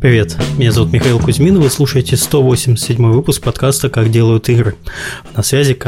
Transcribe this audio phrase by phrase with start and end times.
[0.00, 4.74] Привет, меня зовут Михаил Кузьмин, вы слушаете 187 выпуск подкаста «Как делают игры».
[5.36, 5.78] На связи,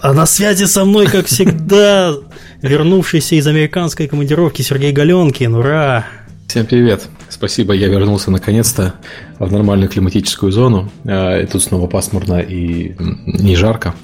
[0.00, 2.12] а на связи со мной, как всегда,
[2.60, 5.54] вернувшийся из американской командировки Сергей Галенкин.
[5.54, 6.06] Ура!
[6.48, 7.06] Всем привет!
[7.28, 8.94] Спасибо, я вернулся наконец-то
[9.38, 10.90] в нормальную климатическую зону.
[11.04, 13.94] А, и тут снова пасмурно и не жарко.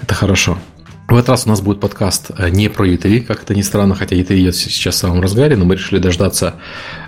[0.00, 0.58] Это хорошо.
[1.08, 3.94] В этот раз у нас будет подкаст э, не про E3, как это ни странно,
[3.94, 6.54] хотя E3 идет сейчас в самом разгаре, но мы решили дождаться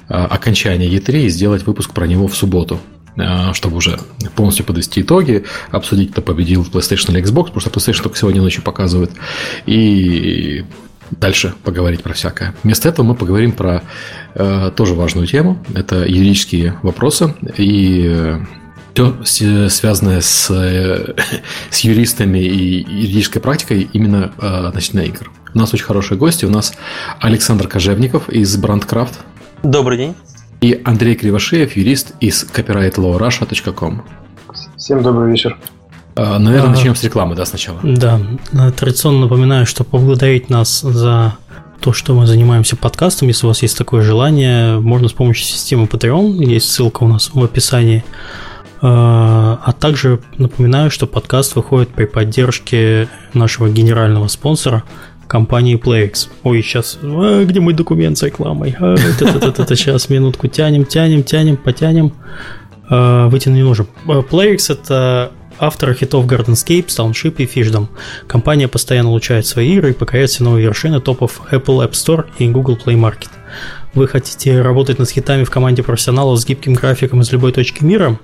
[0.09, 2.81] окончания E3 и сделать выпуск про него в субботу
[3.17, 3.99] э, чтобы уже
[4.37, 8.43] полностью подвести итоги, обсудить, кто победил в PlayStation или Xbox, потому что PlayStation только сегодня
[8.43, 9.13] ночью показывают,
[9.67, 10.65] и
[11.11, 12.55] дальше поговорить про всякое.
[12.63, 13.83] Вместо этого мы поговорим про
[14.35, 15.65] э, тоже важную тему.
[15.75, 18.39] Это юридические вопросы и
[19.25, 21.15] все связанное с, э,
[21.71, 25.31] с юристами и юридической практикой именно э, относительно игр.
[25.55, 26.45] У нас очень хорошие гости.
[26.45, 26.75] У нас
[27.21, 29.15] Александр Кожевников из Brandcraft.
[29.63, 30.15] Добрый день.
[30.61, 34.05] И Андрей Кривошеев, юрист из copyrightlawrussia.com.
[34.77, 35.57] Всем добрый вечер.
[36.17, 37.79] Э, наверное, а, начнем с рекламы, да, сначала?
[37.83, 38.21] Да.
[38.77, 41.37] Традиционно напоминаю, что поблагодарить нас за
[41.81, 43.29] то, что мы занимаемся подкастом.
[43.29, 46.45] Если у вас есть такое желание, можно с помощью системы Patreon.
[46.45, 48.05] Есть ссылка у нас в описании.
[48.81, 54.85] А, а также напоминаю, что подкаст выходит при поддержке нашего генерального спонсора
[55.29, 56.29] компании PlayX.
[56.43, 58.75] Ой, сейчас, а, где мой документ с рекламой?
[58.81, 62.13] А, это, сейчас, минутку, тянем, тянем, тянем, потянем.
[62.89, 63.87] А, вытянуть не можем.
[64.07, 65.31] PlayX это
[65.61, 67.89] авторы хитов Gardenscape, Township и Fishdom.
[68.27, 72.49] Компания постоянно улучшает свои игры и покоряет все новые вершины топов Apple App Store и
[72.49, 73.31] Google Play Market.
[73.95, 78.19] Вы хотите работать над хитами в команде профессионалов с гибким графиком из любой точки мира?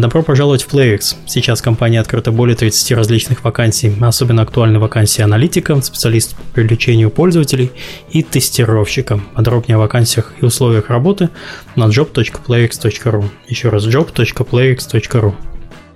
[0.00, 1.16] Добро пожаловать в PlayX.
[1.26, 3.94] Сейчас компания открыта более 30 различных вакансий.
[4.00, 7.70] Особенно актуальны вакансии аналитика, специалист по привлечению пользователей
[8.10, 9.20] и тестировщика.
[9.34, 11.28] Подробнее о вакансиях и условиях работы
[11.76, 13.24] на job.playx.ru.
[13.48, 15.34] Еще раз job.playx.ru.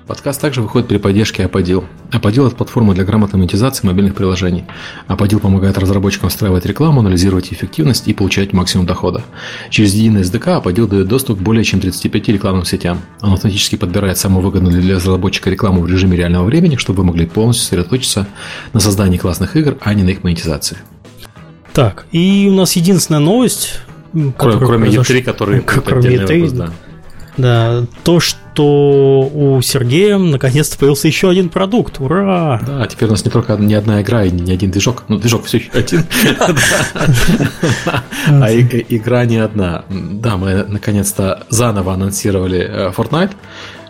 [0.06, 1.84] Подкаст также выходит при поддержке Аподил.
[2.12, 4.64] Аподил– это платформа для грамотной монетизации мобильных приложений.
[5.08, 9.24] Аподил помогает разработчикам встраивать рекламу, анализировать эффективность и получать максимум дохода.
[9.68, 13.00] Через единый SDK Аподил дает доступ к более чем 35 рекламным сетям.
[13.20, 17.26] Он автоматически подбирает самую выгодную для разработчика рекламу в режиме реального времени, чтобы вы могли
[17.26, 18.28] полностью сосредоточиться
[18.72, 20.78] на создании классных игр, а не на их монетизации.
[21.72, 23.80] Так, и у нас единственная новость,
[24.38, 26.70] кроме, кроме E3, который кроме E3, да.
[27.36, 32.00] Да, то, что у Сергея наконец-то появился еще один продукт.
[32.00, 32.60] Ура!
[32.66, 35.04] Да, теперь у нас не только не одна игра и не один движок.
[35.08, 36.04] Ну, движок все еще один.
[38.28, 39.84] А игра не одна.
[39.88, 43.32] Да, мы наконец-то заново анонсировали э, Fortnite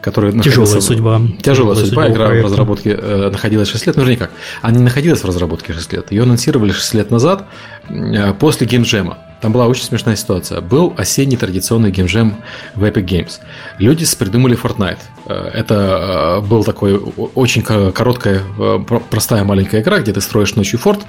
[0.07, 1.21] который Тяжелая судьба.
[1.43, 2.09] Тяжелая судьба.
[2.09, 3.97] Игра в разработке э, находилась 6 лет.
[3.97, 4.31] Ну, не как.
[4.63, 6.13] Она не находилась в разработке 6 лет.
[6.13, 7.47] Ее анонсировали 6 лет назад
[7.89, 9.19] э, после геймджема.
[9.41, 10.61] Там была очень смешная ситуация.
[10.61, 12.37] Был осенний традиционный геймджем
[12.77, 13.33] в Epic Games.
[13.81, 15.01] Люди придумали Fortnite.
[15.27, 16.95] Э, это э, был такой
[17.35, 18.79] очень короткая, э,
[19.11, 21.01] простая маленькая игра, где ты строишь ночью форт,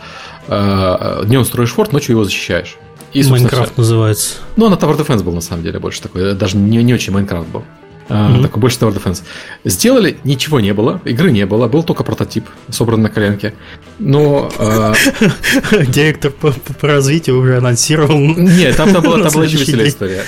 [0.48, 2.78] днем строишь форт, ночью его защищаешь.
[3.14, 4.38] И, Майнкрафт называется.
[4.56, 6.34] Ну, она Tower Defense был на самом деле больше такой.
[6.34, 7.64] Даже не, не очень Майнкрафт был.
[8.10, 8.42] Mm-hmm.
[8.42, 9.24] Такой больше Tower Defense.
[9.66, 13.54] Сделали, ничего не было, игры не было, был только прототип, собран на коленке.
[14.00, 14.50] Но...
[14.58, 14.94] А,
[15.88, 18.18] Директор по, развитию уже анонсировал.
[18.18, 20.24] Нет, там, была, еще веселая история.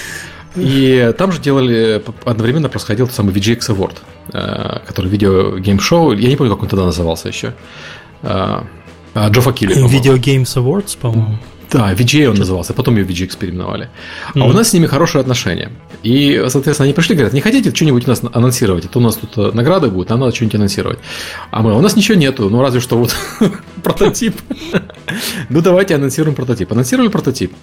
[0.56, 3.98] И там же делали, одновременно происходил тот самый VGX Award,
[4.34, 7.54] а, который видео гейм-шоу, я не помню, как он тогда назывался еще.
[9.16, 11.40] Джеффа Кили, Video Games Awards, по-моему.
[11.72, 13.90] Да, VGA он назывался, потом ее VGX переименовали.
[14.34, 14.50] А mm-hmm.
[14.50, 15.72] у нас с ними хорошие отношения.
[16.02, 18.85] И, соответственно, они пришли и говорят, не хотите что-нибудь у нас анонсировать?
[18.85, 21.00] Это у нас тут э, награды будут, нам надо что-нибудь анонсировать.
[21.52, 23.16] А мы, у нас ничего нету, ну разве что вот
[23.84, 24.35] прототип.
[25.50, 26.72] ну давайте анонсируем прототип.
[26.72, 27.53] Анонсировали прототип.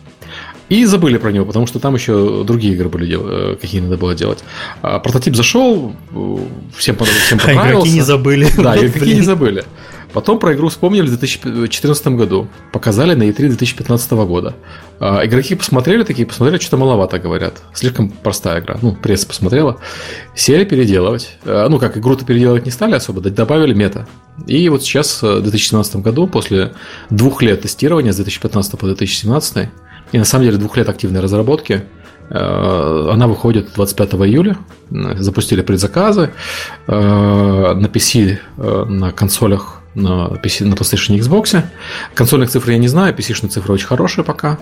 [0.69, 4.15] И забыли про него, потому что там еще другие игры были, э, какие надо было
[4.15, 4.43] делать.
[4.83, 6.37] А прототип зашел, э,
[6.77, 7.57] всем, всем понравился.
[7.67, 8.49] А игроки не забыли.
[8.57, 9.65] Да, игроки не забыли.
[10.17, 12.49] Потом про игру вспомнили в 2014 году.
[12.73, 14.55] Показали на E3 2015 года.
[14.99, 17.61] А, игроки посмотрели такие, посмотрели, что-то маловато говорят.
[17.75, 18.79] Слишком простая игра.
[18.81, 19.79] Ну, пресса посмотрела.
[20.35, 21.37] Сели переделывать.
[21.45, 24.09] А, ну, как, игру-то переделывать не стали особо, добавили мета.
[24.47, 26.73] И вот сейчас, э, в 2017 году, после
[27.11, 29.69] двух лет тестирования, с 2015 по 2017,
[30.13, 31.83] и на самом деле двух лет активной разработки,
[32.31, 34.57] э, она выходит 25 июля.
[34.91, 36.31] Запустили предзаказы.
[36.87, 41.63] Э, на PC, на консолях на, PC, на PlayStation и Xbox.
[42.15, 44.59] Консольных цифр я не знаю, PC-шные цифры очень хорошие пока.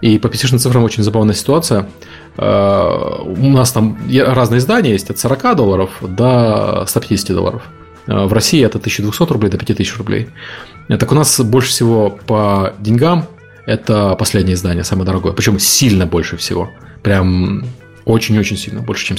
[0.00, 1.88] И по PC-шным цифрам очень забавная ситуация.
[2.36, 7.62] Э, у нас там разные издания есть от 40 долларов до 150 долларов.
[8.06, 10.28] Э, в России это 1200 рублей до 5000 рублей.
[10.88, 13.26] Э, так у нас больше всего по деньгам
[13.66, 15.32] это последнее издание, самое дорогое.
[15.32, 16.70] Причем сильно больше всего.
[17.02, 17.64] Прям
[18.06, 19.16] Очень-очень сильно, больше, чем,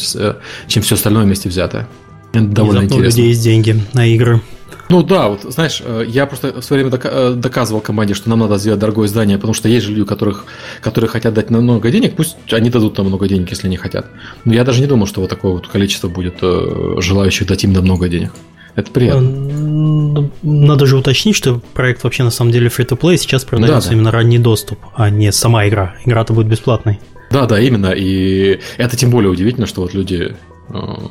[0.68, 1.88] чем все остальное вместе взятое.
[2.34, 3.18] Это довольно Внезапно у интересно.
[3.18, 4.42] людей есть деньги на игры.
[4.90, 8.40] Ну да, вот знаешь, э, я просто в свое время э, доказывал команде, что нам
[8.40, 10.46] надо сделать дорогое здание, потому что есть же люди, которых,
[10.82, 14.08] которые хотят дать много денег, пусть они дадут нам много денег, если не хотят.
[14.46, 17.70] Но я даже не думал, что вот такое вот количество будет э, желающих дать им
[17.72, 18.32] много денег.
[18.76, 19.28] Это приятно.
[19.28, 23.96] М, Надо же уточнить, что проект вообще на самом деле free-to-play, сейчас продается Да, да.
[23.96, 25.96] именно ранний доступ, а не сама игра.
[26.06, 27.00] Игра-то будет бесплатной.
[27.30, 27.92] Да, да, именно.
[27.96, 30.36] И это тем более удивительно, что вот люди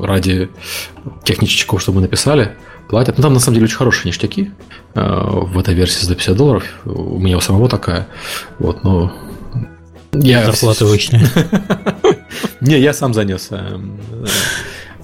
[0.00, 0.48] ради
[1.24, 2.52] тех ништячков, что мы написали,
[2.88, 3.16] платят.
[3.18, 4.52] Ну, там на самом деле очень хорошие ништяки
[4.94, 6.64] э, в этой версии за 50 долларов.
[6.84, 8.08] У меня у самого такая.
[8.58, 9.12] Вот, но
[10.12, 10.44] я...
[10.44, 11.20] Зарплаты вычли.
[12.60, 13.48] Не, я сам занес.
[13.50, 14.26] э, э,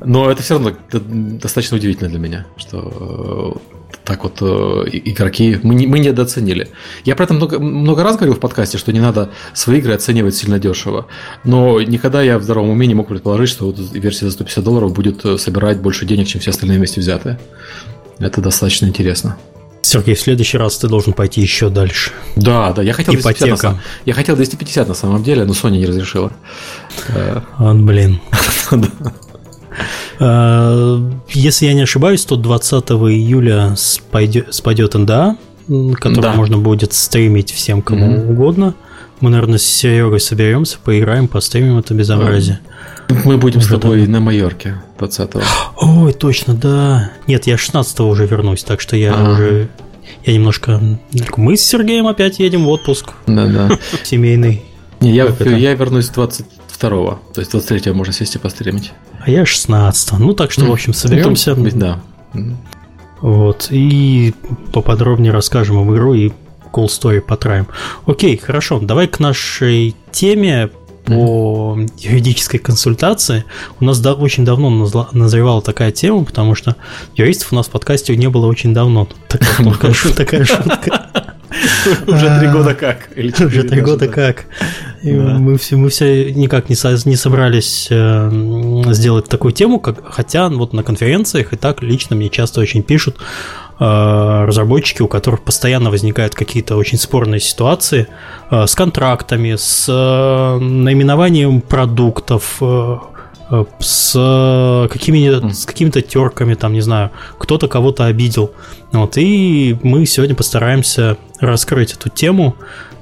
[0.05, 3.61] Но это все равно достаточно удивительно для меня, что
[4.05, 4.45] так вот э,
[4.93, 6.69] игроки мы, не- мы недооценили.
[7.05, 10.35] Я про это много, много раз говорил в подкасте, что не надо свои игры оценивать
[10.35, 11.07] сильно дешево.
[11.45, 14.93] Но никогда я в здравом уме не мог предположить, что вот версия за 150 долларов
[14.93, 17.39] будет э, собирать больше денег, чем все остальные вместе взятые.
[18.19, 19.37] Это достаточно интересно.
[19.81, 22.11] Сергей, в следующий раз ты должен пойти еще дальше.
[22.37, 23.83] Да, да, я хотел 250 на Ипотека.
[24.07, 26.33] я хотел 250 на самом деле, но Sony не разрешила.
[27.59, 28.21] Вот, блин.
[30.21, 35.37] Э, Если я не ошибаюсь, то 20 июля спадет НДА,
[35.69, 36.35] м, который Да.
[36.35, 38.31] можно будет стримить всем, кому Мгм.
[38.31, 38.75] угодно.
[39.21, 42.61] Мы, наверное, с Серегой соберемся, поиграем, постримим это безобразие.
[43.25, 45.41] Мы будем с Уже тобой на Майорке 20-го.
[45.81, 47.11] Ой, точно, да.
[47.27, 49.31] Нет, я 16 уже вернусь, так что я Ага.
[49.33, 49.69] уже...
[50.27, 50.81] Я немножко...
[51.37, 53.71] Мы с Сергеем опять едем в отпуск Да-да.
[54.03, 54.63] семейный.
[55.01, 56.09] Не, я, я вернусь
[56.81, 57.19] 22-го.
[57.33, 58.93] То есть 23-го можно сесть и постримить.
[59.25, 61.55] А я 16 Ну, так что, в общем, соберемся.
[61.55, 62.01] Ну, Да.
[62.35, 62.59] М.
[63.21, 64.35] Вот, и
[64.73, 66.31] поподробнее расскажем об игру и
[66.73, 67.67] cool story потраем.
[68.07, 70.69] Окей, хорошо, давай к нашей теме
[71.07, 73.45] по юридической консультации.
[73.81, 74.71] У нас да- очень давно
[75.13, 76.77] назревала такая тема, потому что
[77.15, 79.09] юристов у нас в подкасте не было очень давно.
[79.29, 79.93] Такая
[80.45, 81.05] шутка.
[82.07, 83.09] Уже три года как?
[83.17, 84.47] Уже три года как.
[85.03, 90.49] Мы, все, мы все никак не, со- не собрались э, сделать такую тему, как, хотя
[90.49, 93.17] вот на конференциях и так лично мне часто очень пишут
[93.79, 98.07] э, разработчики, у которых постоянно возникают какие-то очень спорные ситуации
[98.51, 102.63] э, с контрактами, с наименованием продуктов,
[103.79, 108.53] с, какими, с какими-то терками, там, не знаю, кто-то кого-то обидел.
[108.93, 112.57] Вот, и мы сегодня постараемся раскрыть эту тему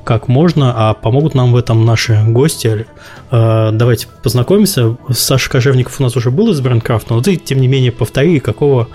[0.04, 2.87] как можно, а помогут нам в этом наши гости.
[3.31, 4.96] Э, Давайте познакомимся.
[5.10, 8.88] Саша Кожевников у нас уже был из Брендкрафта, но ты, тем не менее, повтори, какого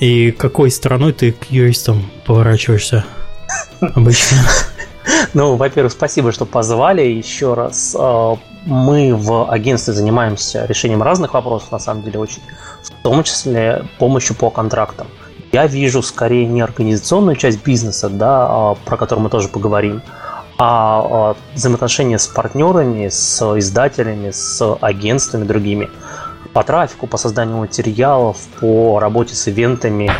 [0.00, 3.04] и какой стороной ты к юристам поворачиваешься
[3.80, 4.38] обычно.
[5.34, 7.96] Ну, во-первых, спасибо, что позвали еще раз.
[7.98, 8.36] Э,
[8.66, 12.42] Мы в агентстве занимаемся решением разных вопросов, на самом деле, очень,
[12.82, 15.06] в том числе помощью по контрактам.
[15.52, 20.02] Я вижу скорее не организационную часть бизнеса, да, а, про которую мы тоже поговорим,
[20.58, 25.88] а а, взаимоотношения с партнерами, с издателями, с агентствами другими
[26.52, 30.10] по трафику, по созданию материалов, по работе с ивентами,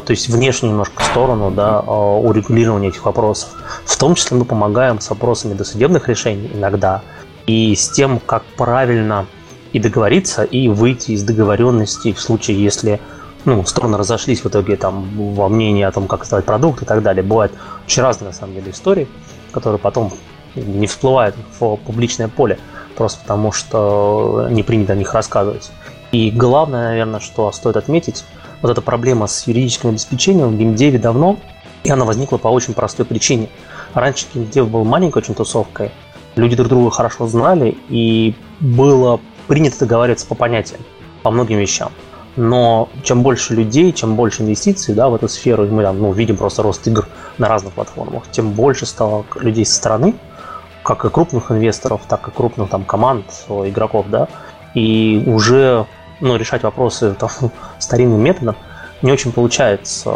[0.00, 3.50] то есть внешнюю немножко сторону да, а, урегулирования этих вопросов.
[3.84, 7.02] В том числе мы помогаем с вопросами досудебных решений иногда
[7.46, 9.26] и с тем, как правильно
[9.72, 13.00] и договориться, и выйти из договоренности в случае, если
[13.44, 17.02] ну, стороны разошлись в итоге там во мнении о том, как создавать продукт и так
[17.02, 17.22] далее.
[17.22, 17.52] Бывают
[17.86, 19.08] очень разные на самом деле истории,
[19.52, 20.12] которые потом
[20.54, 22.58] не всплывают в публичное поле,
[22.94, 25.70] просто потому что не принято о них рассказывать.
[26.12, 28.24] И главное, наверное, что стоит отметить,
[28.62, 31.38] вот эта проблема с юридическим обеспечением в геймдеве давно,
[31.84, 33.48] и она возникла по очень простой причине.
[33.94, 35.90] Раньше геймдев был маленькой очень тусовкой,
[36.36, 40.80] люди друг друга хорошо знали, и было принято договариваться по понятиям,
[41.22, 41.90] по многим вещам.
[42.36, 46.12] Но чем больше людей, чем больше инвестиций да, в эту сферу, и мы там, ну,
[46.12, 50.14] видим просто рост игр на разных платформах, тем больше стало людей со стороны,
[50.84, 54.28] как и крупных инвесторов, так и крупных там команд, игроков, да,
[54.74, 55.86] и уже
[56.20, 57.30] ну, решать вопросы там,
[57.78, 58.56] старинным методом
[59.02, 60.10] не очень получается.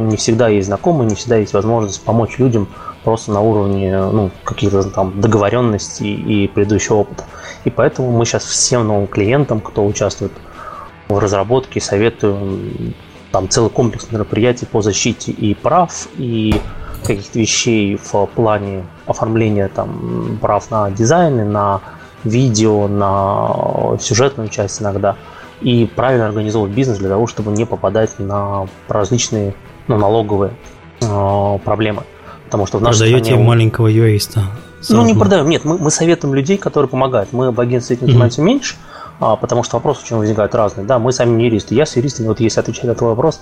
[0.00, 2.68] Не всегда есть знакомые, не всегда есть возможность помочь людям
[3.02, 7.24] просто на уровне ну, каких-то там договоренностей и предыдущего опыта.
[7.64, 10.32] И поэтому мы сейчас всем новым клиентам, кто участвует
[11.08, 12.94] в разработке, советуем
[13.32, 16.60] там целый комплекс мероприятий по защите и прав, и
[17.04, 21.80] каких-то вещей в плане оформления там прав на дизайны, на
[22.24, 25.16] видео, на сюжетную часть иногда.
[25.60, 29.54] И правильно организовывать бизнес для того, чтобы не попадать на различные
[29.88, 30.52] ну, налоговые
[31.02, 32.04] э, проблемы.
[32.50, 33.44] Потому что в нашей Продаете стране...
[33.44, 34.42] маленького юриста
[34.88, 37.32] Ну, не продаем, нет, мы, мы советуем людей, которые помогают.
[37.32, 38.44] Мы в агентстве этим занимаемся mm-hmm.
[38.44, 38.74] меньше,
[39.20, 40.84] а, потому что вопросы очень возникают разные.
[40.84, 41.74] Да, мы сами не юристы.
[41.76, 43.40] Я с юристами, вот если отвечать на твой вопрос,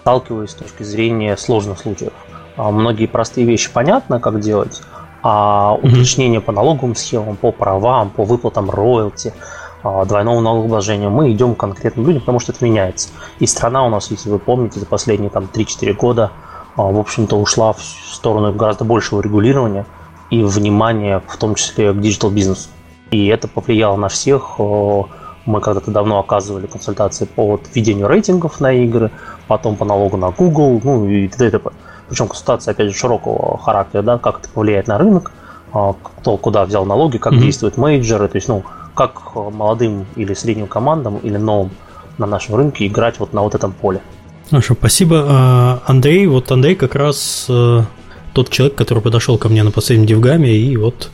[0.00, 2.12] сталкиваюсь с точки зрения сложных случаев.
[2.56, 4.82] А, многие простые вещи понятно, как делать,
[5.22, 6.44] а уточнение mm-hmm.
[6.44, 9.32] по налоговым схемам, по правам, по выплатам роялти,
[9.82, 13.08] а, двойного налогообложения, мы идем к конкретным людям, потому что это меняется.
[13.38, 16.32] И страна у нас, если вы помните, за последние там, 3-4 года,
[16.76, 19.86] а, в общем-то, ушла в сторону гораздо большего регулирования
[20.30, 22.68] и внимания, в том числе к digital-бизнесу.
[23.10, 24.58] И это повлияло на всех.
[24.58, 29.10] Мы когда-то давно оказывали консультации по введению рейтингов на игры,
[29.48, 31.60] потом по налогу на Google, ну и т.д.
[32.08, 35.32] Причем консультация, опять же, широкого характера, да, как это повлияет на рынок,
[35.72, 37.38] а, кто куда взял налоги, как mm-hmm.
[37.38, 41.70] действуют мейджеры, то есть, ну, как молодым или средним командам или новым
[42.18, 44.00] на нашем рынке играть вот на вот этом поле.
[44.50, 45.24] Хорошо, спасибо.
[45.28, 47.82] А, Андрей, вот Андрей как раз э,
[48.32, 51.10] тот человек, который подошел ко мне на последнем Дивгаме и вот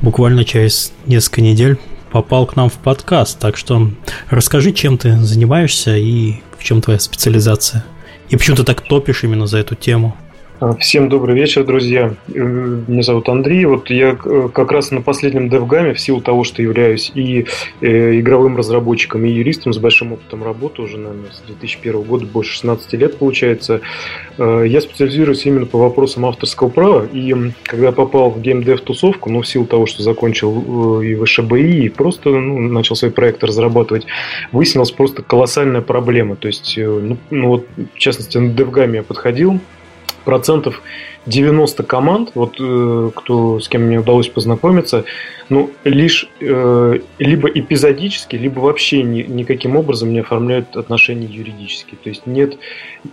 [0.00, 1.78] буквально через несколько недель
[2.10, 3.38] попал к нам в подкаст.
[3.38, 3.90] Так что
[4.30, 7.84] расскажи, чем ты занимаешься и в чем твоя специализация.
[8.28, 10.16] И почему ты так топишь именно за эту тему?
[10.80, 12.14] Всем добрый вечер, друзья.
[12.34, 13.64] Э, меня зовут Андрей.
[13.64, 17.46] Вот я э, как раз на последнем DevGAM, в силу того, что являюсь и
[17.80, 22.54] э, игровым разработчиком, и юристом с большим опытом работы уже, наверное, с 2001 года, больше
[22.54, 23.82] 16 лет получается,
[24.36, 27.06] я специализируюсь именно по вопросам авторского права.
[27.12, 31.88] И когда попал в геймдев тусовку, ну, в силу того, что закончил и ВШБИ, и
[31.88, 34.06] просто ну, начал свои проекты разрабатывать,
[34.50, 36.34] выяснилась просто колоссальная проблема.
[36.34, 39.60] То есть, ну, ну вот, в частности, на DevGAM я подходил,
[40.28, 40.82] процентов
[41.28, 45.04] 90 команд, вот э, кто с кем мне удалось познакомиться,
[45.50, 51.96] ну, лишь э, либо эпизодически, либо вообще ни, никаким образом не оформляют отношения юридические.
[52.02, 52.58] То есть нет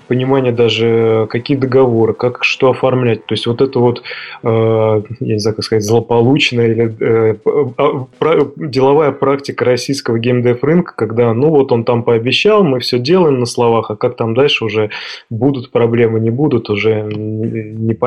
[0.07, 3.25] понимания даже, какие договоры, как что оформлять.
[3.25, 4.03] То есть вот это вот,
[4.43, 4.47] э,
[5.19, 7.35] я не знаю, как сказать, злополучная или э,
[7.77, 13.39] а, деловая практика российского геймдев рынка, когда, ну вот он там пообещал, мы все делаем
[13.39, 14.89] на словах, а как там дальше уже
[15.29, 18.04] будут проблемы, не будут, уже непонятно.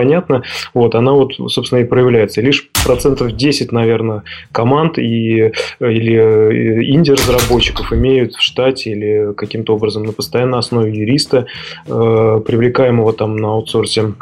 [0.75, 2.40] Вот, она вот, собственно, и проявляется.
[2.40, 10.05] Лишь процентов 10, наверное, команд и, или э, инди-разработчиков имеют в штате или каким-то образом
[10.05, 11.47] на постоянной основе юриста,
[11.87, 14.14] э, привлекаемого там на аутсорсе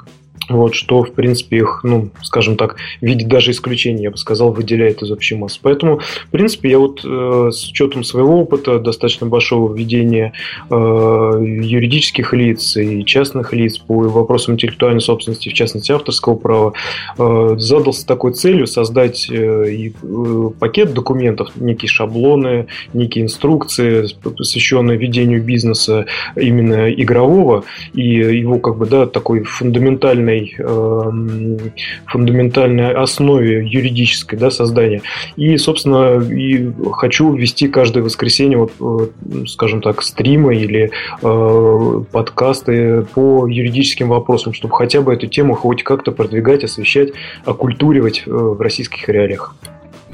[0.49, 4.53] вот, что, в принципе, их, ну, скажем так, в виде даже исключения, я бы сказал,
[4.53, 5.59] выделяет из общей массы.
[5.63, 10.33] Поэтому, в принципе, я вот э, с учетом своего опыта, достаточно большого введения
[10.71, 16.73] э, юридических лиц и частных лиц по вопросам интеллектуальной собственности, в частности, авторского права,
[17.19, 25.43] э, задался такой целью создать э, э, пакет документов, некие шаблоны, некие инструкции, посвященные ведению
[25.43, 31.71] бизнеса именно игрового, и его, как бы, да, такой фундаментальный фундаментальной, э,
[32.07, 35.03] фундаментальной основе юридической да, создания.
[35.37, 40.91] И, собственно, и хочу ввести каждое воскресенье, вот, э, скажем так, стримы или
[41.23, 47.11] э, подкасты по юридическим вопросам, чтобы хотя бы эту тему хоть как-то продвигать, освещать,
[47.45, 49.55] оккультуривать э, в российских реалиях.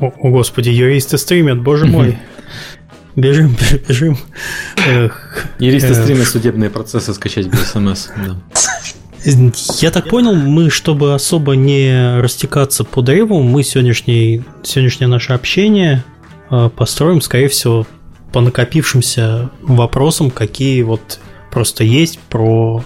[0.01, 2.17] О, о господи, юристы стримят, боже мой.
[3.15, 3.55] Бежим,
[3.89, 4.17] бежим.
[5.59, 8.09] Юристы стримят судебные процессы скачать без смс.
[8.17, 8.37] Да.
[9.25, 16.05] Я так понял, мы, чтобы особо не растекаться по древу, мы сегодняшний, сегодняшнее наше общение
[16.51, 17.87] э, построим, скорее всего,
[18.33, 21.21] по накопившимся вопросам, какие вот
[21.53, 22.83] просто есть про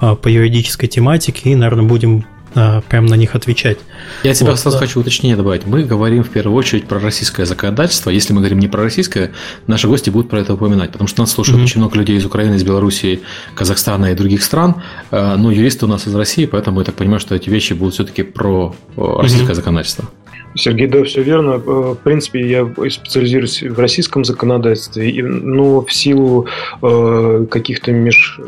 [0.00, 3.78] э, по юридической тематике, и, наверное, будем а, прям на них отвечать.
[4.22, 4.80] Я тебе вот, сразу да.
[4.86, 5.66] хочу уточнение добавить.
[5.66, 8.10] Мы говорим в первую очередь про российское законодательство.
[8.10, 9.32] Если мы говорим не про российское,
[9.66, 11.64] наши гости будут про это упоминать, потому что нас слушают mm-hmm.
[11.64, 13.20] очень много людей из Украины, из Белоруссии,
[13.54, 14.82] Казахстана и других стран.
[15.10, 17.94] А, но юристы у нас из России, поэтому я так понимаю, что эти вещи будут
[17.94, 19.54] все-таки про российское mm-hmm.
[19.54, 20.08] законодательство.
[20.54, 21.52] Сергей, да, все верно.
[21.52, 26.46] Э, в принципе, я специализируюсь в российском законодательстве, но в силу
[26.82, 28.38] э, каких-то меж,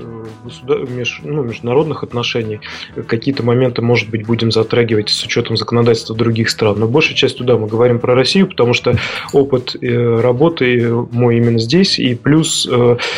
[0.91, 2.61] меж, ну, международных отношений
[3.07, 6.79] какие-то моменты, может быть, будем затрагивать с учетом законодательства других стран.
[6.79, 8.97] Но большей частью, да, мы говорим про Россию, потому что
[9.33, 12.69] опыт э, работы мой именно здесь, и плюс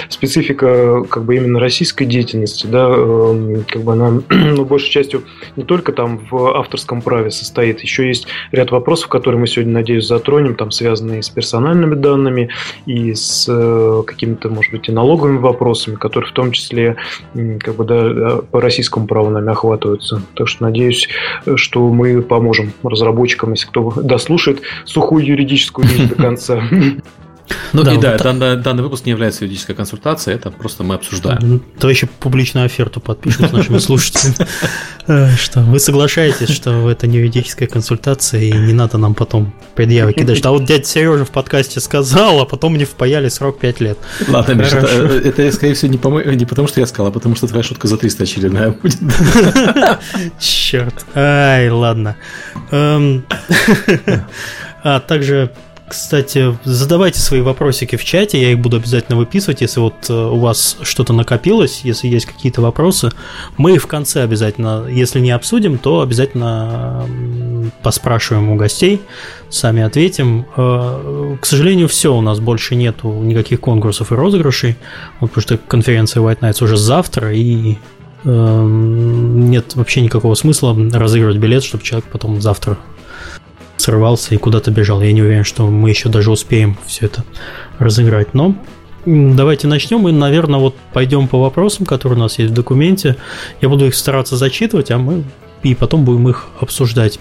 [0.08, 2.88] специфика как бы именно российской деятельности, да,
[3.68, 5.24] как бы она, ну, большей частью
[5.56, 10.06] не только там в авторском праве состоит, еще есть ряд вопросов, которые мы сегодня, надеюсь,
[10.06, 12.50] затронем, там связанные с персональными данными
[12.86, 16.96] и с э, какими-то, может быть, и налоговыми вопросами, которые в том числе
[17.60, 20.22] как бы, да, по российскому праву нами охватываются.
[20.34, 21.08] Так что надеюсь,
[21.56, 26.62] что мы поможем разработчикам, если кто дослушает сухую юридическую вещь до конца.
[27.72, 30.94] Ну да, и да, вот данный, данный выпуск не является юридической консультацией, это просто мы
[30.94, 31.38] обсуждаем.
[31.42, 34.34] Ну, то еще публичную оферту подпишем с нашими слушателями.
[35.08, 40.12] Э, что вы соглашаетесь, что это не юридическая консультация, и не надо нам потом предъявы
[40.12, 40.44] кидать.
[40.44, 43.98] А вот дядя Сережа в подкасте сказал, а потом мне впаяли срок 5 лет.
[44.26, 47.62] Ладно, Миша, это, это, скорее всего, не потому, что я сказал, а потому, что твоя
[47.62, 48.98] шутка за 300 очередная будет.
[50.40, 51.06] Черт.
[51.14, 52.16] Ай, ладно.
[52.72, 53.24] Эм,
[54.82, 55.52] а также
[55.88, 60.38] кстати, задавайте свои вопросики в чате, я их буду обязательно выписывать, если вот э, у
[60.38, 63.10] вас что-то накопилось, если есть какие-то вопросы.
[63.56, 67.06] Мы в конце обязательно, если не обсудим, то обязательно
[67.82, 69.00] поспрашиваем у гостей,
[69.48, 70.46] сами ответим.
[70.56, 74.76] Э, к сожалению, все, у нас больше нету никаких конкурсов и розыгрышей,
[75.20, 77.76] потому что конференция White Nights уже завтра, и
[78.24, 82.76] э, нет вообще никакого смысла разыгрывать билет, чтобы человек потом завтра
[83.76, 85.02] сорвался и куда-то бежал.
[85.02, 87.24] Я не уверен, что мы еще даже успеем все это
[87.78, 88.34] разыграть.
[88.34, 88.54] Но
[89.04, 93.16] давайте начнем и, наверное, вот пойдем по вопросам, которые у нас есть в документе.
[93.60, 95.24] Я буду их стараться зачитывать, а мы
[95.62, 97.18] и потом будем их обсуждать.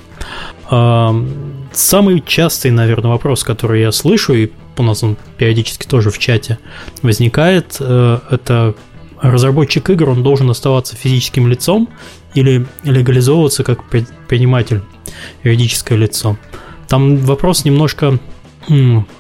[0.70, 1.16] А,
[1.72, 6.60] самый частый, наверное, вопрос, который я слышу, и у нас он периодически тоже в чате
[7.02, 8.76] возникает, э, это
[9.22, 11.90] разработчик игр, он должен оставаться физическим лицом
[12.34, 14.82] или легализовываться как предприниматель,
[15.44, 16.38] юридическое лицо.
[16.88, 18.20] Там вопрос немножко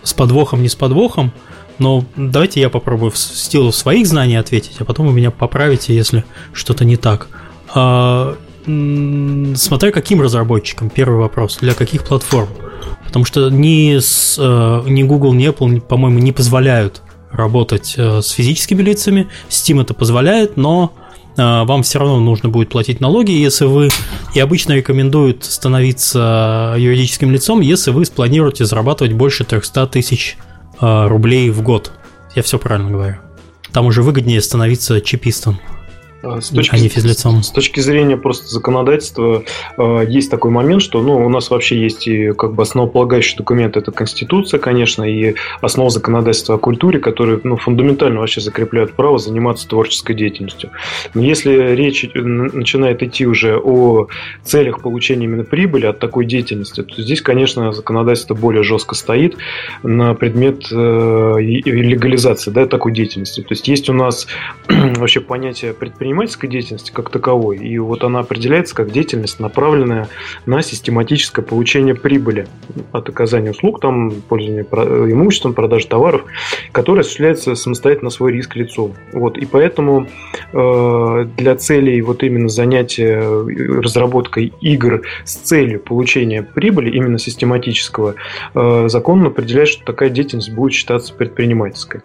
[0.03, 1.31] с подвохом, не с подвохом,
[1.77, 6.23] но давайте я попробую в стилу своих знаний ответить, а потом вы меня поправите, если
[6.53, 7.27] что-то не так.
[7.73, 12.49] А, смотря каким разработчикам, первый вопрос, для каких платформ.
[13.05, 17.01] Потому что ни, с, э, ни Google, ни Apple, по-моему, не позволяют
[17.31, 19.29] работать э, с физическими лицами.
[19.49, 20.93] Steam это позволяет, но
[21.43, 23.89] вам все равно нужно будет платить налоги, если вы...
[24.33, 30.37] И обычно рекомендуют становиться юридическим лицом, если вы спланируете зарабатывать больше 300 тысяч
[30.79, 31.91] э, рублей в год.
[32.35, 33.15] Я все правильно говорю.
[33.71, 35.59] Там уже выгоднее становиться чипистом.
[36.25, 37.43] А, с точки, а не физлицом.
[37.43, 39.43] С точки зрения просто законодательства
[39.77, 43.77] э, есть такой момент, что ну, у нас вообще есть и как бы основополагающий документ,
[43.77, 49.67] это Конституция, конечно, и основа законодательства о культуре, которые ну, фундаментально вообще закрепляют право заниматься
[49.67, 50.71] творческой деятельностью.
[51.13, 54.07] Но если речь начинает идти уже о
[54.43, 59.37] целях получения именно прибыли от такой деятельности, то здесь, конечно, законодательство более жестко стоит
[59.83, 63.41] на предмет э, легализации да, такой деятельности.
[63.41, 64.27] То есть есть у нас
[64.67, 70.07] вообще понятие предпринимательства предпринимательской деятельности как таковой, и вот она определяется как деятельность, направленная
[70.45, 72.47] на систематическое получение прибыли
[72.91, 74.63] от оказания услуг, там, пользования
[75.11, 76.23] имуществом, продажи товаров,
[76.71, 78.93] которая осуществляется самостоятельно на свой риск лицом.
[79.13, 80.07] Вот, и поэтому
[80.53, 83.21] э, для целей вот именно занятия
[83.81, 88.15] разработкой игр с целью получения прибыли, именно систематического,
[88.53, 92.01] э, закон определяет, что такая деятельность будет считаться предпринимательской.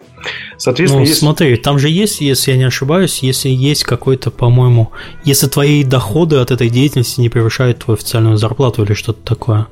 [0.57, 1.19] Соответственно, ну, если...
[1.19, 4.91] смотри, там же есть, если я не ошибаюсь, если есть какой-то, по-моему,
[5.25, 9.67] если твои доходы от этой деятельности не превышают твою официальную зарплату или что-то такое.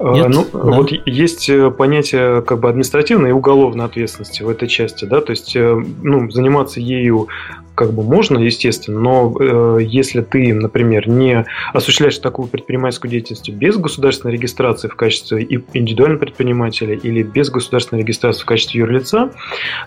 [0.00, 0.28] А, Нет?
[0.30, 0.58] Ну, да.
[0.58, 5.30] вот есть э, понятие как бы административной и уголовной ответственности в этой части, да, то
[5.30, 7.28] есть, э, ну, заниматься ею
[7.76, 13.76] как бы можно, естественно, но э, если ты, например, не осуществляешь такую предпринимательскую деятельность без
[13.76, 19.30] государственной регистрации в качестве индивидуального предпринимателя или без государственной регистрации в качестве юрлица,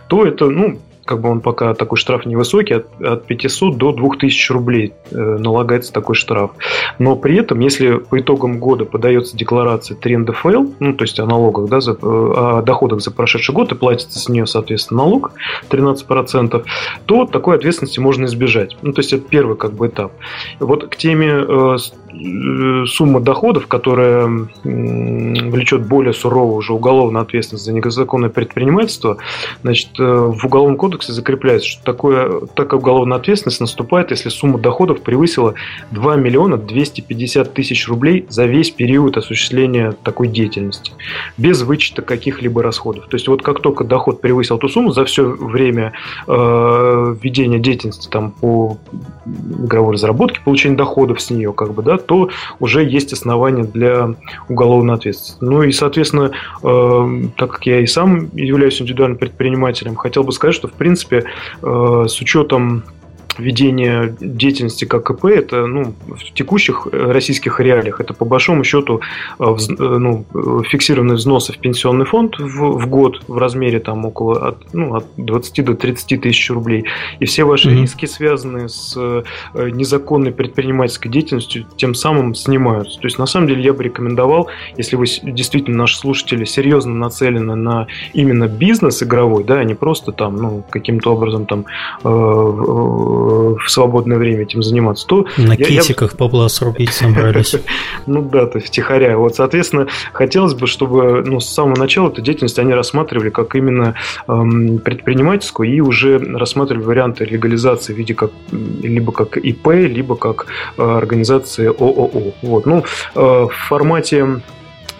[0.07, 4.51] то это, ну, как бы он пока такой штраф невысокий, от, от 500 до 2000
[4.51, 6.51] рублей э, налагается такой штраф.
[6.99, 11.25] Но при этом, если по итогам года подается декларация 3 НДФЛ, ну, то есть о
[11.25, 15.31] налогах, да, за, э, о доходах за прошедший год, и платится с нее, соответственно, налог
[15.69, 16.65] 13%,
[17.05, 18.75] то такой ответственности можно избежать.
[18.81, 20.11] Ну, то есть это первый как бы этап.
[20.59, 21.77] Вот к теме э,
[22.15, 24.27] Э, сумма доходов, которая
[24.63, 29.17] влечет более суровую уже уголовную ответственность за незаконное предпринимательство,
[29.63, 35.01] значит, э, в Уголовном кодексе закрепляется, что такое, такая уголовная ответственность наступает, если сумма доходов
[35.01, 35.53] превысила
[35.91, 40.93] 2 миллиона 250 тысяч рублей за весь период осуществления такой деятельности,
[41.37, 43.07] без вычета каких-либо расходов.
[43.07, 45.93] То есть вот как только доход превысил ту сумму, за все время
[46.27, 48.77] э, ведения деятельности там, по
[49.59, 52.29] игровой разработке, получения доходов с нее, как бы, да, то
[52.59, 54.15] уже есть основания для
[54.49, 55.43] уголовной ответственности.
[55.43, 56.31] Ну и, соответственно,
[56.63, 60.84] э, так как я и сам являюсь индивидуальным предпринимателем, хотел бы сказать, что, в принципе,
[61.61, 62.83] э, с учетом
[63.39, 69.01] ведение деятельности как ИП, это ну, в текущих э, российских реалиях, это по большому счету
[69.39, 70.25] э, э, ну,
[70.69, 75.05] фиксированные взносы в пенсионный фонд в, в год в размере там около от, ну, от
[75.17, 76.85] 20 до 30 тысяч рублей.
[77.19, 77.81] И все ваши mm-hmm.
[77.81, 78.95] риски, связанные с
[79.53, 82.99] незаконной предпринимательской деятельностью, тем самым снимаются.
[82.99, 87.55] То есть, на самом деле, я бы рекомендовал, если вы действительно, наши слушатели, серьезно нацелены
[87.55, 91.65] на именно бизнес игровой, да, а не просто там, ну, каким-то образом там
[93.25, 95.25] в свободное время этим заниматься, то...
[95.37, 96.17] На я, кисиках я...
[96.17, 97.55] бабла срубить собрались.
[98.05, 99.17] Ну да, то есть втихаря.
[99.17, 103.95] Вот, соответственно, хотелось бы, чтобы ну, с самого начала эту деятельность они рассматривали как именно
[104.27, 110.47] эм, предпринимательскую и уже рассматривали варианты легализации в виде как либо как ИП, либо как
[110.77, 112.33] э, организации ООО.
[112.41, 112.65] Вот.
[112.65, 112.83] Ну,
[113.15, 114.41] э, в формате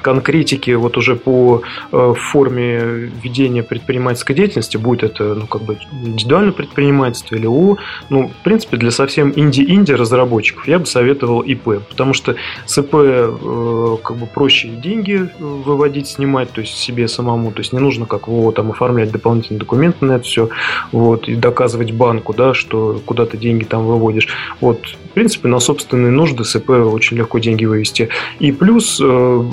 [0.05, 2.77] конкретики вот уже по э, форме
[3.23, 7.77] ведения предпринимательской деятельности, будет это ну, как бы индивидуальное предпринимательство или ООО,
[8.09, 12.35] ну, в принципе, для совсем инди-инди разработчиков я бы советовал ИП, потому что
[12.67, 17.73] с ИП э, как бы проще деньги выводить, снимать, то есть себе самому, то есть
[17.73, 20.49] не нужно как ООО там оформлять дополнительные документы на это все,
[20.91, 24.27] вот, и доказывать банку, да, что куда ты деньги там выводишь.
[24.61, 28.09] Вот, в принципе, на собственные нужды с ИП очень легко деньги вывести.
[28.37, 29.43] И плюс э,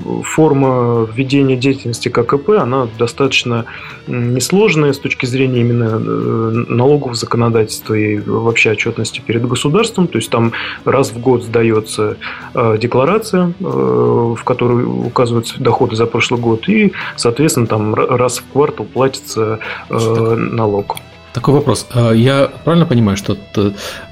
[0.50, 3.66] ведения деятельности как ИП, она достаточно
[4.06, 10.06] несложная с точки зрения именно э, налогового законодательства и вообще отчетности перед государством.
[10.08, 10.52] То есть там
[10.84, 12.16] раз в год сдается
[12.54, 18.44] э, декларация, э, в которой указываются доходы за прошлый год, и, соответственно, там раз в
[18.52, 20.96] квартал платится налог.
[21.32, 21.86] Такой вопрос.
[22.14, 23.36] Я правильно понимаю, что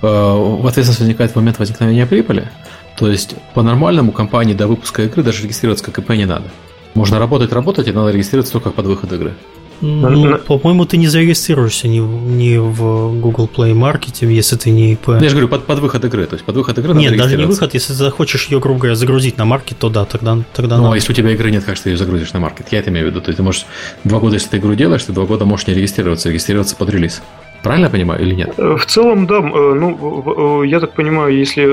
[0.00, 2.48] в ответственность возникает в момент возникновения прибыли?
[3.00, 6.44] То есть по-нормальному компании до выпуска игры даже регистрироваться как ИП не надо.
[6.92, 9.32] Можно работать, работать, и надо регистрироваться только под выход игры.
[9.80, 15.08] Ну, по-моему, ты не зарегистрируешься ни, ни в Google Play Market, если ты не ИП.
[15.08, 16.26] Я же говорю, под, под выход игры.
[16.26, 18.94] То есть под выход игры Нет, даже не выход, если ты захочешь ее, грубо говоря,
[18.94, 21.78] загрузить на маркет, то да, тогда, тогда Ну, а если у тебя игры нет, как
[21.78, 22.66] ты ее загрузишь на маркет?
[22.70, 23.22] Я это имею в виду.
[23.22, 23.64] То есть ты можешь
[24.04, 27.22] два года, если ты игру делаешь, ты два года можешь не регистрироваться, регистрироваться под релиз.
[27.62, 28.56] Правильно я понимаю или нет?
[28.56, 29.38] В целом, да.
[29.38, 31.64] Э, ну, я так понимаю, если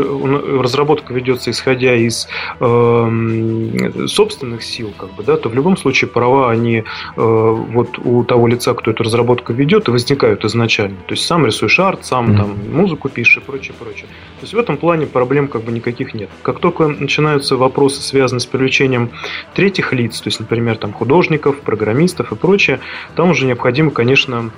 [0.62, 2.28] разработка ведется исходя из
[2.60, 6.84] э, собственных сил, как бы, да, то в любом случае права, они э,
[7.16, 10.98] вот у того лица, кто эту разработку ведет, и возникают изначально.
[11.08, 12.38] То есть сам рисуешь арт, сам mm-hmm.
[12.38, 14.08] там музыку пишешь и прочее, прочее.
[14.40, 16.30] То есть в этом плане проблем как бы никаких нет.
[16.42, 19.12] Как только начинаются вопросы, связанные с привлечением
[19.54, 22.80] третьих лиц, то есть, например, там художников, программистов и прочее,
[23.16, 24.52] там уже необходимо, конечно,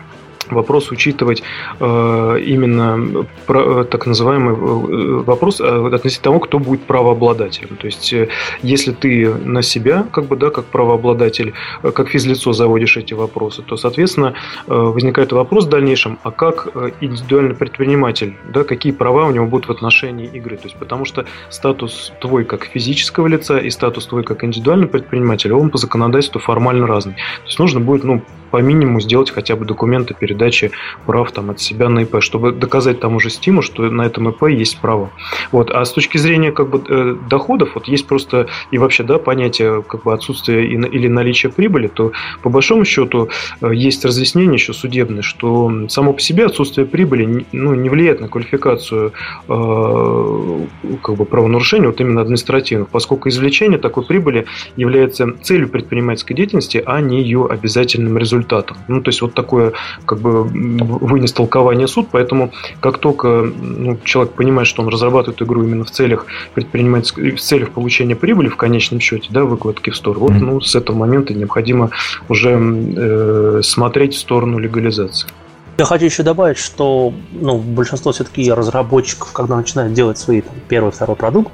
[0.51, 1.43] вопрос учитывать
[1.79, 7.77] э, именно э, так называемый э, вопрос относительно того, кто будет правообладателем.
[7.77, 8.13] То есть,
[8.61, 13.77] если ты на себя, как бы, да, как правообладатель, как физлицо заводишь эти вопросы, то,
[13.77, 14.33] соответственно,
[14.67, 16.67] возникает вопрос в дальнейшем, а как
[17.01, 20.57] индивидуальный предприниматель, да, какие права у него будут в отношении игры.
[20.57, 25.53] То есть, потому что статус твой как физического лица и статус твой как индивидуальный предприниматель,
[25.53, 27.13] он по законодательству формально разный.
[27.13, 30.71] То есть, нужно будет, ну, по минимуму сделать хотя бы документы передачи
[31.05, 34.43] прав там, от себя на ИП, чтобы доказать тому же Стиму, что на этом ИП
[34.43, 35.11] есть право.
[35.51, 35.71] Вот.
[35.71, 39.83] А с точки зрения как бы, э, доходов, вот есть просто и вообще да, понятие
[39.83, 43.29] как бы, отсутствия или наличия прибыли, то по большому счету
[43.61, 48.27] э, есть разъяснение еще судебное, что само по себе отсутствие прибыли ну, не влияет на
[48.27, 49.13] квалификацию
[49.47, 50.65] э,
[51.01, 57.01] как бы, правонарушений, вот именно административных, поскольку извлечение такой прибыли является целью предпринимательской деятельности, а
[57.01, 58.77] не ее обязательным результатом результатом.
[58.87, 59.73] Ну, то есть вот такое
[60.05, 65.63] как бы вынес толкование суд, поэтому как только ну, человек понимает, что он разрабатывает игру
[65.63, 70.17] именно в целях предпринимательской, в целях получения прибыли в конечном счете, да, выкладки в стор,
[70.19, 71.91] вот, ну, с этого момента необходимо
[72.29, 75.29] уже э, смотреть в сторону легализации.
[75.77, 80.91] Я хочу еще добавить, что ну, большинство все-таки разработчиков, когда начинают делать свои там, первый,
[80.91, 81.51] второй продукт,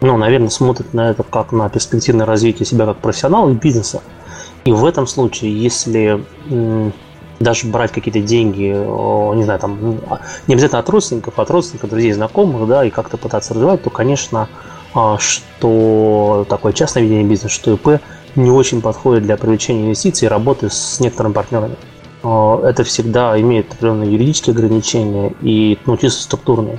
[0.00, 4.00] ну, наверное, смотрят на это как на перспективное развитие себя как профессионала и бизнеса.
[4.64, 6.22] И в этом случае, если
[7.42, 8.72] даже брать какие-то деньги,
[9.34, 13.16] не знаю, там, а, не обязательно от родственников, от родственников, друзей, знакомых, да, и как-то
[13.16, 14.48] пытаться развивать, то, конечно,
[14.94, 18.00] а, что такое частное ведение бизнеса, что ИП
[18.36, 21.76] не очень подходит для привлечения инвестиций и работы с некоторыми партнерами.
[22.22, 26.78] А, это всегда имеет определенные юридические ограничения и ну, чисто структурные.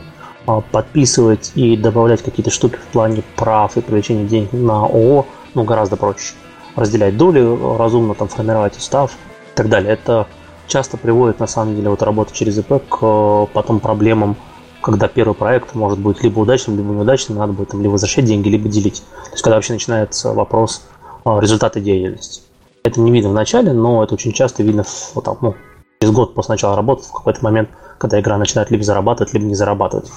[0.72, 5.96] Подписывать и добавлять какие-то штуки в плане прав и привлечения денег на ООО ну, гораздо
[5.96, 6.34] проще
[6.76, 9.94] разделять доли, разумно там формировать устав и так далее.
[9.94, 10.28] Это
[10.68, 14.36] часто приводит, на самом деле, вот работа через ИП к э, потом проблемам,
[14.82, 18.50] когда первый проект может быть либо удачным, либо неудачным, надо будет там либо возвращать деньги,
[18.50, 19.04] либо делить.
[19.26, 20.84] То есть, когда вообще начинается вопрос
[21.26, 22.42] э, результата деятельности.
[22.84, 24.84] Это не видно в начале, но это очень часто видно
[25.14, 25.56] вот, там, ну,
[26.02, 29.56] через год после начала работы, в какой-то момент, когда игра начинает либо зарабатывать, либо не
[29.56, 30.10] зарабатывать.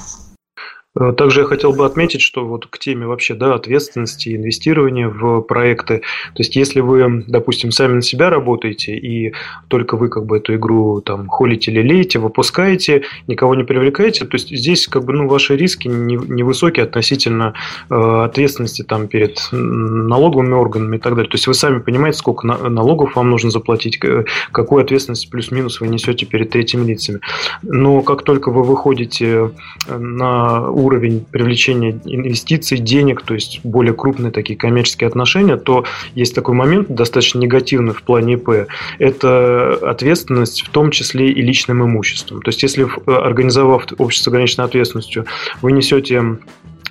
[0.98, 5.40] Э, также я хотел бы отметить, что вот к теме вообще да, ответственности, инвестирования в
[5.42, 5.98] проекты.
[5.98, 9.34] То есть, если вы, допустим, сами на себя работаете, и
[9.68, 14.34] только вы как бы эту игру там холите или леете, выпускаете, никого не привлекаете, то
[14.34, 17.54] есть здесь как бы ну, ваши риски невысокие относительно
[17.90, 21.30] э, ответственности там перед налоговыми органами и так далее.
[21.30, 23.98] То есть вы сами понимаете, сколько налогов вам нужно заплатить,
[24.52, 27.20] какую ответственность плюс-минус вы несете перед третьими лицами.
[27.62, 29.50] Но как только вы выходите
[29.88, 36.54] на уровень привлечения инвестиций, денег, то есть более крупные такие коммерческие отношения, то есть такой
[36.54, 38.68] момент достаточно негативный в плане ИП.
[38.98, 42.42] Это ответственность в том числе и личным имуществом.
[42.42, 45.26] То есть если э, организовав общество с ограниченной ответственностью,
[45.62, 46.38] вы несете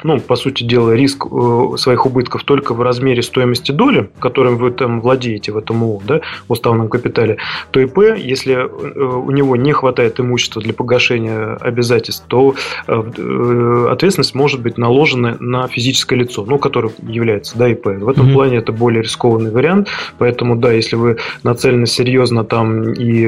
[0.04, 4.72] ну, по сути дела, риск э, своих убытков только в размере стоимости доли, которым вы
[4.72, 7.38] там владеете в этом УО, да, в уставном капитале,
[7.72, 12.56] то ИП, если э, у него не хватает имущества для погашения обязательств, то
[12.88, 17.86] э, ответственность может быть наложена на физическое лицо, ну, которое является, да, ИП.
[17.86, 18.34] В этом mm-hmm.
[18.34, 23.28] плане это более рискованный вариант, поэтому, да, если вы нацелены серьезно там и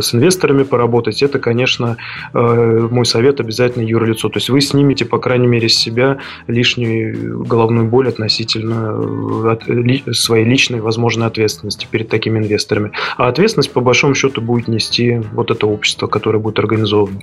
[0.00, 1.96] с инвесторами поработать, это, конечно,
[2.32, 4.28] мой совет обязательно юрлицо.
[4.28, 6.07] То есть вы снимете, по крайней мере, с себя
[6.46, 12.92] лишнюю головную боль относительно э, своей личной возможной ответственности перед такими инвесторами.
[13.16, 17.20] А ответственность, по большому счету, будет нести вот это общество, которое будет организовано.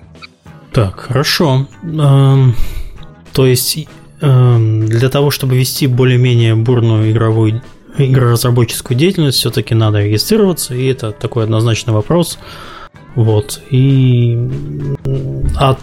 [0.72, 1.68] Так, хорошо.
[1.84, 2.54] Эм,
[3.34, 3.88] то есть
[4.22, 7.62] эм, для того, чтобы вести более-менее бурную игровую
[7.98, 12.38] игроразработческую деятельность, все-таки надо регистрироваться, и это такой однозначный вопрос.
[13.16, 13.62] Вот.
[13.72, 14.38] И
[15.58, 15.78] а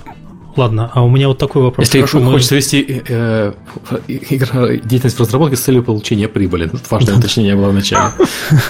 [0.56, 1.86] Ладно, а у меня вот такой вопрос.
[1.86, 2.32] Если Хорошо, мы...
[2.32, 3.52] хочется вести э,
[3.88, 6.68] э, деятельность в разработке с целью получения прибыли.
[6.68, 8.12] Тут важное уточнение было вначале.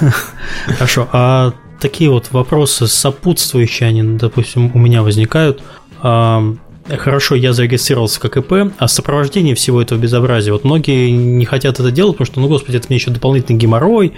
[0.79, 5.62] Хорошо, а такие вот вопросы сопутствующие, они, допустим, у меня возникают
[6.88, 11.90] хорошо, я зарегистрировался как ИП, а сопровождение всего этого безобразия, вот многие не хотят это
[11.90, 14.12] делать, потому что, ну, господи, это мне еще дополнительный геморрой,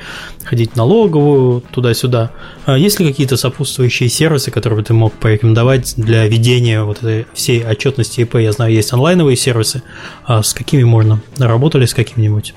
[0.44, 2.30] ходить налоговую, туда-сюда.
[2.66, 7.26] А есть ли какие-то сопутствующие сервисы, которые бы ты мог порекомендовать для ведения вот этой
[7.34, 8.36] всей отчетности ИП?
[8.36, 9.82] Я знаю, есть онлайновые сервисы,
[10.24, 11.20] а с какими можно?
[11.38, 12.54] Работали с каким-нибудь?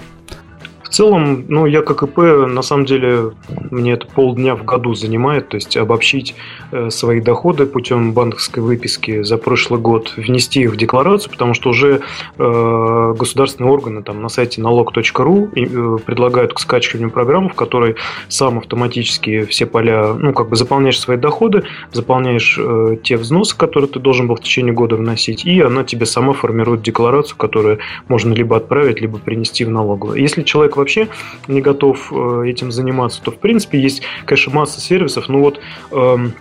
[0.88, 3.32] В целом, ну, я как ИП, на самом деле,
[3.72, 6.34] мне это полдня в году занимает, то есть обобщить
[6.72, 11.72] э, свои доходы путем банковской выписки за прошлый год, внести их в декларацию, потому что
[11.72, 12.00] уже
[12.38, 17.96] э, государственные органы там на сайте налог.ру э, предлагают к скачиванию программу, в которой
[18.30, 23.90] сам автоматически все поля, ну, как бы заполняешь свои доходы, заполняешь э, те взносы, которые
[23.90, 28.34] ты должен был в течение года вносить, и она тебе сама формирует декларацию, которую можно
[28.34, 30.22] либо отправить, либо принести в налоговую.
[30.22, 31.10] Если человек вообще
[31.48, 35.60] не готов э, этим заниматься, то в принципе есть, конечно, масса сервисов, но вот
[35.92, 36.34] эм,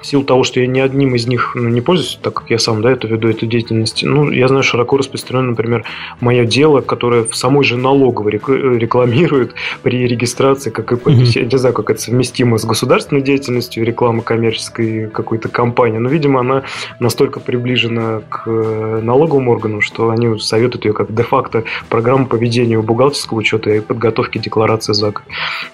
[0.00, 2.58] в силу того, что я ни одним из них ну, не пользуюсь, так как я
[2.58, 5.84] сам да, это веду эту деятельность, ну, я знаю, широко распространено, например,
[6.20, 11.06] мое дело, которое в самой же налоговой рекламирует при регистрации как ИП.
[11.06, 11.40] Mm-hmm.
[11.40, 16.40] Я не знаю, как это совместимо с государственной деятельностью, реклама коммерческой какой-то компании, но, видимо,
[16.40, 16.62] она
[17.00, 22.82] настолько приближена к э, налоговым органам, что они советуют ее как де-факто программу по ведению
[22.82, 25.22] бухгалтерского учета и подготовки декларации ЗАГ.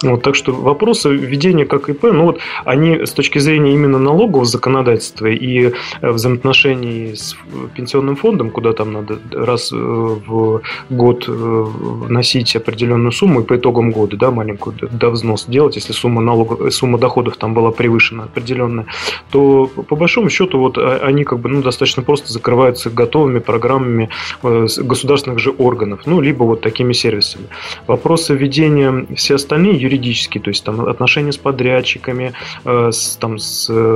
[0.03, 4.45] Вот, так что вопросы ведения как ИП, ну вот они с точки зрения именно налогового
[4.45, 7.37] законодательства и э, взаимоотношений с
[7.75, 13.57] пенсионным фондом, куда там надо раз э, в год э, вносить определенную сумму и по
[13.57, 18.25] итогам года, да, маленькую да, взнос делать, если сумма налогов, сумма доходов там была превышена
[18.25, 18.87] определенная,
[19.31, 24.09] то по большому счету вот а, они как бы ну, достаточно просто закрываются готовыми программами
[24.43, 27.47] государственных же органов, ну, либо вот такими сервисами.
[27.87, 32.33] Вопросы введения все остальные юридические, то есть там отношения с подрядчиками,
[32.65, 33.94] с, там, с Э,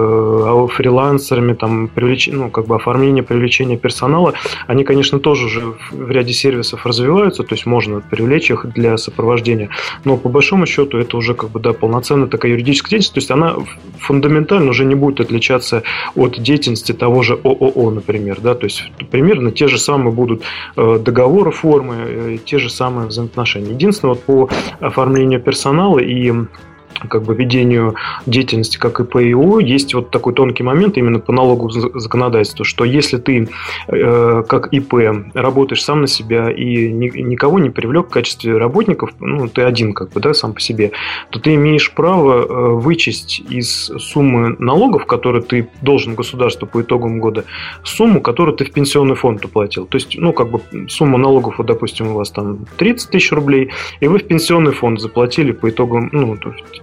[0.69, 2.29] фрилансерами, там, привлеч...
[2.33, 4.35] ну, как бы оформление, привлечение персонала,
[4.67, 9.71] они, конечно, тоже уже в ряде сервисов развиваются, то есть можно привлечь их для сопровождения,
[10.05, 13.31] но по большому счету это уже как бы, да, полноценная такая юридическая деятельность, то есть
[13.31, 13.57] она
[13.99, 15.83] фундаментально уже не будет отличаться
[16.15, 20.43] от деятельности того же ООО, например, да, то есть примерно те же самые будут
[20.77, 23.71] э, договоры, формы, э, те же самые взаимоотношения.
[23.71, 24.49] Единственное, вот по
[24.81, 26.33] оформлению персонала и
[27.09, 27.95] как бы ведению
[28.27, 32.85] деятельности как ИП и ООО есть вот такой тонкий момент именно по налоговому законодательству, что
[32.85, 33.49] если ты
[33.89, 34.95] э, как ИП
[35.35, 39.93] работаешь сам на себя и ни, никого не привлек в качестве работников, ну, ты один
[39.93, 40.93] как бы, да, сам по себе,
[41.31, 47.21] то ты имеешь право э, вычесть из суммы налогов, которые ты должен государству по итогам
[47.21, 47.45] года,
[47.85, 49.87] сумму, которую ты в пенсионный фонд уплатил.
[49.87, 53.71] То есть, ну, как бы сумма налогов, вот, допустим, у вас там 30 тысяч рублей,
[54.01, 56.37] и вы в пенсионный фонд заплатили по итогам, ну,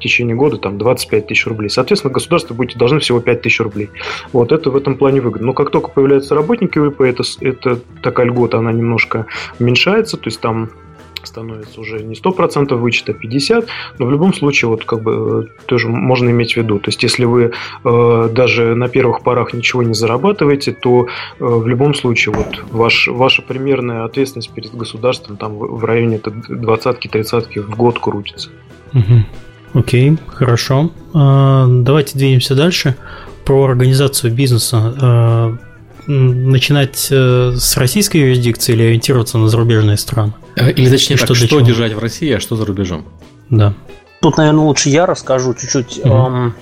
[0.06, 1.70] течение года там 25 тысяч рублей.
[1.70, 3.90] Соответственно, государство будет должны всего 5 тысяч рублей.
[4.32, 5.48] Вот это в этом плане выгодно.
[5.48, 9.26] Но как только появляются работники ВП, это, это такая льгота, она немножко
[9.60, 10.70] уменьшается, то есть там
[11.26, 13.68] становится уже не 100% вычета, а 50%,
[14.00, 16.80] но в любом случае вот как бы э, тоже можно иметь в виду.
[16.80, 17.52] То есть если вы
[17.84, 21.08] э, даже на первых порах ничего не зарабатываете, то э,
[21.40, 27.76] в любом случае вот ваш, ваша примерная ответственность перед государством там в, районе 20-30 в
[27.76, 28.50] год крутится.
[28.94, 29.26] Угу.
[29.76, 30.90] Окей, хорошо.
[31.14, 32.96] А, давайте двинемся дальше.
[33.44, 34.96] Про организацию бизнеса.
[35.00, 35.58] А,
[36.08, 40.34] начинать э, с российской юрисдикции или ориентироваться на зарубежные страны?
[40.56, 43.06] Э, или точнее, что, так, что держать в России, а что за рубежом?
[43.50, 43.74] Да.
[44.22, 46.02] Тут, наверное, лучше я расскажу чуть-чуть.
[46.04, 46.54] Эм,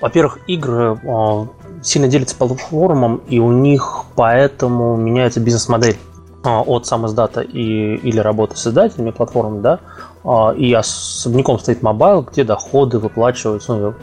[0.00, 1.46] во-первых, игры э,
[1.82, 5.96] сильно делятся по платформам, и у них поэтому меняется бизнес-модель
[6.44, 9.80] от самиздата и, или работы с издателями платформы, да,
[10.24, 13.94] э, и особняком стоит mobile, где доходы выплачиваются ну,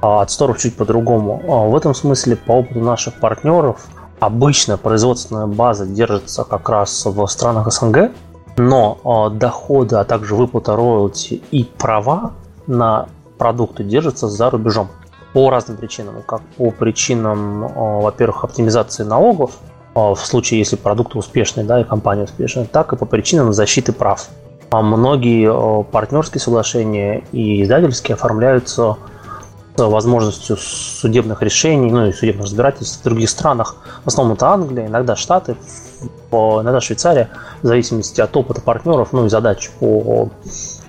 [0.00, 1.70] от сторов чуть по-другому.
[1.70, 3.86] В этом смысле, по опыту наших партнеров,
[4.20, 8.10] обычно производственная база держится как раз в странах СНГ,
[8.56, 12.32] но доходы, а также выплата роялти и права
[12.66, 13.06] на
[13.38, 14.88] продукты держатся за рубежом
[15.32, 16.16] по разным причинам.
[16.26, 17.68] Как по причинам,
[18.02, 19.58] во-первых, оптимизации налогов,
[19.94, 24.28] в случае, если продукты успешные, да, и компания успешная, так и по причинам защиты прав.
[24.70, 28.96] А многие партнерские соглашения и издательские оформляются
[29.76, 33.76] с возможностью судебных решений, ну и судебных разбирательств в других странах.
[34.04, 35.56] В основном это Англия, иногда Штаты,
[36.30, 37.30] иногда Швейцария,
[37.62, 40.30] в зависимости от опыта партнеров, ну и задач по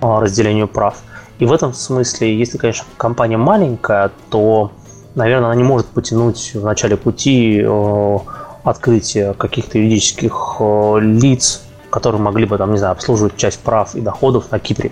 [0.00, 0.96] а, разделению прав.
[1.38, 4.70] И в этом смысле, если, конечно, компания маленькая, то,
[5.14, 8.18] наверное, она не может потянуть в начале пути э,
[8.64, 14.00] открытие каких-то юридических э, лиц, которые могли бы, там, не знаю, обслуживать часть прав и
[14.00, 14.90] доходов на Кипре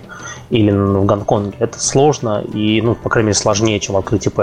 [0.50, 1.56] или в Гонконге.
[1.58, 4.42] Это сложно и, ну, по крайней мере, сложнее, чем открыть ИП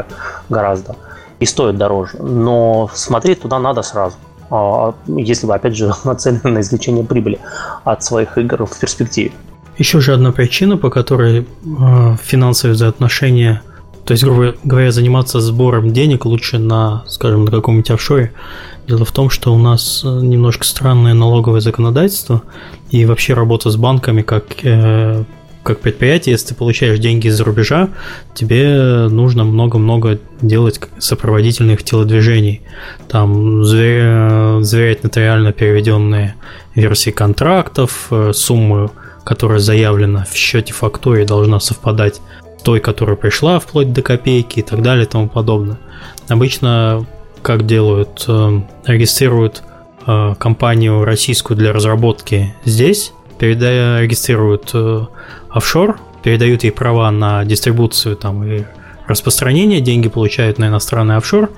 [0.50, 0.98] гораздо.
[1.40, 2.18] И стоит дороже.
[2.20, 4.18] Но смотреть туда надо сразу.
[4.50, 7.40] А, если вы, опять же, нацелены на извлечение прибыли
[7.86, 9.32] от своих игр в перспективе.
[9.78, 13.62] Еще же одна причина, по которой э, финансовые взаимоотношения,
[14.10, 18.34] то есть, грубо говоря, заниматься сбором денег лучше на, скажем, на каком-нибудь офшоре.
[18.88, 22.42] Дело в том, что у нас э, немножко странное налоговое законодательство
[22.90, 25.26] и вообще работа с банками как э,
[25.62, 27.90] как предприятие, если ты получаешь деньги из-за рубежа,
[28.34, 32.64] тебе нужно много-много делать сопроводительных телодвижений.
[33.10, 36.34] Там заверять нотариально переведенные
[36.74, 38.90] версии контрактов, э, суммы,
[39.24, 42.22] которая заявлена в счете фактуре, должна совпадать
[42.64, 45.78] той, которая пришла вплоть до копейки и так далее и тому подобное.
[46.28, 47.06] Обычно
[47.42, 48.26] как делают?
[48.28, 49.64] Э, регистрируют
[50.06, 54.74] э, компанию российскую для разработки здесь, передая, регистрируют
[55.50, 58.64] офшор, передают ей права на дистрибуцию там, и
[59.08, 61.50] распространение, деньги получают на иностранный офшор,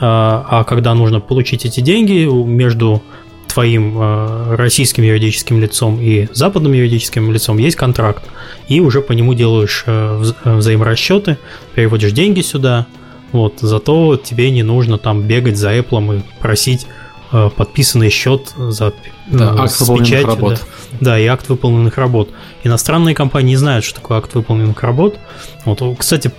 [0.00, 3.02] а когда нужно получить эти деньги между
[3.48, 8.24] твоим а, российским юридическим лицом и западным юридическим лицом есть контракт,
[8.68, 11.38] и уже по нему делаешь а, взаиморасчеты,
[11.74, 12.86] переводишь деньги сюда,
[13.32, 16.86] вот, зато тебе не нужно там бегать за Apple и просить
[17.30, 18.94] подписанный счет за
[19.26, 20.62] да, акт с печатью, работ.
[20.92, 20.98] Да.
[21.00, 22.30] Да, и акт выполненных работ.
[22.64, 25.18] Иностранные компании не знают, что такое акт выполненных работ.
[25.66, 26.30] Вот, кстати,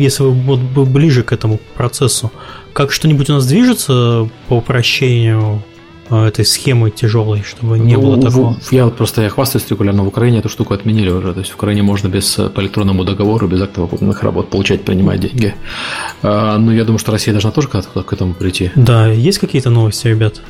[0.00, 2.30] если вы вот ближе к этому процессу,
[2.72, 5.71] как что-нибудь у нас движется по упрощению э,
[6.10, 8.56] этой схемы тяжелой, чтобы не ну, было такого.
[8.70, 11.32] Я вот просто я хвастаюсь регулярно в Украине эту штуку отменили уже.
[11.32, 15.20] То есть в Украине можно без по электронному договору, без акта выполненных работ получать, принимать
[15.20, 15.54] деньги.
[16.22, 18.70] А, ну, я думаю, что Россия должна тоже к, к этому прийти.
[18.74, 20.40] Да, есть какие-то новости, ребят?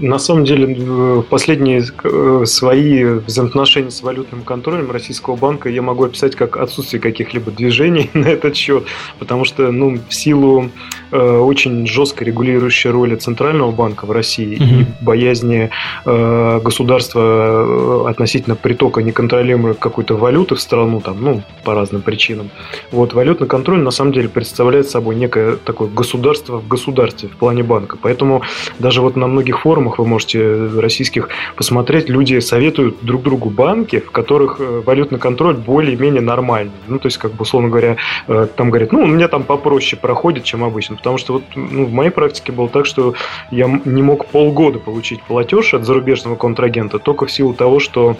[0.00, 6.34] На самом деле, последние э, свои взаимоотношения с валютным контролем российского банка я могу описать
[6.34, 8.84] как отсутствие каких-либо движений на этот счет,
[9.20, 10.70] потому что, ну, в силу
[11.12, 14.80] э, очень жесткой регулирующей роли Центрального банка в России mm-hmm.
[15.00, 15.70] и боязни
[16.04, 22.50] э, государства э, относительно притока неконтролируемой какой-то валюты в страну, там, ну, по разным причинам,
[22.90, 27.62] вот, валютный контроль на самом деле представляет собой некое такое государство в государстве в плане
[27.62, 27.96] банка.
[28.02, 28.42] Поэтому
[28.80, 34.00] даже вот на многих форумах форумах вы можете российских посмотреть, люди советуют друг другу банки,
[34.00, 36.72] в которых э, валютный контроль более-менее нормальный.
[36.88, 40.00] Ну, то есть, как бы, условно говоря, э, там говорят, ну, у меня там попроще
[40.00, 40.96] проходит, чем обычно.
[40.96, 43.14] Потому что вот ну, в моей практике было так, что
[43.50, 48.16] я не мог полгода получить платеж от зарубежного контрагента только в силу того, что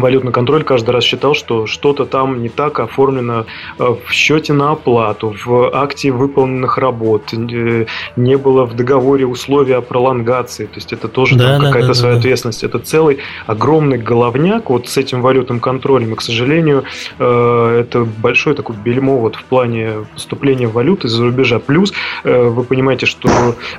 [0.00, 3.46] валютный контроль каждый раз считал, что что-то там не так оформлено
[3.78, 7.86] э, в счете на оплату, в акте выполненных работ, э,
[8.16, 11.94] не было в договоре условия о пролонгации, то есть это тоже да, да, какая-то да,
[11.94, 12.64] своя да, ответственность.
[12.64, 16.84] Это целый огромный головняк вот с этим валютным контролем, и, к сожалению,
[17.18, 21.58] э, это большое такое бельмо вот в плане поступления валюты из-за рубежа.
[21.58, 21.92] Плюс
[22.24, 23.28] вы понимаете, что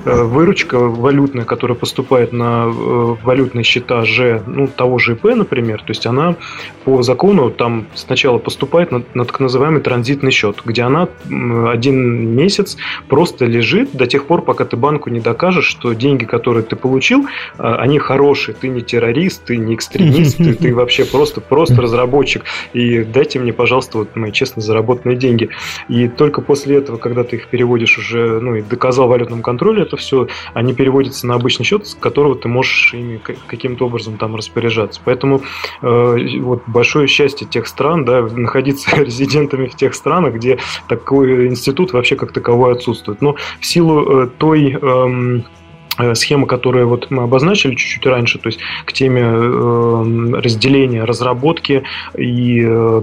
[0.04, 6.06] выручка валютная, которая поступает на валютные счета же, ну, того же ИП, например, то есть
[6.12, 6.36] она
[6.84, 11.08] по закону там сначала поступает на, на так называемый транзитный счет, где она
[11.68, 12.76] один месяц
[13.08, 17.26] просто лежит до тех пор, пока ты банку не докажешь, что деньги, которые ты получил,
[17.58, 22.44] а, они хорошие, ты не террорист, ты не экстремист, ты, ты вообще просто, просто разработчик,
[22.72, 25.50] и дайте мне, пожалуйста, вот мои честно заработанные деньги.
[25.88, 29.96] И только после этого, когда ты их переводишь уже, ну и доказал валютном контроле это
[29.96, 35.00] все, они переводятся на обычный счет, с которого ты можешь ими каким-то образом там распоряжаться.
[35.04, 35.42] Поэтому
[35.82, 35.91] Э,
[36.40, 42.16] вот большое счастье тех стран, да, находиться резидентами в тех странах, где такой институт вообще
[42.16, 43.20] как таковой отсутствует.
[43.22, 45.61] Но в силу э, той эм, Э,
[46.14, 51.82] схема, которую вот мы обозначили чуть-чуть раньше, то есть к теме э, разделения разработки
[52.16, 53.02] и э,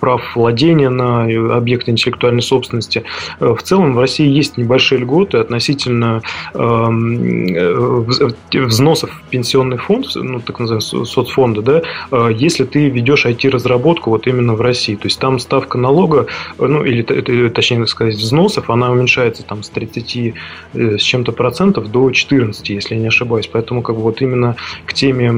[0.00, 1.24] прав владения на
[1.56, 3.02] объекты интеллектуальной собственности.
[3.40, 6.22] В целом в России есть небольшие льготы относительно
[8.52, 11.82] взносов в пенсионный фонд, ну так называемый соцфонда, да,
[12.30, 14.94] если ты ведешь IT-разработку вот именно в России.
[14.94, 16.26] То есть там ставка налога,
[16.58, 17.02] ну или
[17.48, 20.34] точнее сказать взносов, она уменьшается там с 30
[20.74, 23.48] с чем-то процентов до 14, если я не ошибаюсь.
[23.52, 24.56] Поэтому как бы вот именно
[24.86, 25.30] к теме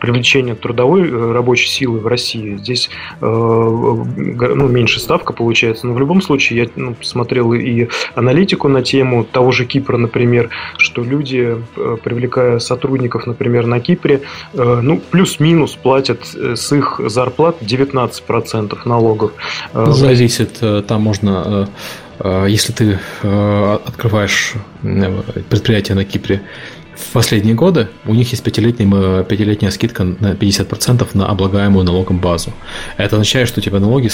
[0.00, 5.86] привлечения трудовой э, рабочей силы в России здесь э, ну, меньше ставка получается.
[5.86, 10.50] Но в любом случае я ну, смотрел и аналитику на тему того же Кипра, например,
[10.78, 14.22] что люди, э, привлекая сотрудников, например, на Кипре,
[14.54, 19.32] ну, плюс-минус платят с их зарплат 19% налогов.
[19.72, 21.68] Зависит, там можно
[22.48, 26.42] если ты э, открываешь э, предприятие на Кипре
[26.96, 32.52] в последние годы, у них есть пятилетняя, пятилетняя скидка на 50% на облагаемую налогом базу.
[32.96, 34.10] Это означает, что у тебя налоги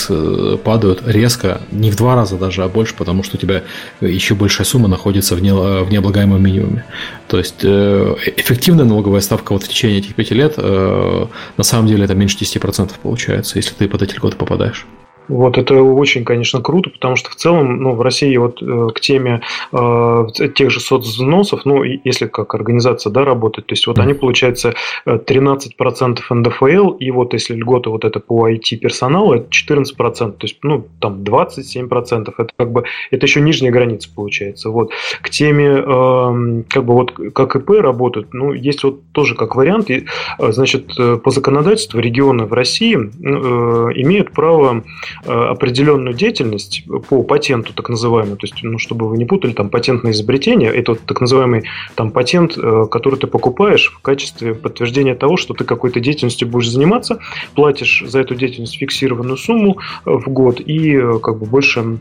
[0.56, 3.64] падают резко, не в два раза даже, а больше, потому что у тебя
[4.00, 6.86] еще большая сумма находится в, не, в необлагаемом минимуме.
[7.28, 11.28] То есть эффективная налоговая ставка вот в течение этих пяти лет на
[11.62, 14.86] самом деле это меньше 10% получается, если ты под эти льготы попадаешь.
[15.30, 19.00] Вот это очень, конечно, круто, потому что в целом, ну, в России вот э, к
[19.00, 20.26] теме э,
[20.56, 24.74] тех же соцвзносов, ну, если как организация, да, работает, то есть вот они, получается,
[25.06, 30.86] 13% НДФЛ, и вот если льгота вот это по IT-персоналу, это 14%, то есть, ну,
[31.00, 34.90] там 27%, это как бы, это еще нижняя граница получается, вот.
[35.22, 39.90] К теме, э, как бы вот, как ИП работают, ну, есть вот тоже как вариант,
[39.90, 40.06] и,
[40.38, 44.82] э, значит, э, по законодательству регионы в России э, имеют право
[45.19, 49.68] Э, определенную деятельность по патенту, так называемую, то есть, ну, чтобы вы не путали, там
[49.68, 51.64] патентное изобретение, это вот так называемый
[51.94, 56.70] там патент, э, который ты покупаешь в качестве подтверждения того, что ты какой-то деятельностью будешь
[56.70, 57.20] заниматься,
[57.54, 61.98] платишь за эту деятельность фиксированную сумму э, в год и как бы больше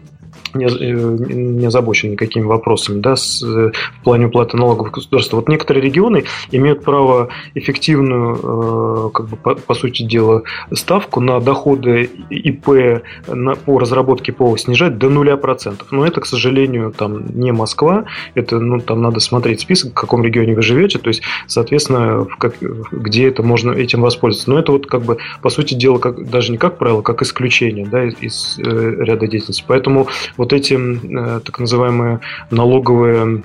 [0.54, 0.94] не, э,
[1.34, 3.72] не озабочен никакими вопросами да, с, в
[4.04, 5.38] плане уплаты налогов государства.
[5.38, 10.44] Вот некоторые регионы имеют право эффективную, э, как бы, по, по сути дела,
[10.74, 15.92] ставку на доходы ИП на, по разработке ПО снижать до нуля процентов.
[15.92, 18.06] Но это, к сожалению, там не Москва.
[18.36, 22.38] Это, ну, там надо смотреть список, в каком регионе вы живете, то есть, соответственно, в
[22.38, 22.56] как,
[22.92, 24.50] где это можно этим воспользоваться.
[24.50, 27.86] Но это вот как бы, по сути дела, как, даже не как правило, как исключение
[27.86, 29.64] да, из э, ряда деятельности.
[29.68, 30.08] Поэтому
[30.40, 33.44] вот эти э, так называемые налоговые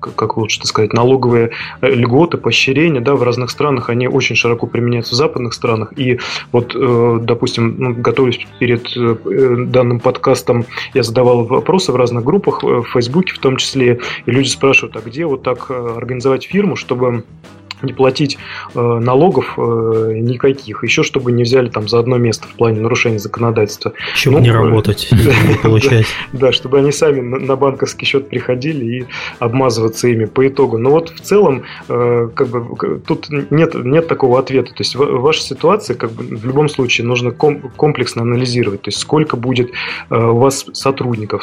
[0.00, 1.50] как лучше это сказать, налоговые
[1.82, 5.92] э, льготы, поощрения, да, в разных странах, они очень широко применяются в западных странах.
[5.98, 6.18] И
[6.52, 8.88] вот, э, допустим, ну, готовясь перед
[9.70, 10.64] данным подкастом,
[10.94, 15.00] я задавал вопросы в разных группах, в Фейсбуке в том числе, и люди спрашивают, а
[15.00, 17.24] где вот так организовать фирму, чтобы
[17.84, 18.38] не платить
[18.74, 23.18] э, налогов э, никаких, еще чтобы не взяли там за одно место в плане нарушения
[23.18, 23.92] законодательства.
[24.14, 26.06] Чтобы ну, не работать, не получать.
[26.32, 29.06] Да, чтобы они сами на банковский счет приходили и
[29.38, 30.78] обмазываться ими по итогу.
[30.78, 34.70] Но вот в целом, э, как бы тут нет, нет такого ответа.
[34.70, 38.82] То есть ваша ситуация, как бы в любом случае, нужно комплексно анализировать.
[38.82, 39.70] То есть сколько будет
[40.10, 41.42] у вас сотрудников,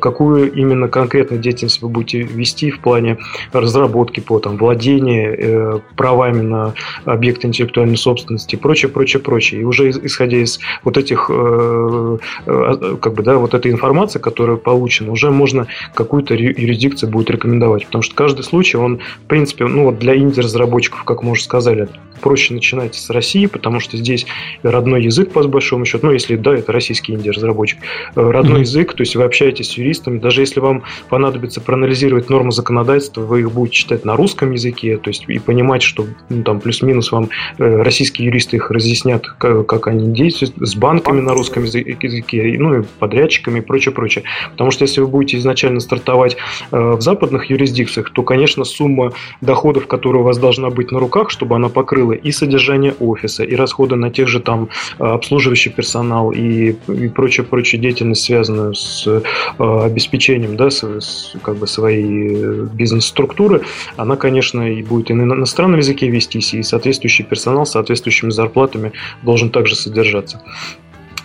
[0.00, 3.18] какую именно конкретную деятельность вы будете вести в плане
[3.52, 9.62] разработки по там, владения э, правами на объекты интеллектуальной собственности и прочее, прочее, прочее.
[9.62, 15.12] И уже исходя из вот этих, э, как бы, да, вот этой информации, которая получена,
[15.12, 17.86] уже можно какую-то юрисдикцию будет рекомендовать.
[17.86, 21.88] Потому что каждый случай, он, в принципе, ну вот для инди-разработчиков, как мы уже сказали,
[22.22, 24.26] проще начинать с России, потому что здесь
[24.62, 27.80] родной язык, по большому счету, ну, если да, это российский инди-разработчик,
[28.14, 28.60] родной mm-hmm.
[28.60, 33.40] язык, то есть вы общаетесь с юристами, даже если вам понадобится проанализировать нормы законодательства, вы
[33.40, 37.28] их будете читать на русском языке, то есть и понимать, что ну, там плюс-минус вам
[37.58, 42.80] э, российские юристы их разъяснят, как, как они действуют, с банками на русском языке, ну
[42.80, 44.24] и подрядчиками и прочее, прочее.
[44.52, 46.38] Потому что если вы будете изначально стартовать
[46.70, 51.28] э, в западных юрисдикциях, то, конечно, сумма доходов, которая у вас должна быть на руках,
[51.28, 56.32] чтобы она покрыла и содержание офиса, и расходы на тех же там э, обслуживающий персонал
[56.32, 59.20] и, и прочее, прочее деятельность, связанную с э,
[59.58, 63.60] обеспечением да, с, с, как бы своей э, бизнес-структуры,
[63.98, 68.92] она, конечно, и будет и на иностранном языке вестись, и соответствующий персонал с соответствующими зарплатами
[69.22, 70.40] должен также содержаться.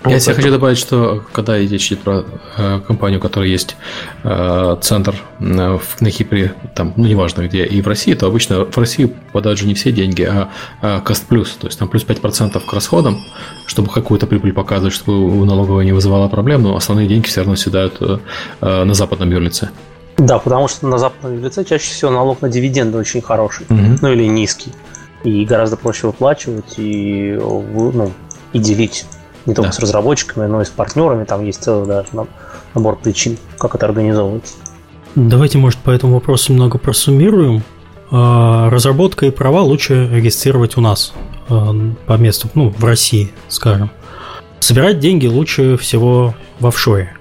[0.05, 2.24] Я вот себе хочу добавить, что когда речь идет про
[2.57, 3.76] э, компанию, у которой есть
[4.24, 8.78] э, центр э, на Кипре, там, ну, неважно где, и в России, то обычно в
[8.78, 10.49] России попадают же не все деньги, а,
[10.82, 13.18] а cost плюс, то есть там плюс 5% к расходам,
[13.65, 17.55] чтобы какую-то прибыль показывать, чтобы у налоговой не вызывало проблем, но основные деньги все равно
[17.55, 18.20] седают э,
[18.61, 19.72] э, на западном юрлице.
[20.18, 23.97] Да, потому что на западном юрлице чаще всего налог на дивиденды очень хороший, угу.
[24.01, 24.72] ну или низкий,
[25.24, 28.11] и гораздо проще выплачивать и, ну,
[28.53, 29.05] и делить
[29.45, 29.76] не только да.
[29.76, 31.24] с разработчиками, но и с партнерами.
[31.24, 32.09] Там есть целый даже
[32.74, 34.55] набор причин, как это организовывается.
[35.15, 37.63] Давайте, может, по этому вопросу немного просуммируем.
[38.11, 41.13] А, разработка и права лучше регистрировать у нас
[41.49, 41.74] а,
[42.05, 43.89] по месту, ну, в России, скажем.
[44.59, 47.16] Собирать деньги лучше всего в офшоре.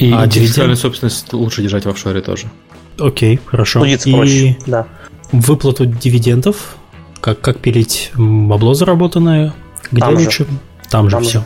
[0.00, 2.50] И а интеллектуальную собственность лучше держать в офшоре тоже.
[2.98, 3.80] Окей, хорошо.
[3.80, 4.86] Судиться и проще, да.
[5.30, 6.76] Выплату дивидендов,
[7.20, 9.52] как, как пилить бабло заработанное,
[9.90, 10.44] где Там лучше?
[10.44, 10.50] Же.
[10.88, 11.44] Там, Там же все.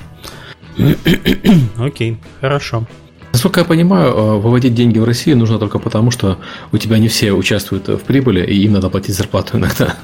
[1.79, 2.87] Окей, хорошо.
[3.33, 6.39] Насколько я понимаю, э, выводить деньги в Россию нужно только потому, что
[6.71, 9.97] у тебя не все участвуют в прибыли, и им надо платить зарплату иногда.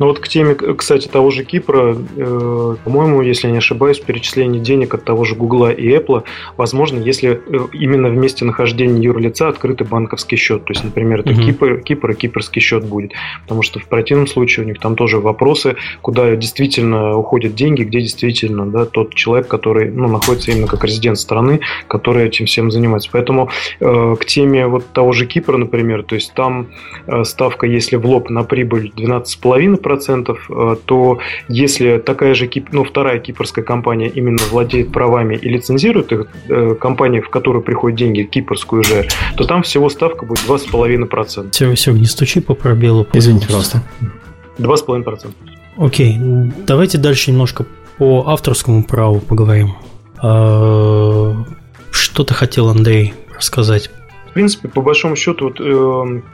[0.00, 4.62] Ну вот к теме, кстати, того же Кипра, э, по-моему, если я не ошибаюсь, перечисление
[4.62, 6.24] денег от того же Гугла и Apple
[6.56, 10.64] возможно, если э, именно в месте нахождения юрлица открытый банковский счет.
[10.64, 11.42] То есть, например, это угу.
[11.42, 13.12] Кипр, Кипр и кипрский счет будет.
[13.42, 18.00] Потому что в противном случае у них там тоже вопросы, куда действительно уходят деньги, где
[18.00, 23.10] действительно да, тот человек, который ну, находится именно как резидент страны, который этим всем занимается.
[23.12, 26.68] Поэтому э, к теме вот того же Кипра, например, то есть там
[27.06, 31.18] э, ставка, если в лоб на прибыль 12,5%, 10%, э, то
[31.48, 37.20] если такая же, ну, вторая кипрская компания именно владеет правами и лицензирует их, э, компания,
[37.20, 41.50] в которую приходят деньги, кипрскую же, то там всего ставка будет 2,5%.
[41.52, 43.06] Все, все, не стучи по пробелу.
[43.12, 43.82] Извините, пожалуйста.
[44.58, 45.28] 2,5%.
[45.76, 46.16] Окей,
[46.66, 47.64] давайте дальше немножко
[47.98, 49.74] по авторскому праву поговорим.
[50.22, 51.44] А,
[51.90, 53.90] что ты хотел, Андрей, рассказать
[54.30, 55.64] в принципе, по большому счету, вот, э,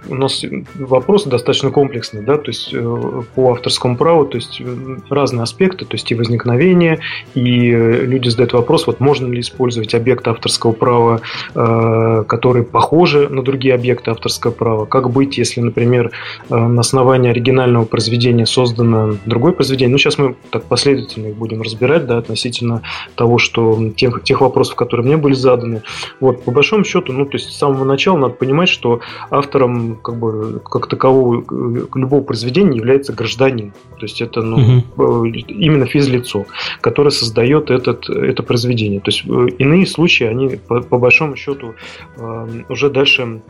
[0.08, 0.44] у нас
[0.74, 5.86] вопрос достаточно комплексный, да, то есть э, по авторскому праву, то есть э, разные аспекты,
[5.86, 6.98] то есть и возникновение,
[7.34, 11.22] и э, люди задают вопрос, вот можно ли использовать объекты авторского права,
[11.54, 16.10] э, которые похожи на другие объекты авторского права, как быть, если, например,
[16.50, 21.62] э, на основании оригинального произведения создано другое произведение, ну, сейчас мы так последовательно их будем
[21.62, 22.82] разбирать, да, относительно
[23.14, 25.82] того, что тех, тех вопросов, которые мне были заданы,
[26.20, 30.16] вот, по большому счету, ну, то есть с самого начала надо понимать, что автором как
[30.16, 33.72] бы как такового э, любого произведения является гражданин.
[33.98, 35.24] То есть это ну, угу.
[35.26, 36.46] именно физлицо,
[36.80, 39.00] которое создает этот, это произведение.
[39.00, 41.74] То есть э, иные случаи, они по, по большому счету
[42.68, 43.40] уже дальше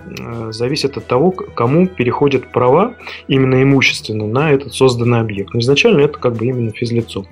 [0.51, 2.95] зависят от того, кому переходят права
[3.29, 5.55] именно имущественно на этот созданный объект.
[5.55, 7.25] Но изначально это как бы именно физлицо.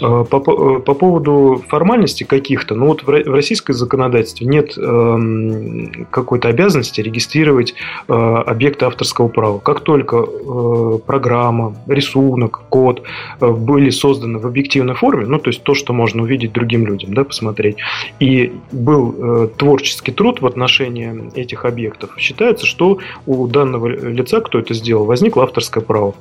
[0.00, 7.74] По, по поводу формальности каких-то, ну вот в российском законодательстве нет э, какой-то обязанности регистрировать
[8.08, 9.58] э, объекты авторского права.
[9.58, 13.02] Как только э, программа, рисунок, код
[13.40, 17.12] э, были созданы в объективной форме, ну, то есть то, что можно увидеть другим людям,
[17.12, 17.76] да, посмотреть,
[18.20, 24.58] и был э, творческий труд в отношении этих объектов, считается, что у данного лица, кто
[24.58, 26.14] это сделал, возникло авторское право.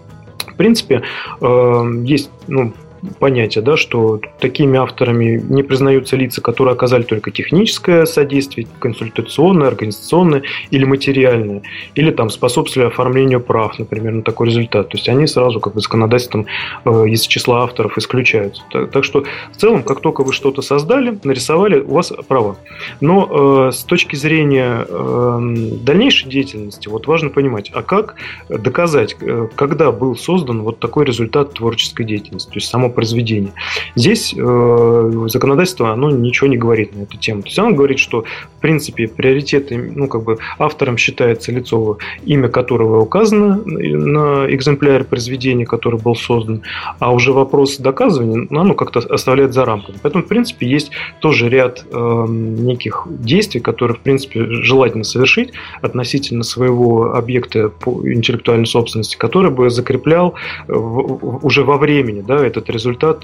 [0.48, 1.04] В принципе,
[1.40, 2.74] э, есть ну,
[3.20, 10.44] понятие, да, что такими авторами не признаются лица, которые оказали только техническое содействие, консультационное, организационное
[10.72, 11.62] или материальное,
[11.96, 14.90] или там способствовали оформлению прав, например, на такой результат.
[14.90, 16.48] То есть они сразу как бы законодательством
[16.86, 18.64] э, из числа авторов исключаются.
[18.72, 22.58] Так, так что в целом, как только вы что-то создали, нарисовали, у вас права.
[23.02, 25.40] Но э, с точки зрения э,
[25.82, 28.16] дальнейшей деятельности, вот важно понимать, а как
[28.50, 33.54] доказать, э, когда был создан вот такой результат творческой деятельности, то есть само произведение.
[33.96, 37.42] Здесь э, законодательство, оно ничего не говорит на эту тему.
[37.42, 38.26] То есть оно говорит, что
[38.58, 45.66] в принципе приоритеты, ну как бы автором считается лицо, имя которого указано на экземпляре произведения,
[45.66, 46.62] который был создан,
[47.00, 49.98] а уже вопрос доказывания, ну, оно как-то оставляет за рамками.
[50.02, 56.44] Поэтому, в принципе, есть тоже ряд э, неких действий, которые, в принципе, желательно совершить относительно
[56.44, 60.36] своего объекта по интеллектуальной собственности, который бы закреплял
[60.68, 62.79] в, уже во времени да, этот результат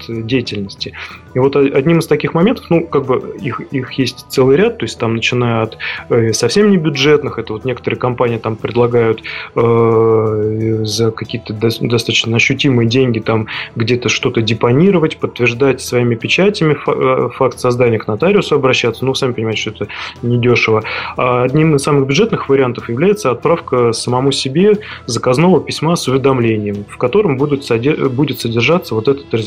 [0.08, 0.92] деятельности.
[1.34, 4.84] И вот одним из таких моментов, ну, как бы их, их есть целый ряд, то
[4.84, 5.78] есть там начиная от
[6.08, 9.22] э, совсем не бюджетных, это вот некоторые компании там предлагают
[9.54, 17.58] э, за какие-то достаточно ощутимые деньги там где-то что-то депонировать, подтверждать своими печатями э, факт
[17.58, 19.04] создания к нотариусу обращаться.
[19.04, 19.88] Ну, сами понимаете, что это
[20.22, 20.84] недешево.
[21.16, 26.96] А одним из самых бюджетных вариантов является отправка самому себе заказного письма с уведомлением, в
[26.96, 27.66] котором будут,
[28.12, 29.45] будет содержаться вот этот результат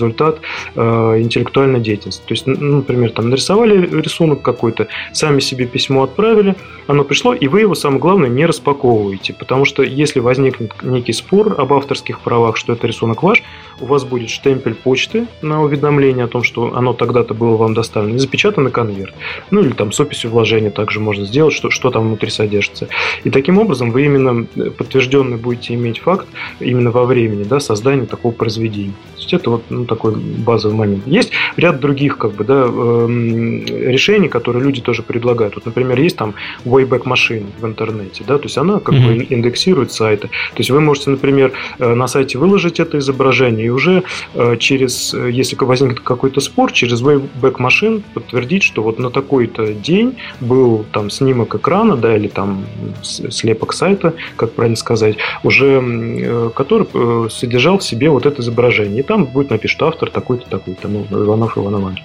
[0.75, 0.81] э,
[1.19, 2.23] интеллектуальной деятельности.
[2.25, 6.55] То есть, ну, например, там нарисовали рисунок какой-то, сами себе письмо отправили,
[6.87, 11.55] оно пришло, и вы его, самое главное, не распаковываете, потому что если возникнет некий спор
[11.57, 13.43] об авторских правах, что это рисунок ваш,
[13.81, 18.15] у вас будет штемпель почты на уведомление о том, что оно тогда-то было вам доставлено,
[18.15, 19.13] и запечатанный конверт.
[19.51, 22.87] Ну или там с описью вложения также можно сделать, что, что там внутри содержится.
[23.23, 24.45] И таким образом вы именно
[24.77, 26.27] подтвержденный будете иметь факт
[26.59, 28.93] именно во времени да, создания такого произведения.
[29.15, 31.07] То есть это вот ну, такой базовый момент.
[31.07, 35.55] Есть ряд других как бы, да, эм, решений, которые люди тоже предлагают.
[35.55, 39.17] Вот, например, есть там Wayback Machine в интернете, да, то есть она как mm-hmm.
[39.17, 40.27] бы индексирует сайты.
[40.27, 44.03] То есть вы можете, например, э, на сайте выложить это изображение уже
[44.33, 49.73] э, через, э, если возникнет какой-то спор, через Wayback Machine подтвердить, что вот на такой-то
[49.73, 52.65] день был там снимок экрана, да, или там
[53.03, 58.99] слепок сайта, как правильно сказать, уже который содержал в себе вот это изображение.
[58.99, 62.03] И там будет что автор такой-то, такой-то, ну, Иванов Иван Иванович.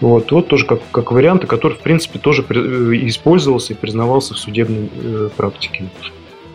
[0.00, 4.88] Вот, вот тоже как, как варианты, который, в принципе, тоже использовался и признавался в судебной
[5.36, 5.84] практике.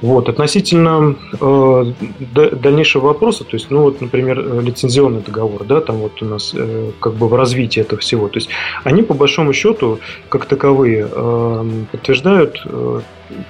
[0.02, 1.93] Вот, относительно э,
[2.34, 6.54] дальнейшего вопроса, то есть, ну вот, например, э, лицензионный договор, да, там вот у нас
[6.56, 8.49] э, как бы в развитии этого всего, то есть
[8.84, 9.99] они по большому счету
[10.30, 13.02] как таковые э, подтверждают э,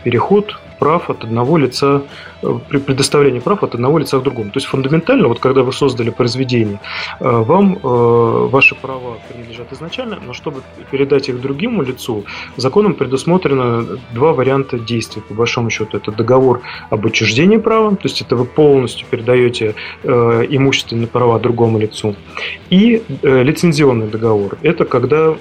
[0.03, 2.01] переход прав от одного лица
[2.69, 4.49] при предоставлении прав от одного лица к другому.
[4.49, 6.79] То есть фундаментально, вот когда вы создали произведение,
[7.19, 10.61] э, вам э, ваши права принадлежат изначально, но чтобы
[10.91, 12.25] передать их другому лицу,
[12.57, 15.97] законом предусмотрено два варианта действий, по большому счету.
[15.97, 21.79] Это договор об отчуждении права, то есть это вы полностью передаете э, имущественные права другому
[21.79, 22.15] лицу,
[22.71, 24.57] и лицензионный договор.
[24.63, 25.35] Это когда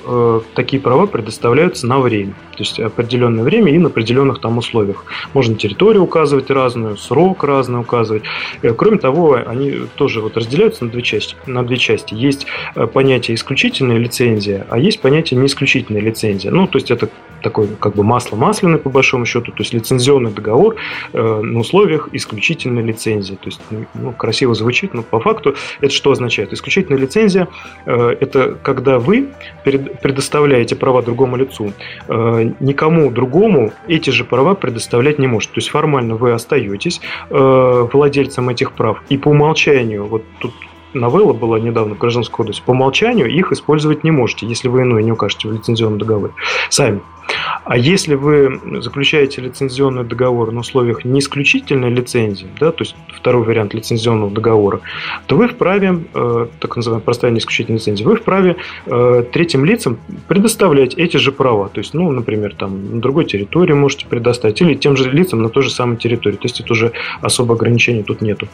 [0.55, 3.89] такие права предоставляются на время, то есть определенное время и на
[4.31, 5.05] определенных там условиях.
[5.35, 8.23] Можно территорию указывать разную, срок разный указывать.
[8.63, 11.37] Э, кроме того, они тоже вот разделяются на две части.
[11.47, 12.15] На две части.
[12.15, 16.51] Есть э, понятие исключительная лицензия, а есть понятие неисключительная лицензия.
[16.51, 17.09] Ну, то есть это
[17.41, 20.77] такой как бы масло масляное по большому счету, то есть лицензионный договор
[21.13, 23.35] э, на условиях исключительной лицензии.
[23.35, 23.61] То есть
[23.95, 26.53] ну, красиво звучит, но по факту это что означает?
[26.53, 27.49] Исключительная лицензия
[27.87, 29.29] э, это когда вы
[29.65, 31.73] предоставляете права другому лицу,
[32.09, 35.51] э, никому другому эти же права предоставлять не может.
[35.51, 37.01] То есть формально вы остаетесь
[37.31, 40.53] э, владельцем этих прав и по умолчанию вот тут
[40.95, 45.03] новелла была недавно в Гражданском кодексе, по умолчанию их использовать не можете, если вы иное
[45.03, 46.33] не укажете в лицензионном договоре
[46.69, 47.01] сами.
[47.65, 53.45] А если вы заключаете лицензионный договор на условиях не исключительной лицензии, да, то есть второй
[53.45, 54.81] вариант лицензионного договора,
[55.27, 58.57] то вы вправе, э, так называемая простая неисключительная лицензия, вы вправе
[58.87, 59.99] э, третьим лицам
[60.29, 61.69] предоставлять эти же права.
[61.69, 65.49] То есть, ну, например, там на другой территории можете предоставить, или тем же лицам на
[65.49, 66.37] той же самой территории.
[66.37, 68.49] То есть это уже особо ограничений тут нету.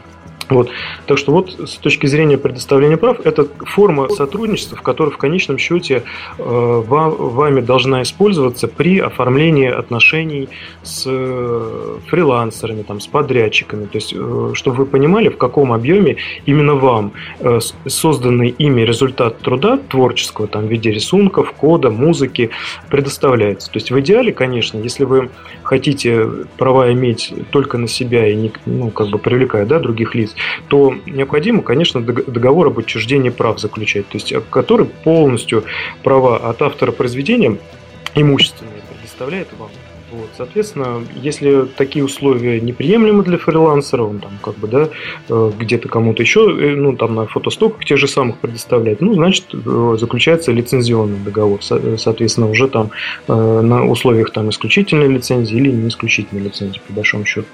[0.49, 0.71] Вот.
[1.07, 5.59] Так что вот с точки зрения предоставления прав, это форма сотрудничества, в которой в конечном
[5.59, 6.05] счете
[6.39, 6.43] э,
[6.87, 10.49] вами должна использоваться использоваться при оформлении отношений
[10.83, 13.87] с э, фрилансерами, там, с подрядчиками.
[13.87, 19.39] То есть, э, чтобы вы понимали, в каком объеме именно вам э, созданный ими результат
[19.39, 22.51] труда творческого, там, в виде рисунков, кода, музыки
[22.91, 23.71] предоставляется.
[23.71, 25.29] То есть, в идеале, конечно, если вы
[25.63, 26.27] хотите
[26.57, 30.35] права иметь только на себя и не, ну, как бы привлекая да, других лиц,
[30.69, 35.65] то необходимо, конечно, договор об отчуждении прав заключать, то есть который полностью
[36.03, 37.59] права от автора произведения
[38.17, 39.71] имущественные предоставляет вам.
[40.13, 44.89] Вот, соответственно, если такие условия неприемлемы для фрилансера, он там как бы, да,
[45.29, 49.47] э, где-то кому-то еще, э, ну, там на фотостоках тех же самых предоставляет, ну, значит,
[49.53, 52.91] э, заключается лицензионный договор, соответственно, уже там
[53.27, 57.49] на условиях там исключительной лицензии или не исключительной лицензии, по большому счету.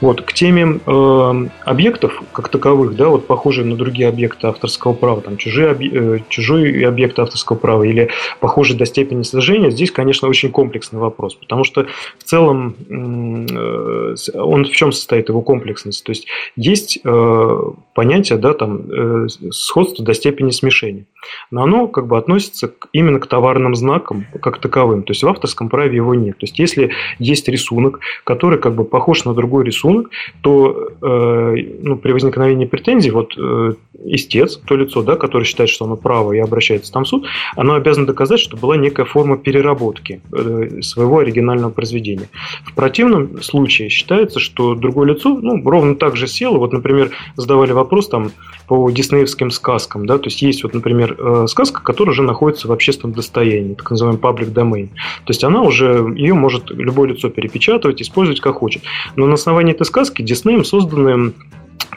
[0.00, 5.20] Вот, к теме э, объектов как таковых, да, вот похожие на другие объекты авторского права,
[5.20, 10.50] там чужие, э, чужой объект авторского права или похожие до степени сложения, здесь, конечно, очень
[10.50, 11.86] комплексный вопрос, потому что
[12.18, 16.04] в целом э, он в чем состоит, его комплексность?
[16.04, 17.60] То есть есть э,
[17.94, 21.06] понятие, да, там, э, сходства до степени смешения
[21.50, 25.02] но оно как бы относится именно к товарным знакам как таковым.
[25.02, 26.38] То есть в авторском праве его нет.
[26.38, 30.10] То есть если есть рисунок, который как бы похож на другой рисунок,
[30.42, 33.74] то э, ну, при возникновении претензий вот э,
[34.04, 37.26] истец, то лицо, да, которое считает, что оно право и обращается там в суд,
[37.56, 42.28] оно обязано доказать, что была некая форма переработки э, своего оригинального произведения.
[42.64, 46.58] В противном случае считается, что другое лицо ну, ровно так же село.
[46.58, 48.30] Вот, например, задавали вопрос там
[48.66, 52.72] по диснеевским сказкам, да, то есть есть вот, например, э, сказка, которая уже находится в
[52.72, 54.88] общественном достоянии, так называемый public domain.
[55.24, 58.82] То есть она уже, ее может любое лицо перепечатывать, использовать как хочет.
[59.16, 61.32] Но на основании этой сказки Диснеем созданы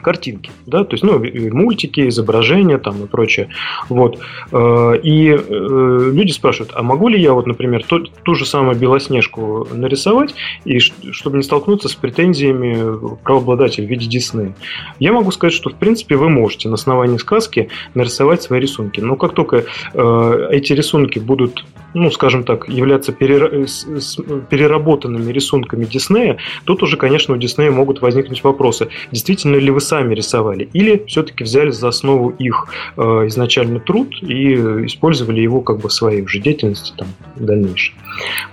[0.02, 1.22] картинки, да, то есть, ну,
[1.54, 3.48] мультики, изображения там и прочее.
[3.88, 4.18] Вот.
[4.50, 8.76] Э, и э, люди спрашивают, а могу ли я, вот, например, ту, ту же самую
[8.76, 10.34] Белоснежку нарисовать,
[10.64, 14.54] и чтобы не столкнуться с претензиями правообладателя в виде Диснея?
[14.98, 19.00] Я могу сказать, что, в принципе, вы можете на основании сказки нарисовать свои рисунки.
[19.00, 26.82] Но как только э, эти рисунки будут ну, скажем так, являться переработанными рисунками Диснея, тут
[26.82, 28.88] уже, конечно, у Диснея могут возникнуть вопросы.
[29.10, 30.70] Действительно ли вы сами рисовали?
[30.72, 32.66] Или все-таки взяли за основу их
[32.96, 34.54] э, изначальный труд и
[34.86, 37.94] использовали его как бы в своей уже деятельности там, в дальнейшем?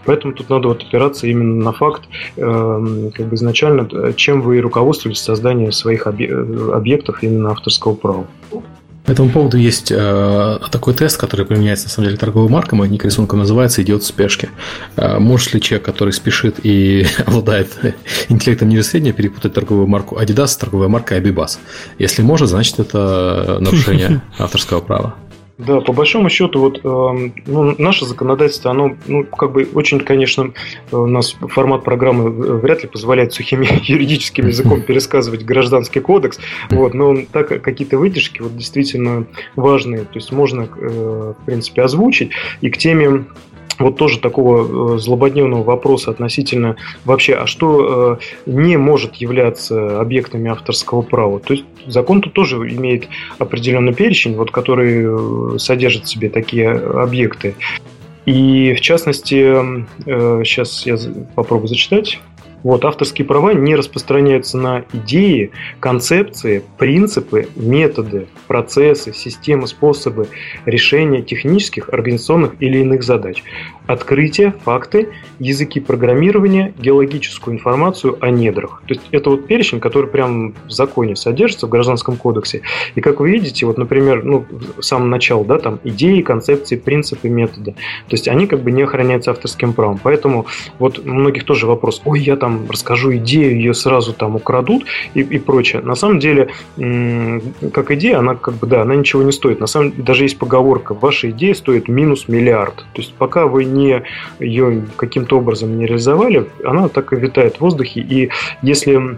[0.05, 2.03] Поэтому тут надо вот опираться именно на факт,
[2.35, 8.27] э, как бы изначально, чем вы руководствовались в создании своих объектов именно авторского права.
[9.10, 12.99] По этому поводу есть э, такой тест, который применяется на самом деле торговым маркам, не
[12.99, 14.49] к рисункам называется «Идиот в спешке».
[14.97, 17.70] Э, может ли человек, который спешит и обладает
[18.30, 21.57] интеллектом ниже среднего, перепутать торговую марку Adidas с торговой маркой Abibas?
[21.97, 25.16] Если может, значит это нарушение авторского права.
[25.60, 30.53] Да, по большому счету, вот э, ну, наше законодательство, оно, ну, как бы очень, конечно,
[30.93, 36.39] у нас формат программы вряд ли позволяет сухим юридическим языком пересказывать гражданский кодекс,
[36.70, 39.26] вот, но так какие-то выдержки вот действительно
[39.57, 42.32] важные, то есть можно, э, в принципе, озвучить.
[42.62, 43.26] И к теме
[43.80, 46.75] вот тоже такого э, злободневного вопроса относительно
[47.05, 51.39] вообще, а что э, не может являться объектами авторского права.
[51.39, 53.07] То есть закон тут тоже имеет
[53.38, 57.55] определенный перечень, вот, который э, содержит в себе такие объекты.
[58.25, 59.55] И в частности,
[60.05, 60.97] сейчас я
[61.34, 62.19] попробую зачитать.
[62.64, 70.28] Вот, авторские права не распространяются на идеи, концепции, принципы, методы, процессы, системы, способы
[70.66, 73.43] решения технических, организационных или иных задач
[73.89, 78.84] открытия, факты, языки программирования, геологическую информацию о недрах.
[78.88, 82.62] То есть это вот перечень, который прямо в законе содержится, в Гражданском кодексе.
[82.93, 84.45] И как вы видите, вот, например, ну,
[84.78, 87.72] в самом начале, да, там идеи, концепции, принципы, методы.
[87.72, 89.99] То есть они как бы не охраняются авторским правом.
[90.01, 90.45] Поэтому
[90.78, 95.21] вот у многих тоже вопрос, ой, я там расскажу идею, ее сразу там украдут и,
[95.21, 95.81] и прочее.
[95.81, 96.49] На самом деле,
[97.73, 99.59] как идея, она как бы, да, она ничего не стоит.
[99.59, 102.75] На самом деле, даже есть поговорка, ваша идея стоит минус миллиард.
[102.93, 104.03] То есть пока вы не
[104.39, 108.01] ее каким-то образом не реализовали, она так и витает в воздухе.
[108.01, 108.29] И
[108.61, 109.17] если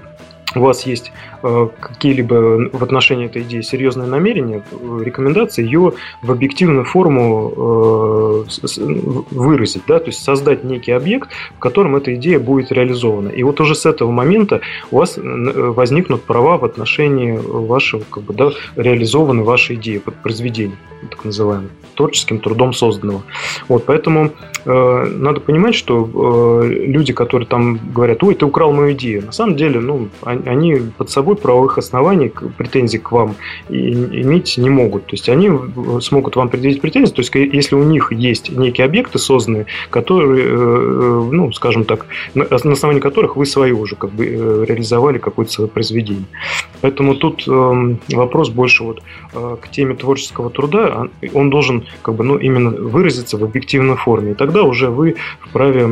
[0.55, 1.11] у вас есть
[1.41, 4.63] какие-либо в отношении этой идеи серьезные намерения,
[5.03, 8.43] рекомендации ее в объективную форму э,
[9.31, 13.29] выразить, да, то есть создать некий объект, в котором эта идея будет реализована.
[13.29, 14.61] И вот уже с этого момента
[14.91, 20.15] у вас э, возникнут права в отношении вашего, как бы, да, реализованной вашей идеи, под
[20.15, 20.77] произведения,
[21.09, 23.23] так называемого, творческим трудом созданного.
[23.67, 24.31] Вот, поэтому
[24.65, 29.31] э, надо понимать, что э, люди, которые там говорят, ой, ты украл мою идею, на
[29.31, 33.35] самом деле, ну, они под собой никаких правовых оснований претензий к вам
[33.69, 35.05] иметь не могут.
[35.05, 35.49] То есть они
[36.01, 40.47] смогут вам предъявить претензии, то есть если у них есть некие объекты созданные, которые,
[41.31, 42.05] ну, скажем так,
[42.35, 46.25] на основании которых вы свои уже как бы реализовали какое-то свое произведение.
[46.81, 49.01] Поэтому тут эм, вопрос больше вот
[49.33, 54.31] к теме творческого труда, он должен как бы, ну, именно выразиться в объективной форме.
[54.31, 55.87] И тогда уже вы вправе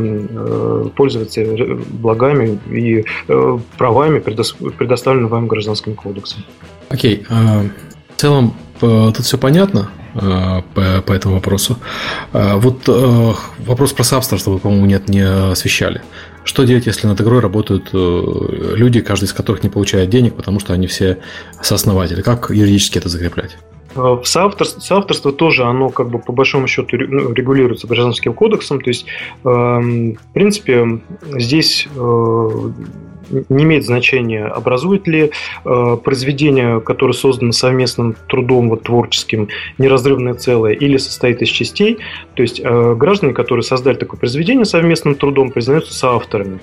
[0.95, 1.41] пользоваться
[1.89, 6.43] благами и э, правами, предоставленными вам Гражданским кодексом.
[6.89, 7.25] Окей.
[7.30, 7.63] А,
[8.15, 11.77] в целом, тут все понятно а, по, по этому вопросу.
[12.34, 16.01] А, вот э, вопрос про соавторство вы, по-моему, нет, не освещали.
[16.43, 20.59] Что делать, если над игрой работают э, люди, каждый из которых не получает денег, потому
[20.59, 21.19] что они все
[21.61, 22.21] сооснователи?
[22.21, 23.57] Как юридически это закреплять?
[23.95, 28.82] В соавторство, соавторство тоже, оно как бы по большому счету ну, регулируется гражданским кодексом.
[28.82, 29.05] То есть,
[29.43, 31.01] эм, в принципе,
[31.38, 32.71] здесь э,
[33.30, 35.32] не имеет значения, образует ли
[35.65, 41.99] э, произведение, которое создано совместным трудом вот, творческим, неразрывное целое или состоит из частей.
[42.36, 46.59] То есть э, граждане, которые создали такое произведение совместным трудом, признаются соавторами.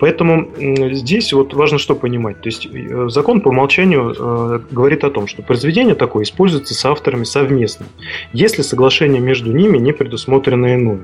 [0.00, 2.40] Поэтому э, здесь вот важно что понимать.
[2.40, 7.24] То есть э, закон по умолчанию э, говорит о том, что произведение такое используется соавторами
[7.24, 7.86] совместно,
[8.32, 11.00] если соглашение между ними не предусмотрено иное.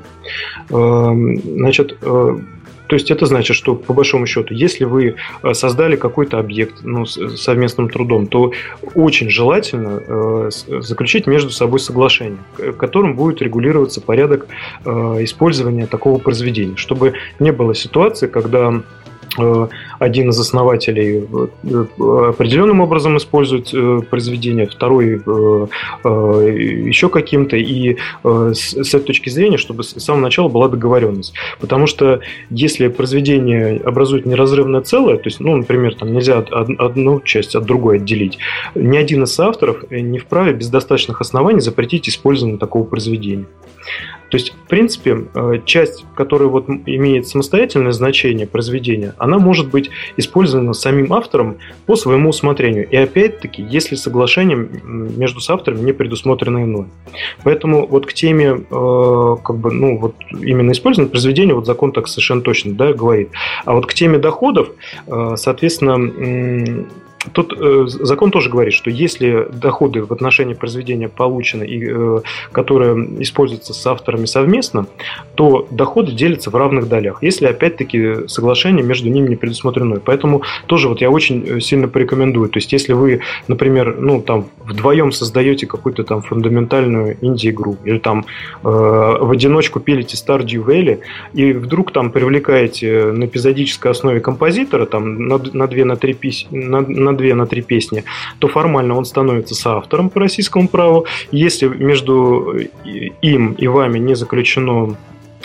[0.71, 1.13] Э,
[1.45, 2.39] значит, э,
[2.89, 7.05] то есть это значит, что по большому счету, если вы э, создали какой-то объект ну,
[7.07, 8.53] совместным трудом, то
[8.95, 12.39] очень желательно э, заключить между собой соглашение,
[12.79, 14.47] которым будет регулироваться порядок
[14.85, 18.98] э, использования такого произведения, чтобы не было ситуации, когда Э,
[19.99, 21.27] один из основателей
[21.65, 25.23] э, определенным образом использует э, произведение, второй
[26.05, 27.57] еще каким-то.
[27.57, 31.35] И с этой точки зрения, чтобы с самого начала была договоренность.
[31.61, 32.21] Потому что
[32.51, 37.97] если произведение образует неразрывное целое, то есть, ну, например, там нельзя одну часть от другой
[37.97, 38.39] отделить,
[38.75, 43.47] ни один из авторов не вправе без достаточных оснований запретить использование такого произведения.
[44.31, 49.91] То есть, в принципе, э, часть, которая вот имеет самостоятельное значение произведения, она может быть
[50.17, 52.89] использована самим автором по своему усмотрению.
[52.89, 54.69] И опять-таки, если соглашением
[55.19, 56.89] между авторами не предусмотрено иное.
[57.43, 62.09] Поэтому вот к теме э, как бы, ну, вот именно использования произведения, вот закон так
[62.09, 63.31] совершенно точно да, говорит.
[63.65, 64.71] А вот к теме доходов,
[65.07, 66.87] э, соответственно,
[67.33, 72.21] Тут э, закон тоже говорит, что если доходы в отношении произведения получены, и, э,
[72.53, 74.87] которые используются с авторами совместно,
[75.35, 80.01] то доходы делятся в равных долях, если опять-таки соглашение между ними не предусмотрено.
[80.01, 82.49] Поэтому тоже вот я очень э, сильно порекомендую.
[82.51, 88.27] То есть если вы, например, ну там вдвоем создаете какую-то там фундаментальную инди-игру или там
[88.63, 91.01] э, в одиночку пилите Stardew Valley
[91.35, 96.47] и вдруг там привлекаете на эпизодической основе композитора там на, на 2 на 3 пись,
[96.51, 96.81] на,
[97.11, 98.05] на две, на три песни,
[98.39, 101.07] то формально он становится соавтором по российскому праву.
[101.33, 102.55] Если между
[103.23, 104.97] им и вами не заключено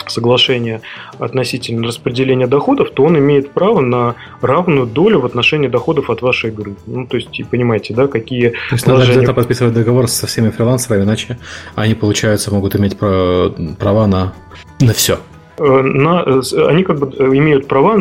[0.06, 0.80] соглашение
[1.18, 6.50] относительно распределения доходов, то он имеет право на равную долю в отношении доходов от вашей
[6.50, 6.74] игры.
[6.86, 8.50] Ну, то есть, понимаете, да, какие...
[8.50, 8.88] То есть, положения...
[8.88, 11.38] надо обязательно подписывать договор со всеми фрилансерами, иначе
[11.74, 14.34] они, получается, могут иметь права на,
[14.80, 15.18] на все.
[15.58, 17.98] Э, на, э, они как бы э, имеют права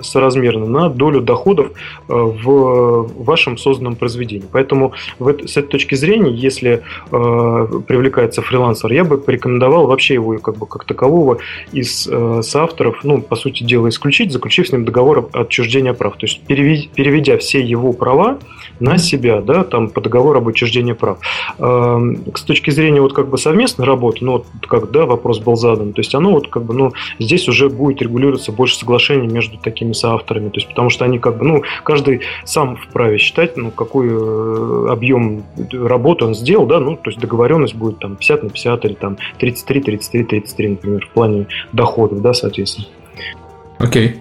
[0.00, 1.70] соразмерно на долю доходов
[2.08, 4.46] в вашем созданном произведении.
[4.50, 10.56] Поэтому с этой точки зрения, если э, привлекается фрилансер, я бы порекомендовал вообще его как
[10.56, 11.38] бы как такового
[11.72, 16.16] из э, соавторов, ну, по сути дела, исключить, заключив с ним договор отчуждения прав.
[16.16, 18.38] То есть переведя все его права
[18.80, 21.18] на себя, да, там по договору об отчуждении прав.
[21.58, 21.98] Э,
[22.34, 25.92] с точки зрения вот как бы совместной работы, ну, вот как, да, вопрос был задан,
[25.92, 29.92] то есть оно вот как бы, ну, здесь уже будет регулироваться больше соглашений между такими
[29.92, 34.08] соавторами, то есть потому что они как бы, ну, каждый сам вправе считать, ну, какой
[34.10, 38.84] э, объем работы он сделал, да, ну, то есть договоренность будет там 50 на 50
[38.84, 42.88] или там 33, 33, 33, например, в плане доходов, да, соответственно.
[43.78, 44.16] Окей,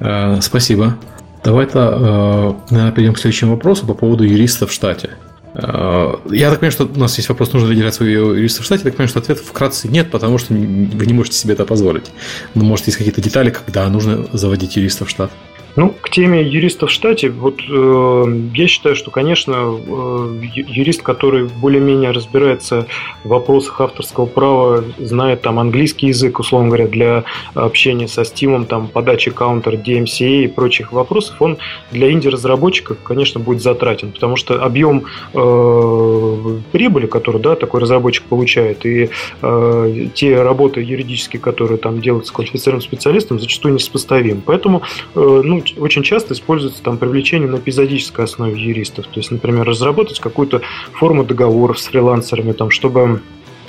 [0.00, 0.36] okay.
[0.36, 0.96] uh, спасибо.
[1.42, 5.10] Давай-то, uh, наверное, перейдем к следующему вопросу по поводу юриста в штате.
[5.54, 8.64] Э, я так понимаю, что у нас есть вопрос, нужно ли держать своего юриста в
[8.64, 8.82] штате.
[8.82, 12.10] Я так понимаю, что ответ вкратце нет, потому что вы не можете себе это позволить.
[12.54, 15.30] Но, может, есть какие-то детали, когда нужно заводить юриста в штат.
[15.76, 21.44] Ну, к теме юристов в штате, вот э, я считаю, что, конечно, э, юрист, который
[21.44, 22.86] более-менее разбирается
[23.24, 28.88] в вопросах авторского права, знает там английский язык, условно говоря, для общения со Steam, там,
[28.88, 31.58] подачи каунтер, DMCA и прочих вопросов, он
[31.92, 35.04] для инди-разработчиков, конечно, будет затратен, потому что объем
[35.34, 39.10] э, прибыли, который, да, такой разработчик получает, и
[39.42, 44.42] э, те работы юридические, которые там делаются квалифицированным специалистом, зачастую несопоставимы.
[44.44, 44.82] Поэтому,
[45.14, 49.06] э, ну, очень часто используется там привлечение на эпизодической основе юристов.
[49.06, 53.20] То есть, например, разработать какую-то форму договоров с фрилансерами, там, чтобы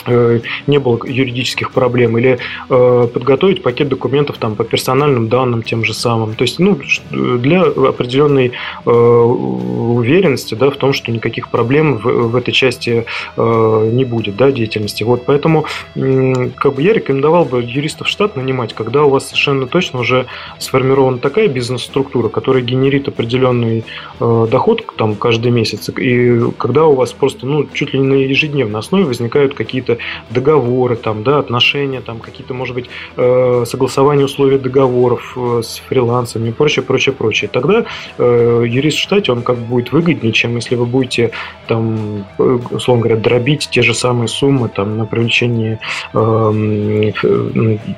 [0.08, 2.38] не было юридических проблем, или
[2.70, 6.36] э, подготовить пакет документов там, по персональным данным тем же самым.
[6.36, 6.80] То есть ну,
[7.12, 8.54] для определенной
[8.86, 13.06] э, уверенности да, в том, что никаких проблем в, в этой части
[13.38, 15.04] э, не будет да, деятельности.
[15.04, 19.26] Вот, поэтому э, как бы я рекомендовал бы юристов в штат нанимать, когда у вас
[19.26, 20.26] совершенно точно уже
[20.60, 23.84] сформирована такая бизнес-структура, которая генерит определенный
[24.20, 28.14] э, доход там, каждый месяц, и когда у вас просто ну, чуть ли не на
[28.14, 34.26] ежедневной основе возникают какие-то какие-то договоры, там, да, отношения, там, какие-то, может быть, э, согласования
[34.26, 37.50] условий договоров э, с фрилансами и прочее, прочее, прочее.
[37.52, 37.86] Тогда
[38.18, 41.32] э, юрист в штате, он как бы будет выгоднее, чем если вы будете,
[41.68, 45.80] там, условно говоря, дробить те же самые суммы там, на привлечение
[46.14, 46.18] э,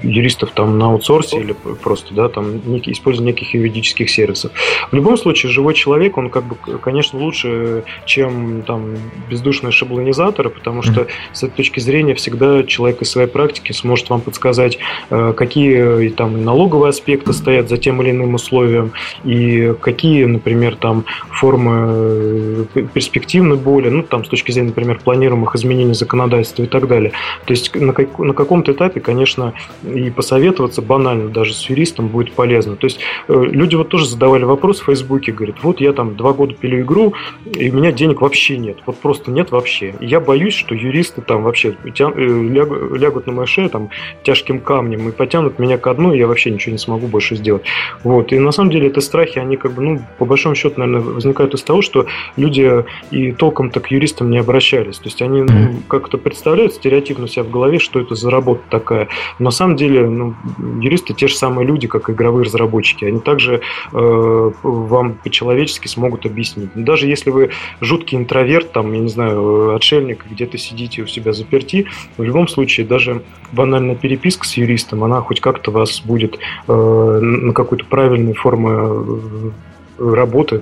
[0.04, 4.52] юристов там, на аутсорсе или просто, да, там, используя неких юридических сервисов.
[4.91, 8.96] В любом случае, живой человек, он, как бы, конечно, лучше, чем там
[9.30, 14.21] бездушные шаблонизаторы, потому что с этой точки зрения всегда человек из своей практики сможет вам
[14.21, 14.79] подсказать,
[15.09, 18.91] э, какие там налоговые аспекты стоят за тем или иным условием,
[19.23, 25.55] и какие, например, там формы э, перспективной боли, ну, там, с точки зрения, например, планируемых
[25.55, 27.11] изменений законодательства и так далее.
[27.45, 29.53] То есть на, как, на каком-то этапе, конечно,
[29.84, 32.75] и посоветоваться банально даже с юристом будет полезно.
[32.75, 36.34] То есть э, люди вот тоже задавали вопрос в Фейсбуке, говорят, вот я там два
[36.34, 37.13] года пилю игру,
[37.45, 39.95] и у меня денег вообще нет, вот просто нет вообще.
[39.99, 43.89] Я боюсь, что юристы там вообще тя, э, лягут, лягут на мою шею там
[44.24, 47.63] тяжким камнем и потянут меня к одной, и я вообще ничего не смогу больше сделать.
[48.03, 48.32] Вот.
[48.34, 51.53] И на самом деле это страхи, они как бы, ну, по большому счету, наверное, возникают
[51.53, 52.05] из того, что
[52.38, 54.97] люди и толком-то к юристам не обращались.
[54.97, 59.07] То есть они ну, как-то представляют стереотипно себя в голове, что это за работа такая.
[59.39, 60.36] Но на самом деле ну,
[60.82, 63.05] юристы те же самые люди, как игровые разработчики.
[63.05, 63.61] Они также
[63.91, 66.69] э, вам по-человечески смогут объяснить.
[66.76, 67.51] Даже если вы
[67.82, 71.88] жуткий интроверт, там, я не знаю, отшельник, где-то сидите у себя заперти, заперти,
[72.18, 76.38] в любом случае даже банальная переписка с юристом, она хоть как-то вас будет
[76.68, 79.51] э, на какую-то правильную форму
[79.97, 80.61] э, работы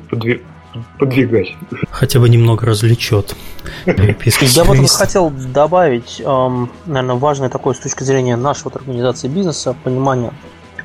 [0.98, 1.56] подвигать.
[1.90, 3.36] Хотя бы немного развлечет.
[3.86, 9.76] Я вот хотел добавить, эм, наверное, важное такое с точки зрения нашей вот организации бизнеса,
[9.84, 10.32] понимание.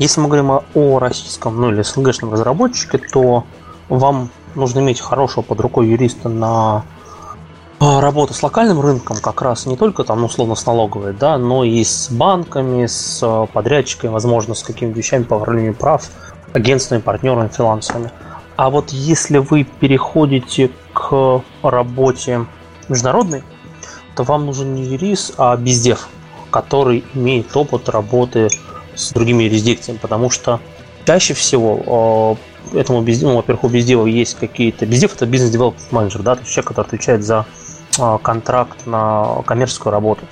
[0.01, 3.45] Если мы говорим о российском, ну или СНГшном разработчике, то
[3.89, 6.85] вам нужно иметь хорошего под рукой юриста на
[7.81, 11.85] работа с локальным рынком как раз не только там условно с налоговой, да, но и
[11.85, 16.09] с банками, с а, подрядчиками, возможно, с какими-то вещами по оформлению прав,
[16.53, 18.11] агентствами, партнерами, фрилансерами.
[18.57, 22.47] А вот если вы переходите к работе
[22.89, 23.43] международной,
[24.15, 26.09] то вам нужен не юрист, а бездев,
[26.51, 28.49] который имеет опыт работы
[28.95, 30.61] с другими юрисдикциями, потому что
[31.05, 32.39] чаще всего
[32.73, 34.87] а, этому бездеву, ну, во-первых, у бездева есть какие-то...
[34.87, 37.47] Бездев– это бизнес-девелопмент менеджер, да, то есть человек, который отвечает за а,
[38.23, 40.23] контракт на коммерческую работу.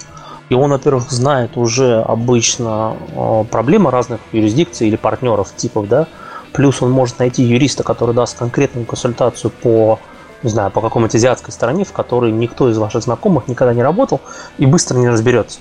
[0.48, 6.06] И он, во-первых, знает уже обычно а, проблемы разных юрисдикций или партнеров типов, да,
[6.52, 9.98] плюс он может найти юриста, который даст конкретную консультацию по
[10.42, 14.20] не знаю, по какой-нибудь азиатской стороне, в которой никто из ваших знакомых никогда не работал
[14.58, 15.58] и быстро не разберется.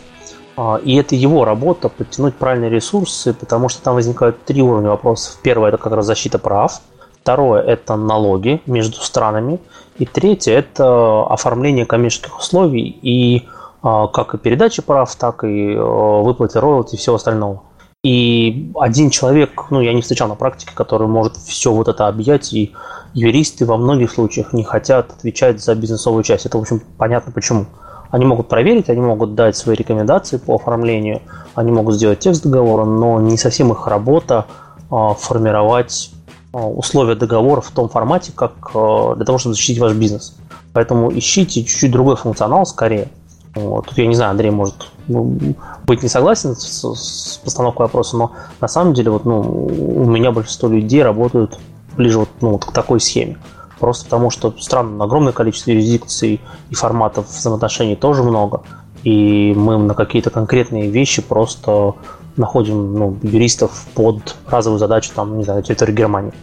[0.56, 5.38] А, и это его работа подтянуть правильные ресурсы, потому что там возникают три уровня вопросов.
[5.42, 6.82] Первое это как раз защита прав,
[7.24, 9.62] Второе– это налоги между странами.
[9.98, 13.48] И третье– это оформление коммерческих условий и
[13.82, 17.64] а, как и передачи прав, так и а, выплаты роялти и всего остального.
[18.04, 22.52] И один человек, ну, я не встречал на практике, который может все вот это объять,
[22.52, 22.74] и
[23.14, 26.46] юристы во многих случаях не хотят отвечать за бизнесовую часть.
[26.46, 27.68] Это, в общем, понятно почему.
[28.12, 31.22] Они могут проверить, они могут дать свои рекомендации по оформлению,
[31.56, 34.46] они могут сделать текст договора, но не совсем их работа
[34.92, 36.12] а, формировать
[36.54, 40.36] условия договора в том формате, как а, для того, чтобы защитить ваш бизнес.
[40.72, 43.10] Поэтому ищите чуть-чуть другой функционал скорее.
[43.56, 43.88] Вот.
[43.88, 45.38] Тут я не знаю, Андрей может ну,
[45.86, 48.32] быть не согласен с, с постановкой вопроса, но
[48.62, 51.60] на самом деле вот, ну, у меня большинство людей работают
[51.96, 53.38] ближе вот, ну, вот к такой схеме.
[53.80, 58.62] Просто потому, что стран огромное количество юрисдикций и форматов взаимоотношений тоже много.
[59.04, 61.94] И мы на какие-то конкретные вещи просто
[62.38, 66.34] находим ну, юристов под разовую задачу, там, не знаю, на территории Германии.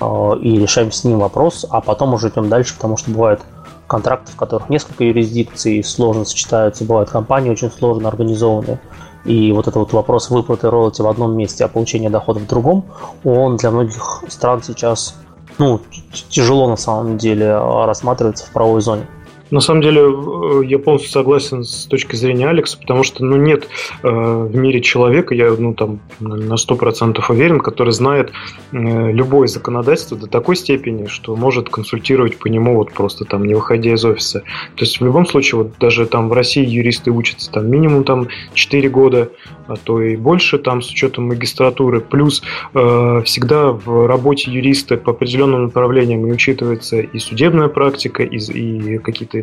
[0.00, 3.40] Э, и решаем с ним вопрос, а потом уже идем дальше, потому что бывают
[3.86, 8.80] контракты, в которых несколько юрисдикций сложно сочетаются, бывают компании очень сложно организованные.
[9.24, 12.84] И вот этот вот вопрос выплаты роялти в одном месте, а получения дохода в другом,
[13.24, 15.16] он для многих стран сейчас
[15.58, 15.80] ну,
[16.28, 19.06] тяжело на самом деле рассматривается в правовой зоне.
[19.50, 23.68] На самом деле, э, я полностью согласен с точки зрения Алекса, потому что ну, нет
[24.02, 28.32] э, в мире человека, я ну, там, на 100% уверен, который знает
[28.72, 33.54] э, любое законодательство до такой степени, что может консультировать по нему вот просто там, не
[33.54, 34.40] выходя из офиса.
[34.74, 38.28] То есть, в любом случае, вот даже там в России юристы учатся там минимум там
[38.54, 39.30] 4 года,
[39.68, 42.00] а то и больше там с учетом магистратуры.
[42.00, 42.42] Плюс
[42.74, 48.98] э, всегда в работе юриста по определенным направлениям и учитывается и судебная практика, и, и
[48.98, 49.35] какие-то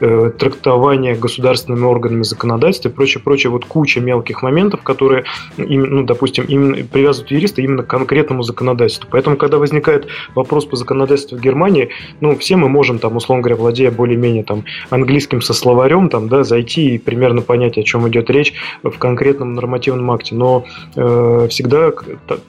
[0.00, 3.50] э, трактования государственными органами законодательства и прочее, прочее.
[3.50, 5.24] Вот куча мелких моментов, которые,
[5.56, 9.08] ну, допустим, именно привязывают юриста именно к конкретному законодательству.
[9.10, 11.90] Поэтому, когда возникает вопрос по законодательству в Германии,
[12.20, 16.44] ну, все мы можем, там, условно говоря, владея более-менее там английским со словарем, там, да,
[16.44, 20.34] зайти и примерно понять, о чем идет речь в конкретном нормативном акте.
[20.34, 20.64] Но
[20.96, 21.92] э, всегда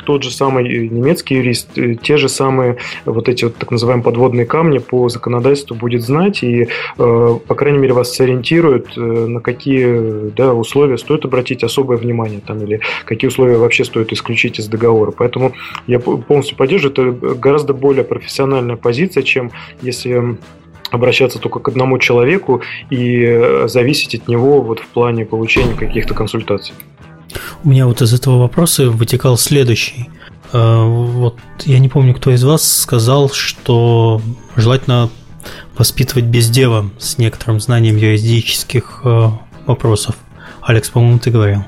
[0.05, 4.45] тот же самый немецкий юрист, э, те же самые вот эти вот так называемые подводные
[4.45, 6.67] камни по законодательству будет знать и,
[6.97, 12.63] по крайней мере, вас сориентирует, э, на какие да, условия стоит обратить особое внимание там,
[12.63, 15.11] или какие условия вообще стоит исключить из договора.
[15.11, 15.53] Поэтому
[15.87, 17.17] я полностью поддерживаю.
[17.17, 20.37] Это гораздо более профессиональная позиция, чем если
[20.91, 26.73] обращаться только к одному человеку и зависеть от него вот в плане получения каких-то консультаций.
[27.63, 30.09] У меня вот из этого вопроса вытекал следующий.
[30.51, 34.21] Э, вот я не помню, кто из вас сказал, что
[34.55, 35.09] желательно
[35.79, 39.29] воспитывать без дела с некоторым знанием юридических э,
[39.65, 40.15] вопросов.
[40.61, 41.63] Алекс, по-моему, ты говорил.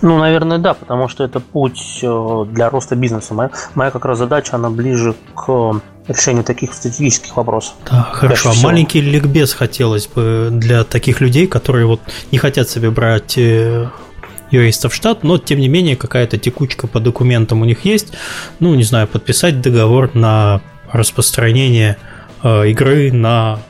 [0.00, 3.34] Ну, наверное, да, потому что это путь э, для роста бизнеса.
[3.34, 7.74] Моя, моя как раз задача, она ближе к решению таких стратегических вопросов.
[7.90, 8.50] Да, хорошо.
[8.50, 12.00] А маленький ликбез хотелось бы для таких людей, которые вот
[12.32, 13.36] не хотят себе брать
[14.50, 18.14] юристов в штат, но тем не менее какая-то текучка по документам у них есть.
[18.60, 22.11] Ну, не знаю, подписать договор на распространение э,
[22.42, 23.60] игры на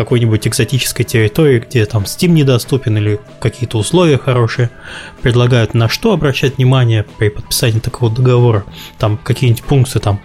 [0.00, 4.70] какой-нибудь экзотической территории, где там Steam недоступен или какие-то условия хорошие,
[5.20, 8.64] предлагают на что обращать внимание при подписании такого договора,
[8.98, 10.20] там какие-нибудь пункты там,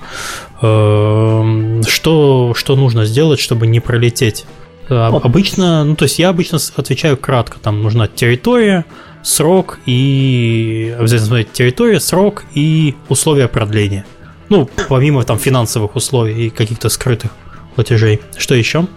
[0.62, 4.46] э, что, что нужно сделать, чтобы не пролететь.
[4.88, 8.86] Э, обычно, ну то есть я обычно отвечаю кратко, там нужна территория,
[9.24, 14.06] срок и обязательно смотреть территория, срок и условия продления.
[14.48, 17.32] Ну, помимо там финансовых условий и каких-то скрытых
[17.76, 18.22] платежей.
[18.38, 18.88] Что еще?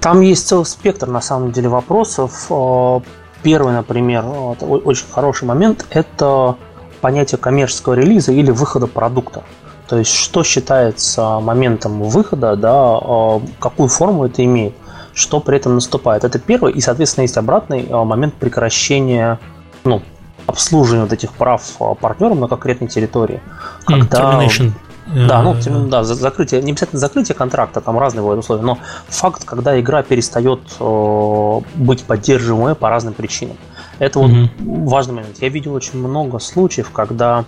[0.00, 2.46] Там есть целый спектр, на самом деле, вопросов.
[2.50, 3.00] Э,
[3.42, 4.24] первый, например,
[4.60, 6.56] очень хороший момент– это
[7.00, 9.42] понятие коммерческого релиза или выхода продукта.
[9.88, 14.74] То есть, что считается моментом выхода, да, э, какую форму это имеет
[15.16, 16.24] что при этом наступает.
[16.24, 19.40] Это первый, и, соответственно, есть обратный момент прекращения
[19.82, 20.02] ну,
[20.46, 21.62] обслуживания вот этих прав
[22.00, 23.40] партнерам на конкретной территории.
[23.86, 24.34] Когда...
[24.34, 24.72] Termination.
[25.14, 28.78] Да, ну, э, да, закрытие, не обязательно закрытие контракта, там разные бывают условия, но
[29.08, 33.56] факт, когда игра перестает э, быть поддерживаемой по разным причинам.
[33.98, 34.88] Это вот mm-hmm.
[34.88, 35.36] важный момент.
[35.40, 37.44] Я видел очень много случаев, когда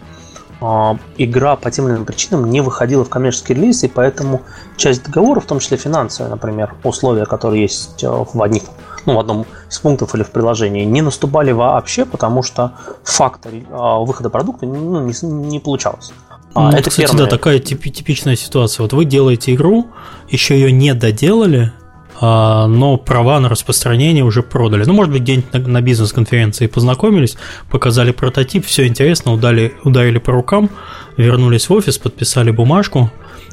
[0.61, 4.43] а, игра по тем или иным причинам не выходила в коммерческий релиз, и поэтому
[4.77, 8.63] часть договора, в том числе финансовые, например, условия, которые есть э, в одних
[9.07, 12.73] ну, в одном из пунктов или в приложении, не наступали вообще, потому что
[13.05, 16.13] фактор а, выхода продукта ну, не, не получалось.
[16.59, 17.25] А, ну, это, кстати, первое.
[17.25, 18.83] да, такая типичная ситуация.
[18.83, 19.89] Вот вы делаете игру,
[20.29, 21.73] еще ее не доделали,
[22.21, 24.85] а, но права на распространение уже продали.
[24.85, 27.37] Ну, может быть, где-нибудь на, на бизнес-конференции познакомились,
[27.71, 30.71] показали прототип, все интересно, удали, ударили по рукам,
[31.17, 33.13] вернулись в офис, подписали бумажку,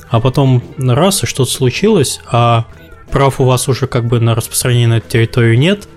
[0.10, 2.66] а потом раз, и что-то случилось, а
[3.12, 5.88] прав у вас уже как бы на распространение на эту территорию нет,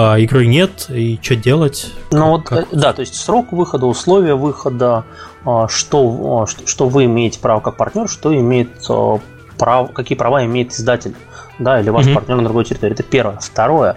[0.00, 1.92] а игры нет, и что делать?
[2.12, 2.72] Ну вот, как?
[2.72, 5.04] Э, да, то есть срок выхода, условия выхода,
[5.44, 8.68] а, что, а, что вы имеете право как партнер, что имеет
[9.58, 11.16] прав, какие права имеет издатель
[11.58, 12.14] да, или ваш mm-hmm.
[12.14, 12.92] партнер на другой территории.
[12.92, 13.38] Это первое.
[13.40, 13.96] Второе,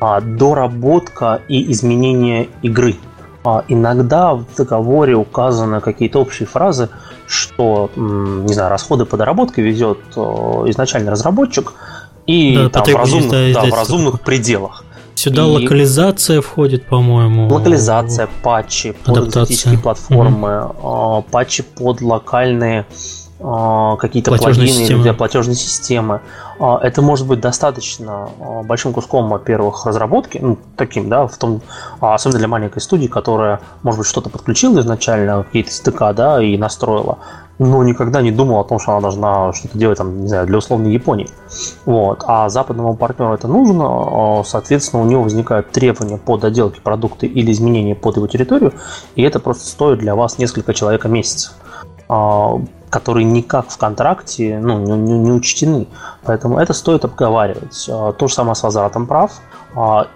[0.00, 2.94] а, доработка и изменение игры.
[3.42, 6.88] А, иногда в договоре указаны какие-то общие фразы,
[7.26, 11.72] что, не знаю, расходы по доработке ведет изначально разработчик,
[12.28, 14.84] и да, там в разумных, да, в разумных пределах.
[15.22, 15.46] Сюда и...
[15.46, 17.46] локализация входит, по-моему.
[17.48, 19.78] Локализация, патчи под Адаптация.
[19.78, 21.24] платформы, mm-hmm.
[21.30, 22.86] патчи под локальные
[23.38, 25.02] а, какие-то плагины системы.
[25.04, 26.22] для платежной системы.
[26.58, 28.30] А, это может быть достаточно
[28.64, 31.62] большим куском, во-первых, разработки, ну, таким, да, в том,
[32.00, 37.18] особенно для маленькой студии, которая, может быть, что-то подключила изначально, какие-то стыка, да, и настроила,
[37.58, 40.58] но никогда не думала о том, что она должна что-то делать, там, не знаю, для
[40.58, 41.28] условной Японии.
[41.84, 42.24] Вот.
[42.26, 47.94] А западному партнеру это нужно, соответственно, у него возникают требования по доделке продукта или изменения
[47.94, 48.72] под его территорию,
[49.14, 51.54] и это просто стоит для вас несколько человек в месяц.
[52.90, 55.86] которые никак в контракте ну, не, не, не учтены.
[56.24, 57.86] Поэтому это стоит обговаривать.
[57.86, 59.40] То же самое с возвратом прав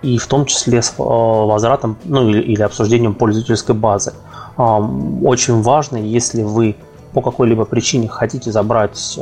[0.03, 4.12] и в том числе с возвратом ну, или, или обсуждением пользовательской базы.
[4.59, 6.76] Очень важно, если вы
[7.17, 9.19] по какой-либо причине хотите забрать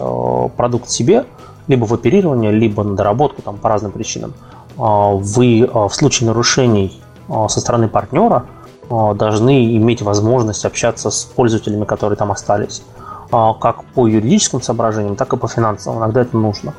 [0.56, 1.26] продукт себе,
[1.68, 4.34] либо в оперирование, либо на доработку там, по разным причинам,
[4.76, 8.46] вы в случае нарушений со стороны партнера
[8.90, 12.82] должны иметь возможность общаться с пользователями, которые там остались,
[13.30, 16.00] как по юридическим соображениям, так и по финансовым.
[16.00, 16.74] Иногда это нужно.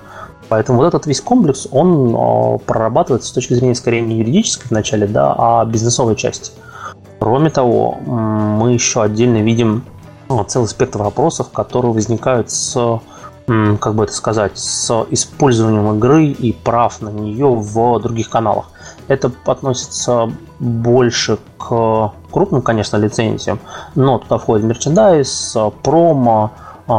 [0.49, 5.33] Поэтому вот этот весь комплекс, он прорабатывается с точки зрения скорее не юридической вначале, да,
[5.37, 6.51] а бизнесовой части.
[7.19, 9.85] Кроме того, мы еще отдельно видим
[10.47, 12.99] целый спектр вопросов, которые возникают с
[13.47, 18.71] как бы это сказать, с использованием игры и прав на нее в других каналах.
[19.07, 23.59] Это относится больше к крупным, конечно, лицензиям,
[23.93, 26.53] но туда входит мерчендайз, промо,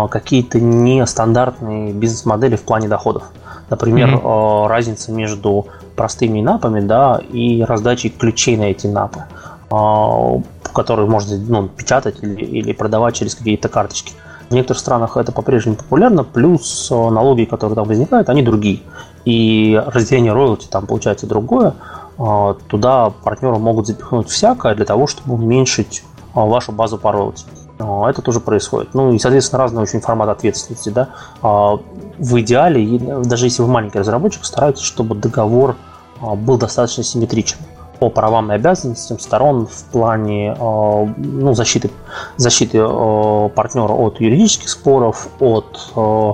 [0.08, 3.24] какие-то нестандартные бизнес-модели в плане доходов.
[3.68, 4.68] Например, mm-hmm.
[4.68, 5.66] разница между
[5.96, 9.24] простыми напами да, и раздачей ключей на эти напы,
[9.68, 14.12] которые можно ну, печатать или, или продавать через какие-то карточки.
[14.48, 18.80] В некоторых странах это по-прежнему популярно, плюс э, налоги, которые там возникают, они другие.
[19.24, 21.74] И разделение роялти там получается другое.
[22.16, 27.44] Э, туда партнеры могут запихнуть всякое для того, чтобы уменьшить вашу базу по роялти.
[27.78, 28.94] Это тоже происходит.
[28.94, 30.90] Ну и, соответственно, разный очень формат ответственности.
[30.90, 31.08] Да?
[31.42, 35.76] В идеале, даже если вы маленький разработчик, старайтесь, чтобы договор
[36.20, 37.58] был достаточно симметричен
[37.98, 41.90] по правам и обязанностям сторон в плане э, ну, защиты,
[42.36, 46.32] защиты э, партнера от юридических споров, от э,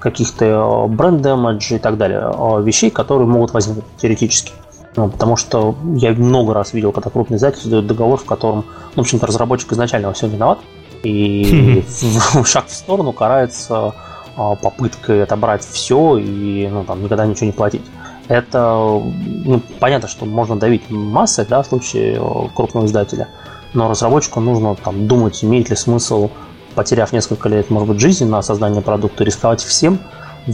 [0.00, 2.30] каких-то бренд-демеджей и так далее,
[2.62, 4.52] вещей, которые могут возникнуть теоретически.
[4.96, 8.64] Ну, потому что я много раз видел, когда крупный издатель дает договор, в котором,
[8.94, 10.58] ну, в общем-то, разработчик изначально во всем виноват,
[11.02, 11.84] и
[12.44, 13.94] шаг в сторону карается
[14.36, 17.82] попыткой отобрать все и ну, там, никогда ничего не платить
[18.28, 19.00] это
[19.44, 23.28] ну, понятно, что можно давить массой, да, в случае э, крупного издателя,
[23.74, 26.30] но разработчику нужно там думать, имеет ли смысл,
[26.74, 29.98] потеряв несколько лет, может быть, жизни на создание продукта, рисковать всем.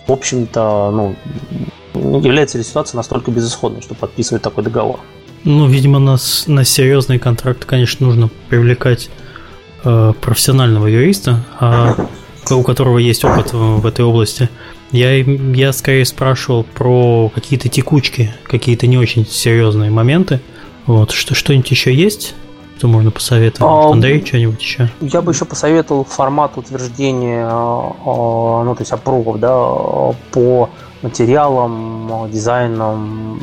[0.07, 5.01] В общем-то, ну, является ли ситуация настолько безысходной, что подписывать такой договор?
[5.45, 6.17] Ну, видимо, на,
[6.47, 9.11] на серьезные контракты, конечно, нужно привлекать
[9.85, 11.95] э, профессионального юриста, а,
[12.57, 14.49] у которого есть опыт в, этой области.
[14.93, 20.41] Я, я скорее спрашивал про какие-то текучки, какие-то не очень серьезные моменты.
[20.87, 22.35] Вот, что, что-нибудь еще есть?
[22.79, 23.71] Что можно посоветовать?
[23.71, 24.89] А, Андрей, что-нибудь еще?
[25.01, 29.55] Я бы еще посоветовал формат утверждения, а, ну, то есть опругов, да,
[30.33, 30.71] по
[31.03, 33.39] материалам, дизайнам,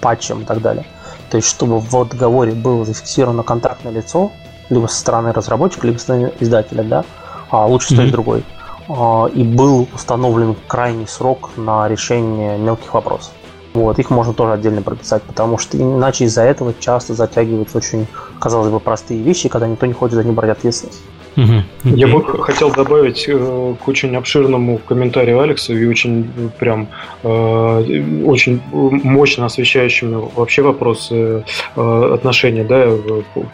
[0.00, 0.86] патчам и так далее.
[1.30, 4.30] То есть, чтобы в договоре было зафиксировано контрактное лицо,
[4.70, 7.04] либо со стороны разработчика, либо со стороны издателя, да,
[7.52, 7.94] а лучше mm-hmm.
[7.94, 8.44] с той и другой.
[8.88, 13.32] А, и был установлен крайний срок на решение мелких вопросов.
[13.74, 18.06] Вот, их можно тоже отдельно прописать, потому что иначе из-за этого часто затягиваются очень,
[18.38, 21.00] казалось бы, простые вещи, когда никто не хочет за них брать ответственность.
[21.36, 21.96] Угу.
[21.96, 26.88] Я бы хотел добавить э, к очень обширному комментарию Алекса и очень прям
[27.22, 31.42] э, очень мощно освещающему вообще вопрос э,
[31.74, 32.88] отношения да,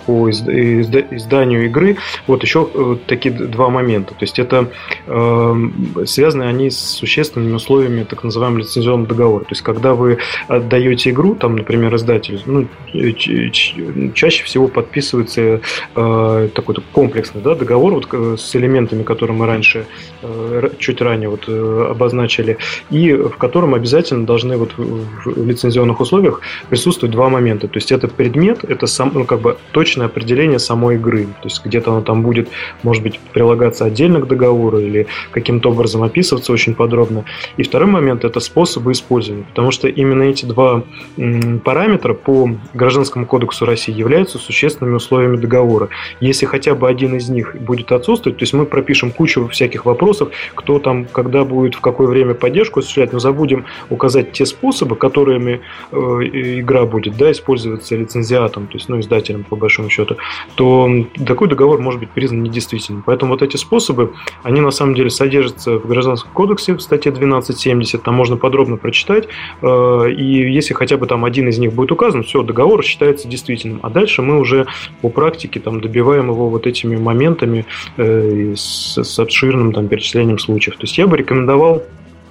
[0.07, 1.97] по изданию игры.
[2.27, 4.15] Вот еще такие два момента.
[4.15, 4.69] То есть это
[6.07, 9.45] связаны они с существенными условиями так называемого лицензионного договора.
[9.45, 10.19] То есть когда вы
[10.49, 12.67] отдаете игру, там, например, издатель, ну,
[14.15, 15.61] чаще всего подписывается
[15.95, 19.85] такой комплексный да, договор договор вот, э, с элементами, которые мы раньше,
[20.23, 22.57] э, чуть ранее вот, э, обозначили,
[22.91, 26.41] и в котором обязательно должны вот в лицензионных условиях
[26.71, 27.69] присутствовать два момента.
[27.69, 31.25] То есть это предмет, это сам, ну, как бы точное определение самой игры.
[31.43, 32.49] То есть где-то оно там будет,
[32.83, 37.25] может быть, прилагаться отдельно к договору или каким-то образом описываться очень подробно.
[37.59, 39.45] И второй момент– это способы использования.
[39.45, 40.83] Потому что именно эти два
[41.65, 45.89] параметра по Гражданскому кодексу России являются существенными условиями договора.
[46.21, 48.39] Если хотя бы один из них будет отсутствовать.
[48.39, 52.81] То есть мы пропишем кучу всяких вопросов, кто там, когда будет, в какое время поддержку
[52.81, 55.61] осуществлять, но забудем указать те способы, которыми
[55.93, 60.17] э, игра будет да, использоваться лицензиатом, то есть ну, издателем по большому счету,
[60.55, 60.89] то
[61.27, 63.03] такой договор может быть признан недействительным.
[63.05, 64.13] Поэтому вот эти способы,
[64.43, 69.29] они на самом деле содержатся в Гражданском кодексе в статье 1270, там можно подробно прочитать,
[69.63, 73.81] э, и если хотя бы там один из них будет указан, все, договор считается действительным.
[73.83, 74.67] А дальше мы уже
[75.01, 77.48] по практике там добиваем его вот этими моментами,
[77.97, 80.77] э, с, с обширным там, перечислением случаев.
[80.77, 81.83] То есть я бы рекомендовал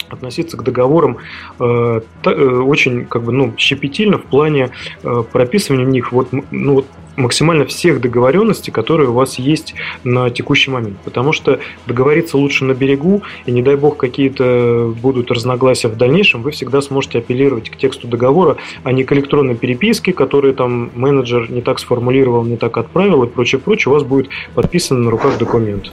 [0.09, 1.17] относиться к договорам
[1.59, 4.71] э, э, очень как бы ну щепетильно в плане
[5.03, 6.85] э, прописывания в них вот ну вот
[7.17, 9.73] максимально всех договоренностей, которые у вас есть
[10.03, 10.97] на текущий момент.
[11.03, 16.43] Потому что договориться лучше на берегу, и не дай бог какие-то будут разногласия в дальнейшем,
[16.43, 21.51] вы всегда сможете апеллировать к тексту договора, а не к электронной переписке, которые там менеджер
[21.51, 23.91] не так сформулировал, не так отправил и прочее, прочее.
[23.91, 25.91] У вас будет подписан на руках документ.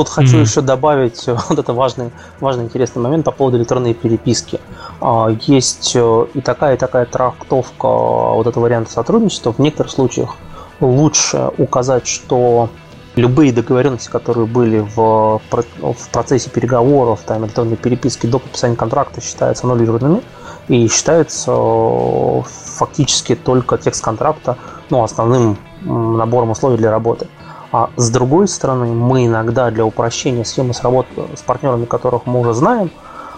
[0.00, 0.40] Тут хочу mm-hmm.
[0.40, 2.10] еще добавить вот это важный,
[2.40, 4.58] важный интересный момент по поводу электронной переписки.
[4.98, 9.52] А, есть э, и такая, и такая трактовка вот этого варианта сотрудничества.
[9.52, 10.36] В некоторых случаях
[10.80, 12.70] лучше указать, что
[13.14, 19.66] любые договоренности, которые были в, в процессе переговоров, там, электронной переписки до подписания контракта, считаются
[19.66, 20.22] аннулированными
[20.68, 22.42] и считаются э,
[22.78, 24.56] фактически только текст контракта
[24.88, 27.26] ну, основным набором условий для работы.
[27.72, 32.40] А с другой стороны, мы иногда для упрощения схемы с работы с партнерами, которых мы
[32.40, 32.90] уже знаем,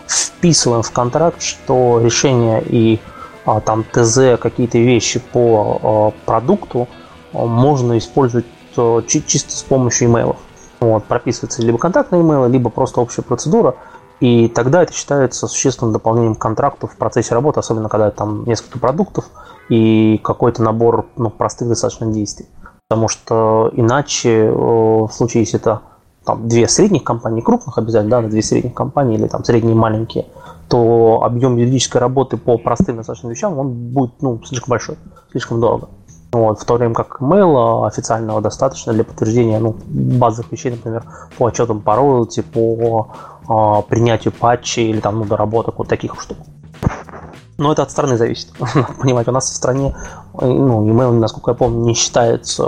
[0.06, 3.00] вписываем в контракт, что решение и
[3.44, 6.88] а, там ТЗ, какие-то вещи по а, продукту–
[7.32, 8.46] можно использовать
[8.76, 10.36] э, чисто с помощью имейлов.
[10.80, 13.76] Вот, прописывается либо контактные имейлы, либо просто общая процедура,
[14.20, 18.78] и тогда это считается существенным дополнением к контракту в процессе работы, особенно когда там несколько
[18.78, 19.26] продуктов
[19.68, 22.46] и какой-то набор ну, простых достаточно действий.
[22.92, 25.80] Потому что иначе э, в случае, если это
[26.26, 30.26] там, две средних компании, крупных обязательно, да, две средних компании или там средние маленькие,
[30.68, 34.96] то объем юридической работы по простым достаточно вещам, он будет ну, слишком большой,
[35.30, 35.88] слишком дорого.
[36.32, 41.02] Вот, в то время как email официального достаточно для подтверждения ну, базовых вещей, например,
[41.38, 43.08] по отчетам по роялти, по
[43.48, 46.36] э, принятию патчей или там, ну, доработок, вот таких штук.
[47.58, 48.48] Но это от страны зависит.
[49.00, 49.94] Понимаете, у нас в стране
[50.34, 52.64] ну, email, насколько я помню, не считается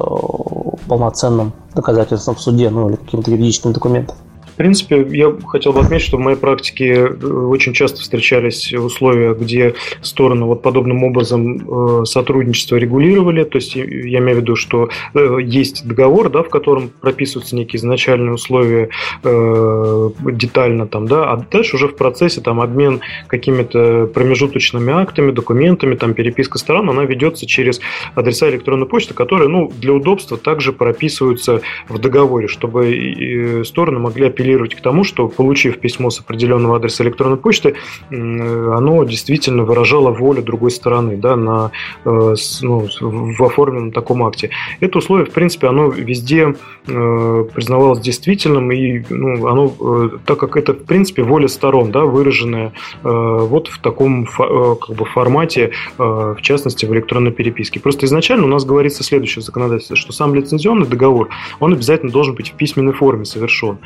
[0.87, 4.17] полноценным доказательством в суде, ну или каким-то юридическим документом.
[4.55, 9.35] В принципе, я хотел бы отметить, что в моей практике э, очень часто встречались условия,
[9.35, 13.43] где стороны вот подобным образом э, сотрудничество регулировали.
[13.43, 17.79] То есть я имею в виду, что э, есть договор, да, в котором прописываются некие
[17.79, 18.91] изначальные условия
[19.25, 26.15] детально, там, да, а дальше уже в процессе там обмен какими-то промежуточными актами, документами, там
[26.15, 27.81] переписка сторон, она ведется через
[28.15, 34.44] адреса электронной почты, которые, ну, для удобства также прописываются в договоре, чтобы стороны могли апеллировать
[34.45, 37.75] апеллировать к тому, что, получив письмо с определенного адреса электронной почты,
[38.11, 41.71] оно действительно выражало волю другой стороны да, на,
[42.05, 44.51] э, ну, в оформленном таком акте.
[44.81, 46.55] Это условие, в принципе, оно везде
[46.87, 52.05] э, признавалось действительным, и ну, оно, э, так как это, в принципе, воля сторон, да,
[52.05, 52.73] выраженная
[53.03, 57.81] вот в таком как бы, формате, в частности, в электронной переписке.
[57.81, 61.29] Просто изначально у нас говорится следующее законодательство, что сам лицензионный договор,
[61.61, 63.79] он обязательно должен быть в письменной форме совершен.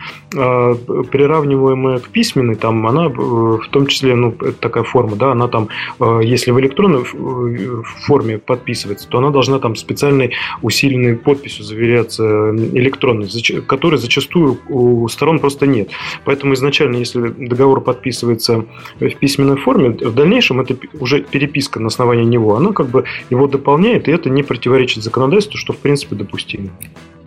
[0.48, 0.74] Э,
[1.10, 5.48] приравниваемая к письменной, там она э, в том числе, ну, это такая форма, да, она
[5.48, 5.68] там,
[6.00, 7.04] э, если в электронной
[8.06, 13.28] форме подписывается, то она должна там специальной усиленной подписью заверяться электронной,
[13.66, 15.90] которой зачастую у сторон просто нет.
[16.24, 18.64] Поэтому изначально, если договор подписывается
[19.00, 23.46] в письменной форме, в дальнейшем это уже переписка на основании него, она как бы его
[23.46, 26.70] дополняет, и это не противоречит законодательству, что в принципе допустимо.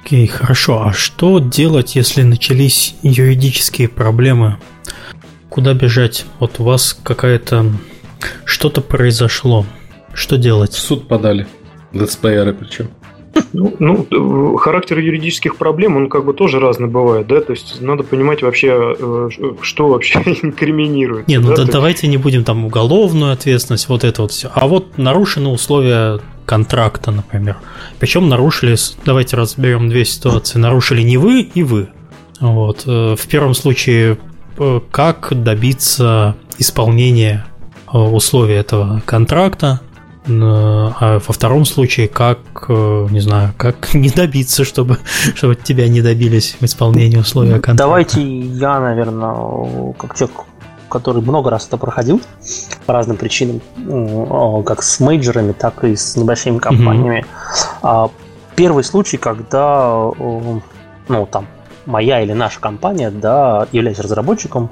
[0.03, 0.83] Окей, хорошо.
[0.87, 4.57] А что делать, если начались юридические проблемы?
[5.49, 6.25] Куда бежать?
[6.39, 7.71] Вот у вас какая-то...
[8.45, 9.65] Что-то произошло.
[10.13, 10.73] Что делать?
[10.73, 11.47] В суд подали.
[11.93, 12.89] Летсплееры причем.
[13.53, 18.03] Ну, ну, характер юридических проблем, он как бы тоже разный бывает, да, то есть надо
[18.03, 19.29] понимать вообще, э,
[19.61, 21.27] что вообще инкриминирует.
[21.27, 24.49] Не, ну да, да, давайте не будем там уголовную ответственность, вот это вот все.
[24.53, 27.57] А вот нарушены условия контракта, например.
[27.99, 28.75] Причем нарушили,
[29.05, 30.59] давайте разберем две ситуации.
[30.59, 31.89] Нарушили не вы и вы.
[32.39, 32.83] Вот.
[32.85, 34.17] Э, в первом случае,
[34.57, 37.45] э, как добиться исполнения
[37.93, 39.81] условий этого контракта,
[40.27, 42.39] а во втором случае, как,
[42.69, 44.99] э, не знаю, как не добиться, чтобы,
[45.35, 47.77] чтобы тебя не добились в исполнении условий контракта?
[47.77, 50.41] Давайте я, наверное, как человек,
[50.89, 52.21] который много раз это проходил
[52.85, 53.61] по разным причинам,
[54.63, 57.25] как с мейджерами, так и с небольшими компаниями.
[57.81, 58.11] Mm-hmm.
[58.55, 60.11] Первый случай, когда
[61.07, 61.47] ну, там,
[61.85, 64.69] моя или наша компания, да, являясь разработчиком,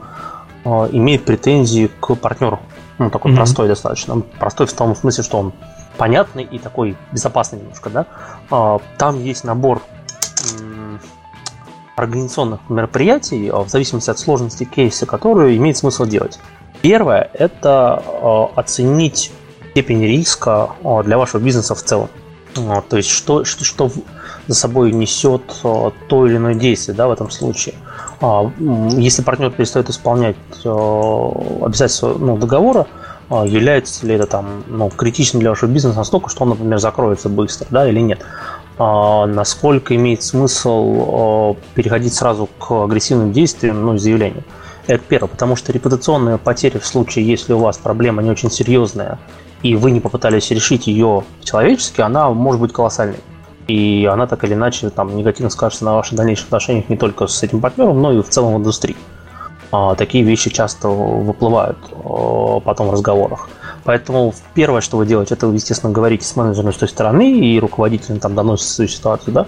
[0.65, 2.59] имеет претензии к партнеру
[2.99, 3.35] ну, такой mm-hmm.
[3.35, 4.21] простой достаточно.
[4.39, 5.53] Простой в том смысле, что он
[5.97, 8.05] понятный и такой безопасный немножко, да.
[8.51, 9.81] А, там есть набор
[11.95, 16.39] организационных мероприятий а, в зависимости от сложности кейса, которые имеет смысл делать.
[16.81, 19.31] Первое– это а, оценить
[19.71, 20.71] степень риска
[21.03, 22.09] для вашего бизнеса в целом.
[22.55, 23.91] То есть, что, что, что
[24.47, 27.75] за собой несет то или иное действие да, в этом случае.
[28.21, 28.51] А,
[28.97, 30.35] если партнер перестает исполнять
[30.65, 32.87] э, обязательства ну, договора,
[33.29, 37.29] а, является ли это там ну, критичным для вашего бизнеса настолько, что он, например, закроется
[37.29, 38.19] быстро, да, или нет.
[38.77, 44.43] А, насколько имеет смысл переходить сразу к агрессивным действиям, ну, заявлению.
[44.87, 49.19] Это первое, потому что репутационные потери в случае, если у вас проблема не очень серьезная,
[49.61, 53.19] и вы не попытались решить ее человечески, она может быть колоссальной.
[53.69, 57.43] И она так или иначе там негативно скажется на ваших дальнейших отношениях не только с
[57.43, 58.97] этим партнером, но и в целом в индустрии.
[59.71, 63.47] А, такие вещи часто выплывают а, потом в разговорах.
[63.83, 68.19] Поэтому первое, что вы делаете, это, естественно, говорите с менеджером с той стороны, и руководителем
[68.19, 69.45] там доносите свою ситуацию, да,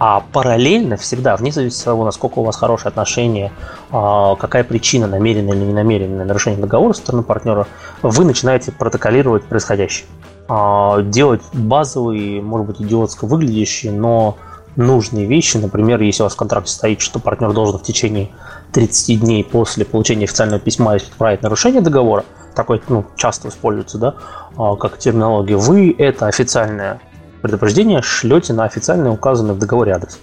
[0.00, 3.52] а параллельно всегда, вне зависимости от того, насколько у вас хорошие отношения,
[3.92, 7.68] а, какая причина, намеренная или ненамеренная нарушение договора со стороны партнера,
[8.02, 10.08] вы начинаете протоколировать происходящее.
[10.54, 14.36] А, делать базовые, может быть, идиотско выглядящие, но
[14.76, 15.56] нужные вещи.
[15.56, 18.28] Например, если у вас в контракте стоит, что партнер должен в течение
[18.72, 24.14] 30 дней после получения официального письма исправить нарушение договора, такой ну, часто используется, да,
[24.58, 27.00] а, как терминология, вы это официальное
[27.40, 30.18] предупреждение шлете на официально указанный в договоре адрес.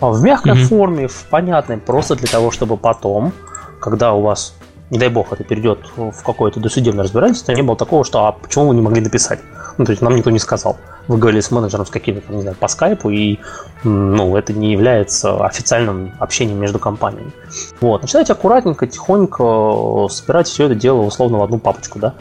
[0.00, 0.64] А в мягкой mm-hmm.
[0.66, 3.32] форме, в понятной, просто для того, чтобы потом,
[3.80, 4.54] когда у вас,
[4.92, 8.68] не дай бог, это перейдет в какое-то досудебное разбирательство, не было такого, что а почему
[8.68, 9.40] вы не могли написать?
[9.78, 10.76] Ну, то есть нам никто не сказал.
[11.08, 13.38] Вы говорили с менеджером с каким-то, не знаю, по скайпу, и
[13.84, 17.32] ну, это не является официальным общением между компаниями.
[17.80, 18.02] Вот.
[18.02, 22.12] Начинайте аккуратненько, тихонько собирать все это дело условно в одну папочку, да.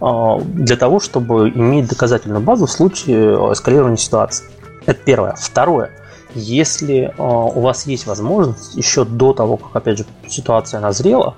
[0.00, 4.46] А, для того, чтобы иметь доказательную базу в случае э, эскалирования ситуации.
[4.86, 5.34] Это первое.
[5.36, 5.90] Второе.
[6.36, 11.34] Если у вас есть возможность еще до того, как, опять же, ситуация назрела,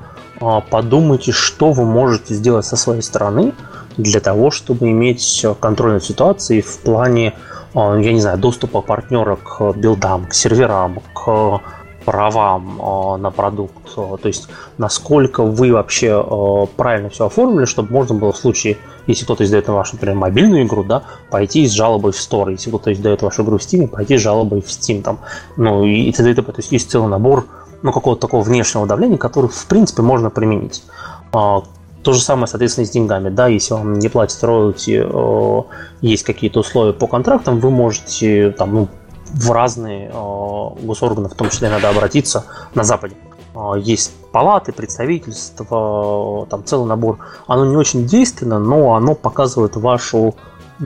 [0.70, 3.52] подумайте, что вы можете сделать со своей стороны
[3.96, 7.34] для того, чтобы иметь контроль над ситуацией в плане,
[7.74, 11.60] я не знаю, доступа партнера к билдам, к серверам, к
[12.04, 14.48] правам э, на продукт, то есть
[14.78, 19.74] насколько вы вообще правильно все оформили, чтобы можно было в случае, если кто-то издает на
[19.74, 23.58] вашу, например, мобильную игру, да, пойти с жалобой в Store, если кто-то издает вашу игру
[23.58, 25.20] в Steam, пойти с жалобой в Steam, там,
[25.56, 26.34] ну и т.д.
[26.34, 27.46] То есть есть целый набор
[27.82, 30.84] ну, какого-то такого внешнего давления, который, в принципе, можно применить.
[31.30, 33.28] То же самое, соответственно, и с деньгами.
[33.28, 35.06] Да, если вам не платят роялти,
[36.00, 38.88] есть какие-то условия по контрактам, вы можете там, ну,
[39.32, 42.44] в разные э, госорганы, в том числе надо обратиться
[42.74, 43.16] на Западе.
[43.54, 47.18] Э, есть палаты, представительства, там целый набор.
[47.46, 50.34] Оно не очень действенно, но оно показывает вашу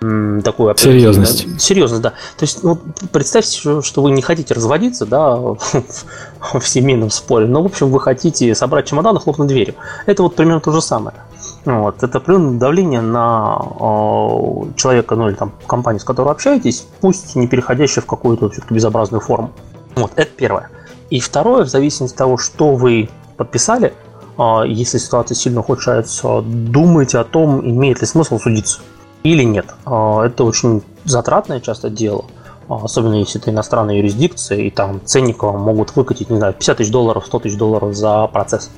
[0.01, 1.53] такую серьезность.
[1.53, 2.11] Да, серьезность, да.
[2.11, 2.81] То есть, вот
[3.13, 8.55] представьте, что вы не хотите разводиться, да, в семейном споре, но, в общем, вы хотите
[8.55, 9.75] собрать чемодан и хлопнуть дверью.
[10.07, 11.17] Это вот примерно то же самое.
[11.65, 12.03] Вот.
[12.03, 17.49] Это определенное давление на э, человека, ну или там компанию, с которой общаетесь, пусть не
[17.49, 19.51] переходящее в какую-то все-таки безобразную форму.
[19.95, 20.71] Вот, это первое.
[21.11, 23.95] И второе, в зависимости от того, что вы подписали,
[24.39, 28.81] э, если ситуация сильно ухудшается, думайте о том, имеет ли смысл судиться
[29.23, 29.67] или нет.
[29.87, 32.25] Э, это очень затратное часто дело
[32.69, 36.91] особенно если это иностранная юрисдикция, и там ценник вам могут выкатить, не знаю, 50 тысяч
[36.91, 38.71] долларов, 100 тысяч долларов за процесс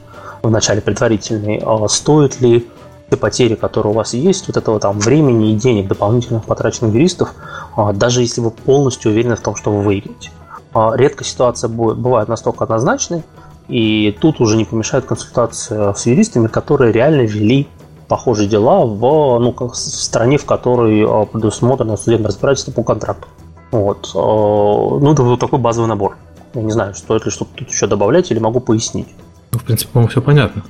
[0.43, 1.63] в начале предварительный.
[1.89, 2.69] Стоит ли
[3.11, 7.35] те потери, которые у вас есть, вот этого там времени и денег дополнительных потраченных юристов,
[7.75, 10.31] а, даже если вы полностью уверены в том, что вы выиграете.
[10.75, 13.23] А, редко ситуация бывает настолько однозначной,
[13.69, 17.67] и тут уже не помешает консультация с юристами, которые реально вели
[18.09, 19.01] похожие дела в,
[19.39, 23.29] ну, в стране, в которой а, предусмотрено судебное разбирательство по контракту.
[23.71, 24.11] Вот.
[24.15, 26.17] Ну, это вот такой базовый набор.
[26.55, 29.09] Я не знаю, стоит ли что-то тут еще добавлять или могу пояснить.
[29.53, 30.63] Ну, в принципе, по-моему, все понятно.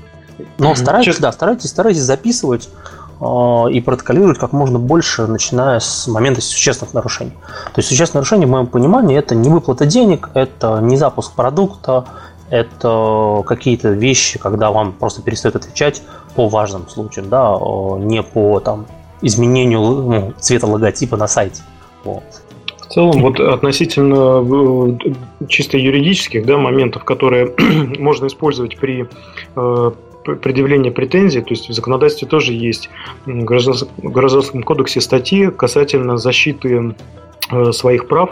[0.59, 1.29] Но старайтесь, Честно.
[1.29, 2.69] да, старайтесь, старайтесь записывать
[3.21, 3.25] э,
[3.73, 7.33] и протоколировать как можно больше, начиная с момента существенных нарушений.
[7.75, 12.05] То есть существенное нарушение, в моем понимании, это не выплата денег, это не запуск продукта,
[12.51, 16.03] это какие-то вещи, когда вам просто перестают отвечать
[16.35, 17.57] по важным случаям, да,
[17.99, 18.87] не по там,
[19.23, 21.63] изменению ну, цвета логотипа на сайте.
[22.05, 22.23] Вот.
[22.79, 24.97] В целом, вот относительно
[25.41, 27.55] э, чисто юридических да, моментов, которые
[27.99, 29.07] можно использовать при
[29.57, 29.91] э,
[30.37, 32.89] предъявления претензий, то есть в законодательстве тоже есть
[33.27, 36.95] в Гражданском кодексе статьи касательно защиты
[37.51, 38.31] э, своих прав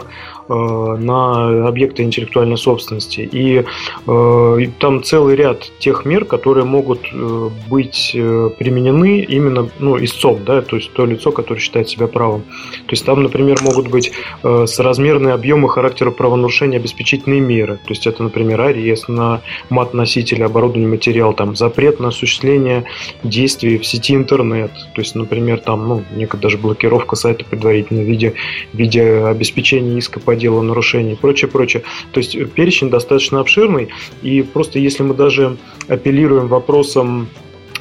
[0.49, 3.29] на объекты интеллектуальной собственности.
[3.31, 10.43] Э, и там целый ряд тех мер, которые могут э, быть применены именно ну, истцом,
[10.45, 12.41] да, то есть то лицо, которое считает себя правым.
[12.41, 14.11] То есть там, например, могут быть
[14.41, 17.75] соразмерные объемы характера правонарушения обеспечительные меры.
[17.77, 22.85] То есть это, например, арест на мат-носителя, оборудование, материал, там, запрет на осуществление
[23.23, 24.71] действий в сети интернет.
[24.93, 28.33] То есть, например, там, ну, некогда даже блокировка сайта предварительно в виде,
[28.73, 31.83] в виде или обеспечение иска по делу нарушений и прочее, прочее.
[32.11, 33.89] То есть перечень достаточно обширный,
[34.21, 35.57] и просто если мы даже
[35.87, 37.27] апеллируем вопросом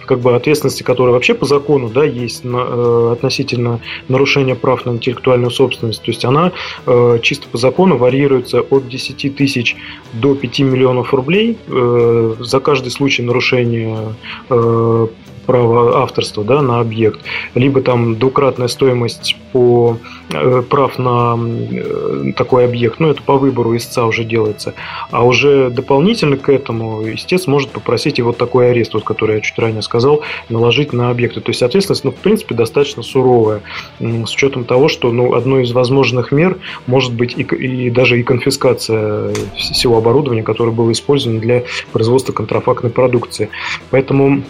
[0.07, 4.91] как бы ответственности, которая вообще по закону да, есть на, э, относительно нарушения прав на
[4.91, 6.03] интеллектуальную собственность.
[6.03, 6.53] То есть она
[6.87, 9.77] э, чисто по закону варьируется от 10 тысяч
[10.15, 14.15] до 5 миллионов рублей э, за каждый случай нарушения
[14.49, 15.07] э,
[15.47, 17.21] права авторства да, на объект,
[17.55, 19.97] либо там двукратная стоимость по
[20.33, 24.75] э, прав на э, такой объект, ну это по выбору истца уже делается,
[25.11, 29.41] а уже дополнительно к этому истец может попросить и вот такой арест, вот, который я
[29.41, 31.41] чуть ранее сказал, наложить на объекты.
[31.41, 33.63] То есть ответственность, ну, в принципе, достаточно суровая,
[34.01, 38.23] с учетом того, что ну, одной из возможных мер может быть и, и даже и
[38.23, 43.49] конфискация всего оборудования, которое было использовано для производства контрафактной продукции.
[43.91, 44.43] Поэтому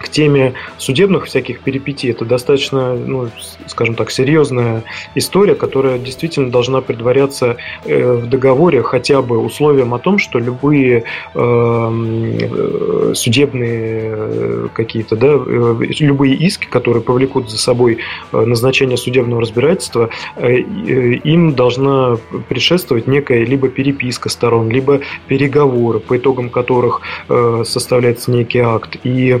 [0.00, 2.10] к теме судебных всяких перипетий.
[2.10, 3.28] Это достаточно, ну,
[3.66, 4.82] скажем так, серьезная
[5.14, 11.04] история, которая действительно должна предваряться э, в договоре хотя бы условием о том, что любые
[11.34, 17.98] эм, э, судебные э, какие-то, да, э, любые иски, которые повлекут за собой
[18.32, 22.16] э, назначение судебного разбирательства, э, им должна
[22.48, 28.96] предшествовать некая либо переписка сторон, либо переговоры, по итогам которых э, составляется некий акт.
[29.04, 29.40] И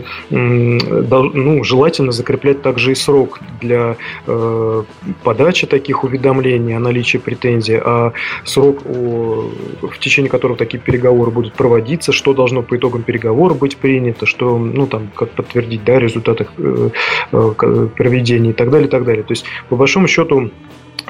[0.50, 3.96] ну, желательно закреплять также и срок для
[4.26, 4.82] э,
[5.22, 8.12] подачи таких уведомлений о наличии претензий, а
[8.44, 9.50] срок, о,
[9.82, 14.58] в течение которого такие переговоры будут проводиться, что должно по итогам переговоров быть принято, что,
[14.58, 16.90] ну, там, как подтвердить, да, результаты э,
[17.32, 19.22] э, проведения и так далее, и так далее.
[19.22, 20.50] То есть, по большому счету,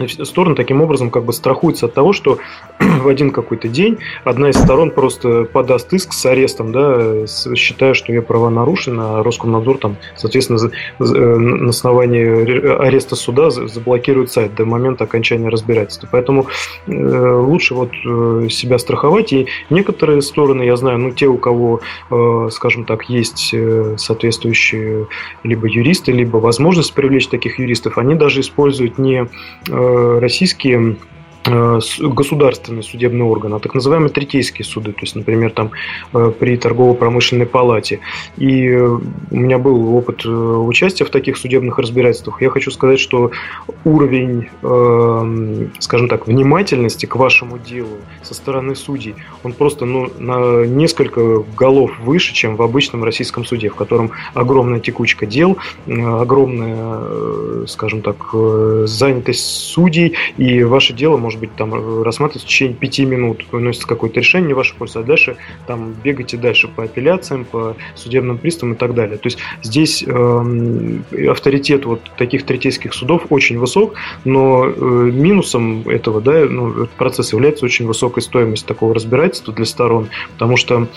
[0.08, 2.38] стороны таким образом как бы страхуются от того, что
[2.78, 8.12] в один какой-то день одна из сторон просто подаст иск с арестом, да, считая, что
[8.12, 14.64] ее права нарушены, а Роскомнадзор там, соответственно, э, на основании ареста суда заблокирует сайт до
[14.64, 16.08] момента окончания разбирательства.
[16.10, 16.46] Поэтому
[16.86, 19.32] э, лучше вот э, себя страховать.
[19.32, 21.80] И некоторые стороны, я знаю, ну, те, у кого,
[22.50, 23.54] скажем так, есть
[23.96, 25.06] соответствующие
[25.44, 29.26] либо юристы, либо возможность привлечь таких юристов, они даже используют не
[30.20, 30.94] российские Э,
[31.44, 35.70] государственный судебный орган, а так называемые третейские суды, то есть, например, там
[36.12, 38.00] э, при торгово-промышленной палате.
[38.36, 42.42] И э, у меня был опыт участия в таких судебных разбирательствах.
[42.42, 43.30] Я хочу сказать, что
[43.84, 44.48] уровень,
[45.78, 51.92] скажем так, внимательности к вашему делу со стороны судей, он просто ну, на несколько голов
[52.00, 55.56] выше, чем в обычном российском суде, в котором огромная текучка дел,
[55.86, 58.34] огромная, скажем так,
[58.84, 63.46] занятость судей, и ваше дело может может быть, там э, рассматривать в течение пяти минут,
[63.52, 65.36] выносится какое-то решение не ваше пользу, а дальше
[65.68, 69.16] там бегайте дальше по апелляциям, по судебным приставам и так далее.
[69.16, 73.94] То есть здесь э, авторитет вот таких третейских судов очень высок,
[74.24, 80.08] но э, минусом этого да, ну, процесса является очень высокая стоимость такого разбирательства для сторон,
[80.32, 80.88] потому что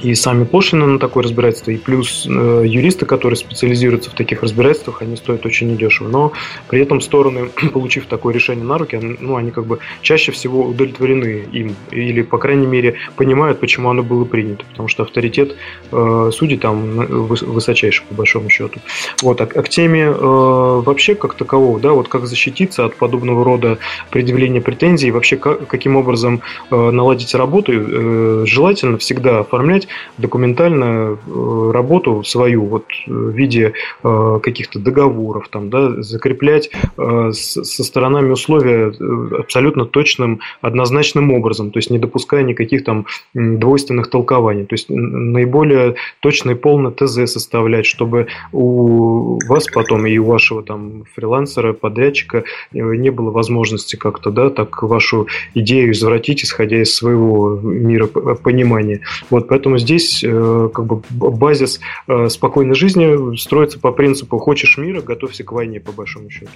[0.00, 5.02] и сами пошлины на такое разбирательство, и плюс э, юристы, которые специализируются в таких разбирательствах,
[5.02, 6.08] они стоят очень недешево.
[6.08, 6.32] Но
[6.68, 11.46] при этом стороны, получив такое решение на руки, ну, они как бы чаще всего удовлетворены
[11.52, 15.56] им, или, по крайней мере, понимают, почему оно было принято, потому что авторитет
[15.90, 18.80] э, судей там высочайший, по большому счету.
[19.22, 23.44] Вот, а, а к теме э, вообще как такового, да, вот как защититься от подобного
[23.44, 23.78] рода
[24.10, 29.87] предъявления претензий, вообще как, каким образом э, наладить работу, э, желательно всегда оформлять
[30.18, 37.84] документально э, работу свою вот э, в виде э, каких-то договоров, там, да, закреплять со
[37.84, 38.92] сторонами условия
[39.38, 44.64] абсолютно точным, однозначным образом, то есть не допуская никаких там двойственных толкований.
[44.64, 46.54] То есть наиболее точно и
[46.90, 53.96] ТЗ составлять, чтобы у вас потом и у вашего там фрилансера, подрядчика не было возможности
[53.96, 59.00] как-то, да, так вашу идею извратить, исходя из своего мира понимания.
[59.30, 65.00] Вот поэтому здесь э, как бы базис э, спокойной жизни строится по принципу «хочешь мира,
[65.00, 66.50] готовься к войне», по большому счету.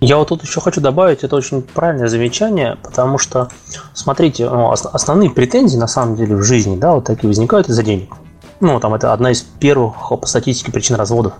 [0.00, 3.48] Я вот тут еще хочу добавить, это очень правильное замечание, потому что,
[3.94, 8.14] смотрите, ну, основные претензии на самом деле в жизни, да, вот такие возникают из-за денег.
[8.60, 11.32] Ну, там это одна из первых по статистике причин разводов,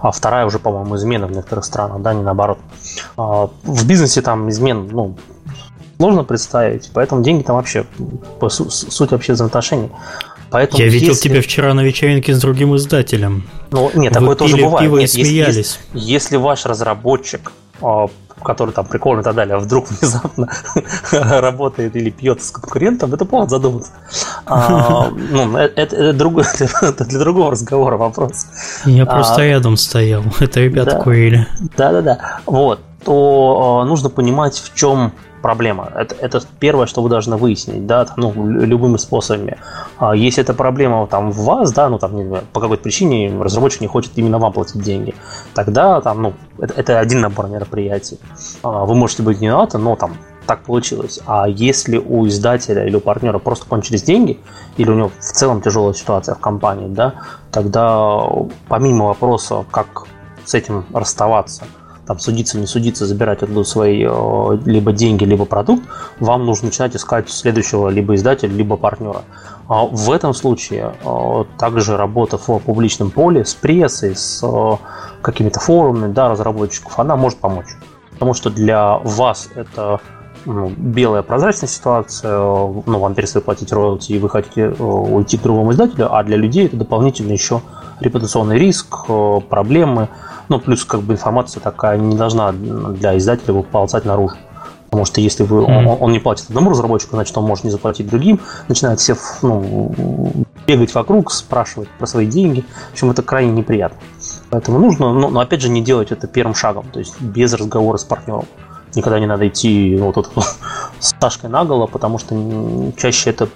[0.00, 2.58] а вторая уже, по-моему, измена в некоторых странах, да, не наоборот.
[3.16, 5.16] А, в бизнесе там измен, ну,
[5.98, 7.84] сложно представить, поэтому деньги там вообще,
[8.38, 9.90] по суть вообще взаимоотношений.
[10.50, 11.28] Поэтому Я видел если...
[11.28, 13.44] тебя вчера на вечеринке с другим издателем.
[13.70, 14.80] Ну, нет, такое Вы тоже бывает.
[14.80, 15.56] Пиво нет, и смеялись.
[15.56, 18.08] Если, если, если ваш разработчик а,
[18.42, 20.48] который там прикольно и так далее, а вдруг внезапно
[21.12, 23.92] работает или пьет с конкурентом, это повод задуматься.
[24.46, 26.44] А, ну, это, это, это, другой,
[26.82, 28.46] это для другого разговора вопрос.
[28.84, 31.46] Я а, просто рядом стоял, это ребята да, курили.
[31.76, 32.80] Да-да-да, вот.
[33.04, 35.12] то э, нужно понимать, в чем
[35.42, 35.90] проблема.
[35.94, 39.58] Это, это первое, что вы должны выяснить, да, ну, любыми способами.
[39.98, 42.12] А если эта проблема там в вас, да, ну там
[42.52, 45.14] по какой-то причине разработчик не хочет именно вам платить деньги,
[45.54, 48.18] тогда там, ну, это, это один набор мероприятий.
[48.62, 50.12] А, вы можете быть не виноваты, но там
[50.46, 51.20] так получилось.
[51.26, 54.40] А если у издателя или у партнера просто кончились деньги,
[54.78, 57.14] или у него в целом тяжелая ситуация в компании, да,
[57.52, 58.24] тогда
[58.68, 60.06] помимо вопроса, как
[60.46, 61.64] с этим расставаться,
[62.08, 65.82] там судиться, не судиться, забирать оттуда свои э, либо деньги, либо продукт,
[66.20, 69.24] вам нужно начинать искать следующего либо издателя, либо партнера.
[69.68, 74.76] А в этом случае э, также работа в публичном поле с прессой, с э,
[75.20, 77.76] какими-то форумами да, разработчиков, она может помочь.
[78.12, 80.00] Потому что для вас это
[80.46, 85.72] ну, белая прозрачная ситуация, ну, вам перестают платить роялти, и вы хотите уйти к другому
[85.72, 87.60] издателю, а для людей это дополнительно еще
[88.00, 89.06] репутационный риск,
[89.48, 90.08] проблемы,
[90.48, 94.36] ну, плюс как бы информация такая не должна для издателя выползать наружу.
[94.90, 95.86] Потому что если вы, mm-hmm.
[95.86, 99.92] он, он не платит одному разработчику, значит, он может не заплатить другим, начинает все ну,
[100.66, 102.64] бегать вокруг, спрашивать про свои деньги.
[102.90, 103.98] В общем, это крайне неприятно.
[104.48, 107.98] Поэтому нужно, но, но опять же, не делать это первым шагом, то есть без разговора
[107.98, 108.46] с партнером.
[108.94, 110.30] Никогда не надо идти вот тут
[111.00, 112.34] с Сашкой наголо, потому что
[112.96, 113.48] чаще это,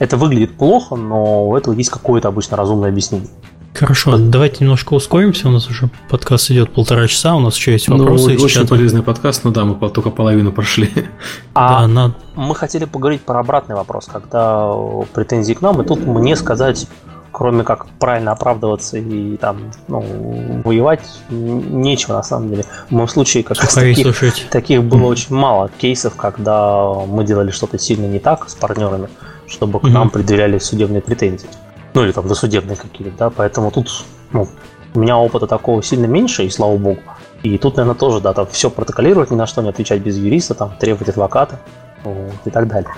[0.00, 3.28] это выглядит плохо, но у этого есть какое-то обычно разумное объяснение.
[3.74, 5.48] Хорошо, давайте немножко ускоримся.
[5.48, 8.34] У нас уже подкаст идет полтора часа, у нас еще есть ну, вопросы.
[8.34, 8.68] Ну, очень чата.
[8.68, 10.90] полезный подкаст, но да, мы только половину прошли.
[11.54, 12.14] А да, на...
[12.34, 14.72] мы хотели поговорить про обратный вопрос, когда
[15.14, 16.86] претензии к нам, и тут мне сказать,
[17.30, 22.64] кроме как правильно оправдываться и там ну, воевать, нечего на самом деле.
[22.88, 27.78] В моем случае как раз таких, таких было очень мало кейсов, когда мы делали что-то
[27.78, 29.08] сильно не так с партнерами,
[29.46, 31.48] чтобы к нам предъявляли судебные претензии
[31.94, 34.48] ну или там досудебные какие-то, да, поэтому тут, ну,
[34.94, 37.00] у меня опыта такого сильно меньше, и слава богу.
[37.42, 40.54] И тут, наверное, тоже, да, там все протоколировать, ни на что не отвечать без юриста,
[40.54, 41.58] там, требовать адвоката
[42.04, 42.90] вот, и так далее.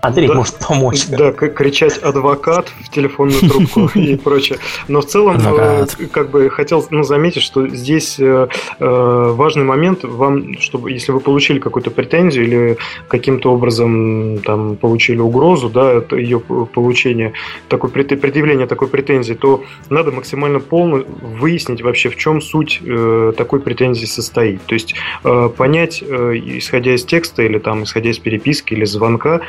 [0.00, 1.06] Андрей да, может помочь.
[1.08, 4.58] Да, как кричать адвокат в телефонную трубку и прочее.
[4.86, 5.38] Но в целом.
[5.38, 8.48] Э, как бы хотел ну, заметить, что здесь э,
[8.78, 15.18] э, важный момент вам, чтобы если вы получили какую-то претензию или каким-то образом там получили
[15.18, 17.32] угрозу, да, ее получение,
[17.68, 22.80] такой предъявление такой претензии, то надо максимально полно выяснить вообще, в чем суть
[23.36, 24.62] такой претензии состоит.
[24.66, 24.94] То есть
[25.56, 29.40] понять, исходя из текста или там исходя из переписки или звонка,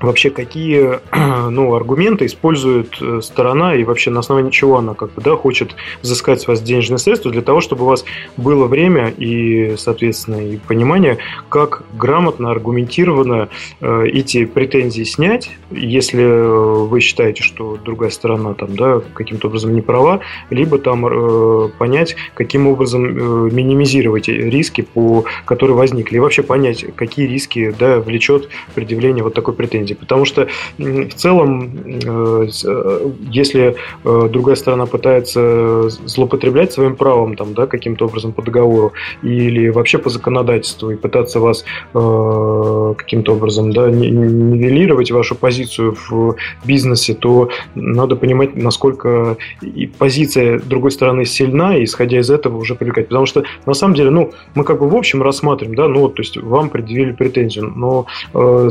[0.00, 1.00] вообще какие
[1.50, 5.74] ну, аргументы использует э, сторона и вообще на основании чего она как бы, да, хочет
[6.02, 8.04] взыскать с вас денежные средства для того, чтобы у вас
[8.36, 11.18] было время и, соответственно, и понимание,
[11.48, 13.48] как грамотно, аргументированно
[13.80, 19.80] э, эти претензии снять, если вы считаете, что другая сторона там, да, каким-то образом не
[19.80, 20.20] права,
[20.50, 26.84] либо там э, понять, каким образом э, минимизировать риски, по, которые возникли, и вообще понять,
[26.94, 29.94] какие риски да, влечет предъявление вот такой претензии претензий.
[29.94, 30.48] Потому что
[30.78, 38.06] в целом, э, э, если э, другая сторона пытается злоупотреблять своим правом там, да, каким-то
[38.06, 38.92] образом по договору
[39.22, 47.14] или вообще по законодательству и пытаться вас каким-то образом да, нивелировать вашу позицию в бизнесе,
[47.14, 53.08] то надо понимать, насколько и позиция другой стороны сильна, и исходя из этого уже привлекать.
[53.08, 56.22] Потому что на самом деле, ну, мы как бы в общем рассматриваем, да, ну, то
[56.22, 58.68] есть вам предъявили претензию, но э,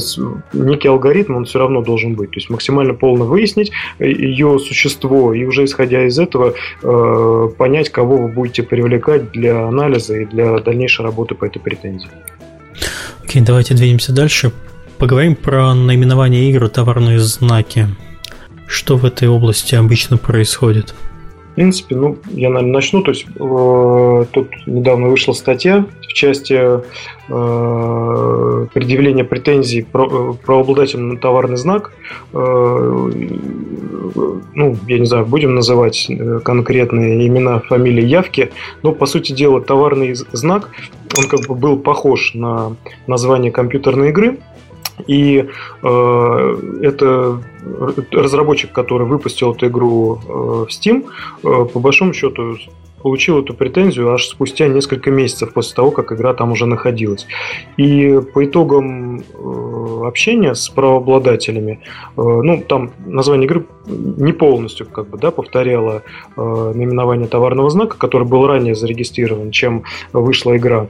[0.54, 2.32] некий алгоритм алгоритм, он все равно должен быть.
[2.32, 7.90] То есть максимально полно выяснить э, ее существо и уже исходя из этого э, понять,
[7.90, 12.10] кого вы будете привлекать для анализа и для дальнейшей работы по этой претензии.
[13.24, 14.52] Окей, okay, давайте двинемся дальше.
[14.98, 17.88] Поговорим про наименование игр, товарные знаки.
[18.68, 20.96] Что в этой области обычно происходит?
[21.56, 23.02] В принципе, ну, я, наверное, начну.
[23.02, 26.82] То есть, э, тут недавно вышла статья в части э,
[28.74, 31.94] предъявления претензий про обладателя на товарный знак.
[32.34, 33.10] Э,
[34.54, 38.52] ну, я не знаю, будем называть э, конкретные имена, фамилии, явки.
[38.84, 40.72] Но, по сути дела, товарный знак,
[41.18, 42.76] он как бы был похож на
[43.08, 44.40] название компьютерной игры.
[45.08, 45.46] И
[45.84, 47.42] э, это
[48.12, 51.06] разработчик, который выпустил эту игру э, в Steam,
[51.44, 52.58] э, по большому счету
[53.06, 57.28] получил эту претензию аж спустя несколько месяцев после того, как игра там уже находилась.
[57.78, 61.82] И по итогам э, общения с правообладателями,
[62.18, 66.02] э, ну, там название игры не полностью как бы, да, повторяло
[66.36, 70.88] э, наименование товарного знака, который был ранее зарегистрирован, чем вышла игра.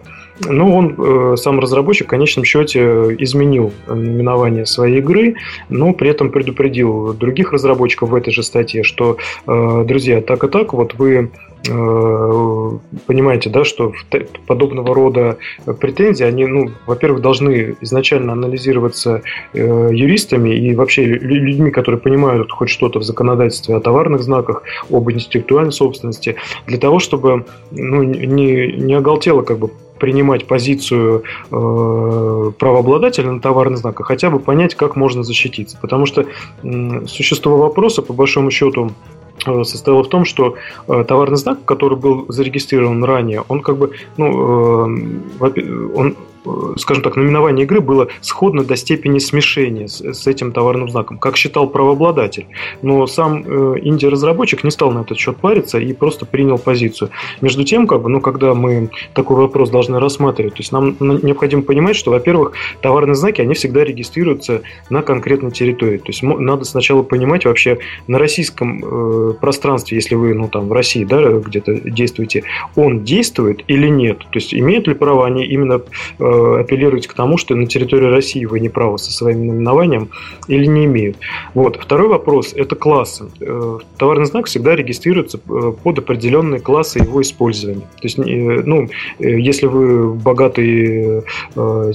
[0.48, 2.82] Но он, сам разработчик, в конечном счете
[3.20, 5.36] изменил наименование своей игры,
[5.70, 10.74] но при этом предупредил других разработчиков в этой же статье, что, друзья, так и так,
[10.74, 11.32] вот вы
[11.68, 13.94] понимаете, да, что
[14.48, 15.38] подобного рода
[15.80, 19.22] претензии, они, ну, во-первых, должны изначально анализироваться
[19.54, 25.10] э, юристами и вообще людьми, которые понимают хоть что-то в законодательстве о товарных знаках, об
[25.12, 26.36] интеллектуальной собственности,
[26.68, 29.70] для того, чтобы ну, не, не оголтело как бы
[30.00, 35.78] принимать позицию э, правообладателя на товарный знак, а хотя бы понять, как можно защититься.
[35.82, 36.26] Потому что
[36.64, 38.92] э, существо вопроса, по большому счету,
[39.48, 40.56] э, состояло в том, что
[40.88, 46.16] э, товарный знак, который был зарегистрирован ранее, он как бы, ну, э, он
[46.78, 51.38] скажем так, наименование игры было сходно до степени смешения с, с этим товарным знаком, как
[51.38, 52.48] считал правообладатель.
[52.82, 57.10] Но сам э, инди-разработчик не стал на этот счет париться и просто принял позицию.
[57.42, 61.62] Между тем, как бы, ну, когда мы такой вопрос должны рассматривать, то есть нам необходимо
[61.62, 65.98] понимать, что, во-первых, товарные знаки, они всегда регистрируются на конкретной территории.
[65.98, 70.74] То есть надо сначала понимать вообще на российском э, пространстве, если вы, ну, там, в
[70.74, 72.44] России, да, где-то действуете,
[72.76, 74.20] он действует или нет.
[74.20, 75.82] То есть имеют ли право они именно
[76.20, 80.10] э, Э, апеллировать к тому, что на территории России вы не правы со своим наименованием
[80.48, 81.18] или не имеют.
[81.54, 81.78] Вот.
[81.82, 83.26] Второй вопрос– это классы.
[83.40, 87.82] Э, товарный знак всегда регистрируется э, под определенные классы его использования.
[87.82, 88.90] То есть, ну,
[89.20, 91.24] если вы богатый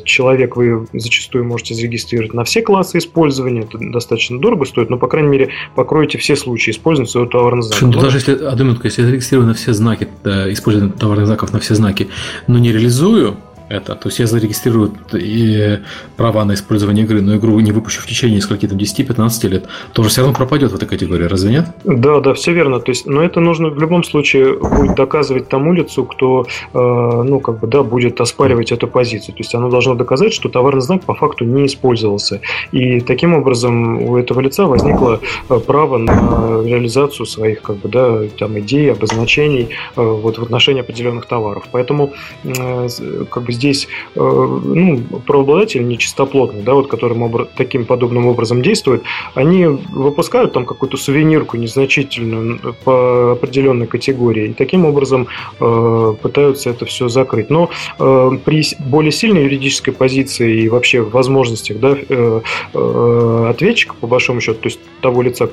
[0.05, 5.09] человек, вы зачастую можете зарегистрировать на все классы использования, это достаточно дорого стоит, но, по
[5.09, 7.87] крайней мере, покроете все случаи использования своего товарного знака.
[7.87, 12.09] Ну, даже если, одну минутку, если на все знаки, использование товарных знаков на все знаки,
[12.47, 13.37] но не реализую,
[13.71, 13.95] это.
[13.95, 15.79] То есть я зарегистрирую и
[16.17, 20.09] права на использование игры, но игру не выпущу в течение скольки там 10-15 лет, тоже
[20.09, 21.67] все равно пропадет в этой категории, разве нет?
[21.85, 22.81] Да, да, все верно.
[22.81, 27.39] То есть, но это нужно в любом случае будет доказывать тому лицу, кто, э, ну,
[27.41, 29.35] как бы, да, будет оспаривать эту позицию.
[29.37, 32.41] То есть оно должно доказать, что товарный знак по факту не использовался.
[32.73, 38.23] И таким образом у этого лица возникло э, право на реализацию своих, как бы, да,
[38.37, 41.65] там, идей, обозначений э, вот в отношении определенных товаров.
[41.71, 42.89] Поэтому, э,
[43.31, 49.03] как бы, здесь э, ну, правообладатели нечистоплотные, да, вот, которым таким подобным образом действуют,
[49.35, 55.29] они выпускают там какую-то сувенирку незначительную по определенной категории, и таким образом
[55.61, 57.51] э, пытаются это все закрыть.
[57.51, 62.41] Но э, при более сильной юридической позиции и вообще возможностях да, э,
[62.75, 65.47] э, ответчика, по большому счету, то есть того лица,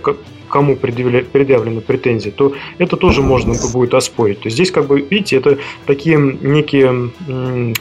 [0.47, 4.41] кому предъявлены претензии, то это тоже можно будет оспорить.
[4.41, 7.11] То есть здесь, как бы, видите, это такие некие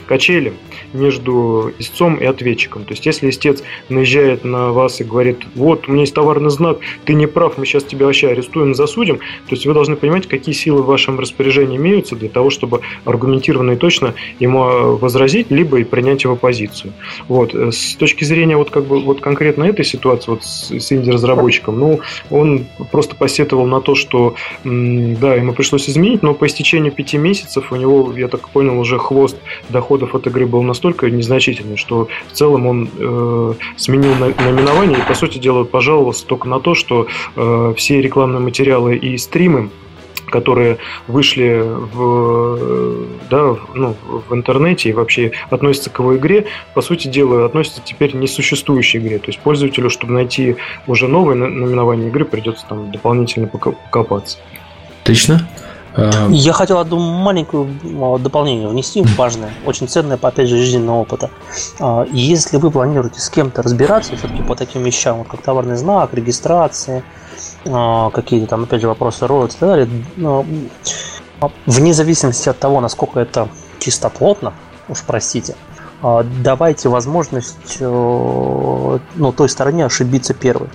[0.05, 0.53] качели
[0.93, 2.83] между истцом и ответчиком.
[2.83, 6.79] То есть если истец наезжает на вас и говорит, вот, у меня есть товарный знак,
[7.05, 10.53] ты не прав, мы сейчас тебя вообще арестуем, засудим, то есть вы должны понимать, какие
[10.55, 15.79] силы в вашем распоряжении имеются для того, чтобы аргументированно и точно ему а, возразить, либо
[15.79, 16.93] и принять его позицию.
[17.27, 17.53] Вот.
[17.53, 21.99] Э, с точки зрения вот как бы вот конкретно этой ситуации вот с, инди-разработчиком, ну,
[22.29, 22.56] он
[22.91, 27.75] просто посетовал на то, что да, ему пришлось изменить, но по истечению пяти месяцев у
[27.75, 29.37] него, я так понял, уже хвост
[29.69, 34.97] доходов от игры был настолько незначительный, что в целом он э, сменил наименование.
[34.97, 39.69] И, по сути дела, пожаловался только на то, что э, все рекламные материалы и стримы
[40.29, 40.77] которые
[41.07, 47.45] вышли в, да, ну, в интернете и вообще относятся к его игре, по сути дела,
[47.45, 49.19] относятся теперь к несуществующей игре.
[49.19, 54.37] То есть пользователю, чтобы найти уже новое наименование игры, придется там дополнительно покопаться.
[55.03, 55.47] Отлично.
[55.97, 57.67] А, Я хотел одну маленькую
[58.01, 61.31] а, дополнение внести, важное, очень ценное, опять же, жизненного опыта.
[61.79, 66.13] А, если вы планируете с кем-то разбираться все-таки по таким вещам, вот как товарный знак,
[66.13, 67.03] регистрация,
[67.63, 70.45] какие-то там, опять же, вопросы роют и так далее, но
[71.65, 73.49] вне зависимости от того, насколько это
[73.79, 74.53] чистоплотно,
[74.89, 75.55] уж простите,
[76.01, 80.69] а, давайте возможность э, ну, той стороне ошибиться первой.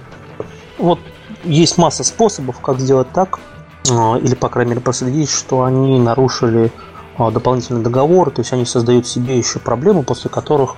[0.79, 0.99] Вот
[1.45, 3.39] есть масса способов, как сделать так,
[3.91, 6.73] а, или, по крайней мере, проследить, что они нарушили
[7.19, 10.77] дополнительный договор, то есть они создают себе еще проблемы, после которых,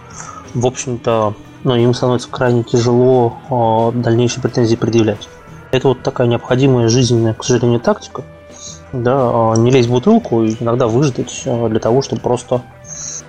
[0.52, 5.28] в общем-то, ну, им становится крайне тяжело дальнейшие претензии предъявлять.
[5.74, 8.22] Это вот такая необходимая жизненная, к сожалению, тактика.
[8.92, 12.62] Да, а, не лезть в бутылку и иногда выждать а, для того, чтобы просто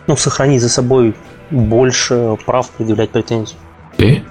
[0.05, 1.15] ну, сохранить за собой
[1.49, 3.55] больше прав предъявлять претензии.
[3.97, 4.21] Okay.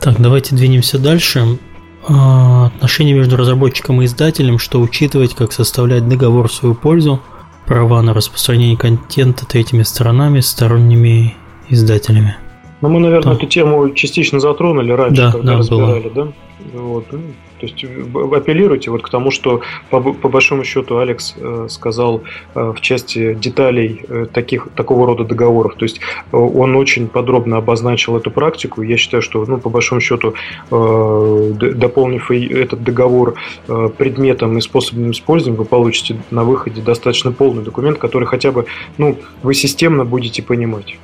[0.00, 1.58] Так, давайте двинемся дальше.
[2.06, 7.20] А, отношения между разработчиком и издателем, что учитывать, как составлять договор в свою пользу,
[7.66, 11.34] права на распространение контента третьими сторонами, сторонними
[11.70, 12.36] издателями.
[12.82, 13.36] Ну, мы, наверное, да.
[13.36, 16.26] эту тему частично затронули раньше, да, когда да, разбирали, было.
[16.26, 16.32] да?
[16.72, 17.06] Вот.
[17.08, 19.60] То есть апеллируйте вот к тому, что
[19.90, 22.22] по, по большому счету Алекс э, сказал
[22.54, 25.74] э, в части деталей э, таких, такого рода договоров.
[25.76, 26.00] То есть
[26.32, 28.82] э, он очень подробно обозначил эту практику.
[28.82, 30.34] Я считаю, что ну, по большому счету,
[30.70, 33.34] э, дополнив этот договор
[33.68, 38.66] э, предметом и способом использования, вы получите на выходе достаточно полный документ, который хотя бы
[38.98, 40.98] ну, вы системно будете понимать.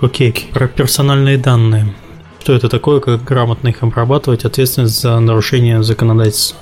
[0.00, 0.52] Окей, okay.
[0.52, 1.94] про персональные данные.
[2.42, 6.58] Что это такое, как грамотно их обрабатывать, ответственность за нарушение законодательства?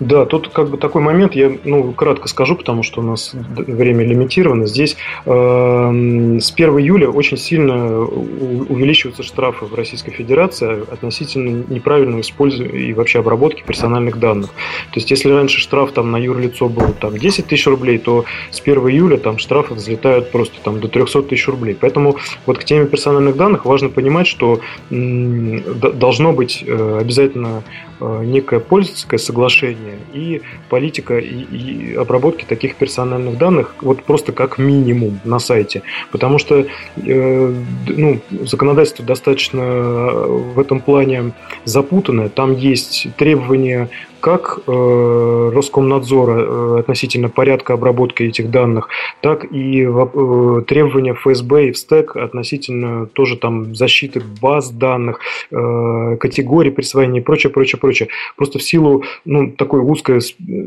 [0.00, 4.04] Да, тут как бы такой момент, я ну, кратко скажу, потому что у нас время
[4.04, 4.66] лимитировано.
[4.66, 4.96] Здесь
[5.26, 5.30] э,
[6.40, 13.18] с 1 июля очень сильно увеличиваются штрафы в Российской Федерации относительно неправильного использования и вообще
[13.18, 14.50] обработки персональных данных.
[14.50, 18.60] То есть, если раньше штраф там, на юрлицо был там, 10 тысяч рублей, то с
[18.60, 21.76] 1 июля там, штрафы взлетают просто там, до 300 тысяч рублей.
[21.78, 22.16] Поэтому
[22.46, 24.60] вот к теме персональных данных важно понимать, что
[24.90, 25.62] м-
[25.98, 27.64] должно быть э, обязательно
[28.00, 34.32] э, некое пользовательское соглашение оборудования и политика и, и обработки таких персональных данных вот просто
[34.32, 35.82] как минимум на сайте.
[36.10, 36.66] Потому что
[36.96, 37.54] э,
[37.86, 41.32] ну, законодательство достаточно в этом плане
[41.64, 42.28] запутанное.
[42.28, 43.88] Там есть требования
[44.20, 48.88] как э, Роскомнадзора э, относительно порядка обработки этих данных,
[49.20, 55.20] так и э, требования ФСБ и ВСТЭК относительно тоже там защиты баз данных,
[55.50, 58.08] категорий присвоения и прочее, прочее, прочее.
[58.36, 60.20] Просто в силу ну, такой узкой,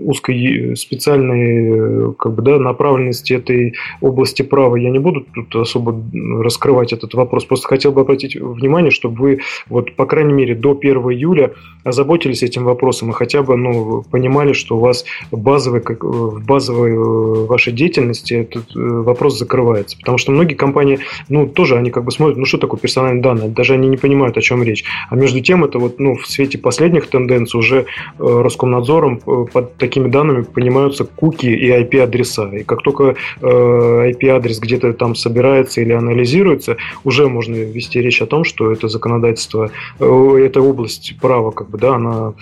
[0.04, 5.96] узкой специальной как бы, да, направленности этой области права я не буду тут особо
[6.42, 7.46] раскрывать этот вопрос.
[7.46, 11.52] Просто хотел бы обратить внимание, чтобы вы вот по крайней мере до 1 июля
[11.84, 16.92] озаботились этим вопросом и хотя бы ну, понимали, что у вас базовый, как, в базовой
[16.92, 19.98] э, вашей деятельности этот э, вопрос закрывается.
[19.98, 21.00] Потому что многие компании,
[21.30, 24.38] ну, тоже они как бы смотрят, ну, что такое персональные данные, даже они не понимают,
[24.38, 24.84] о чем речь.
[25.10, 27.84] А между тем, это вот, ну, в свете последних тенденций уже э,
[28.20, 32.50] Роскомнадзором под такими данными понимаются куки и IP-адреса.
[32.56, 38.44] И как только IP-адрес где-то там собирается или анализируется, уже можно вести речь о том,
[38.44, 42.34] что это законодательство, эта область права, как бы, да, она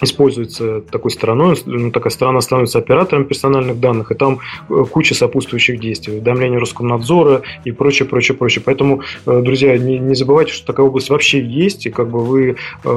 [0.00, 5.80] используется такой стороной, ну, такая сторона становится оператором персональных данных, и там э, куча сопутствующих
[5.80, 8.62] действий, уведомления Роскомнадзора и прочее, прочее, прочее.
[8.64, 12.56] Поэтому, э, друзья, не, не забывайте, что такая область вообще есть, и как бы вы
[12.84, 12.88] э,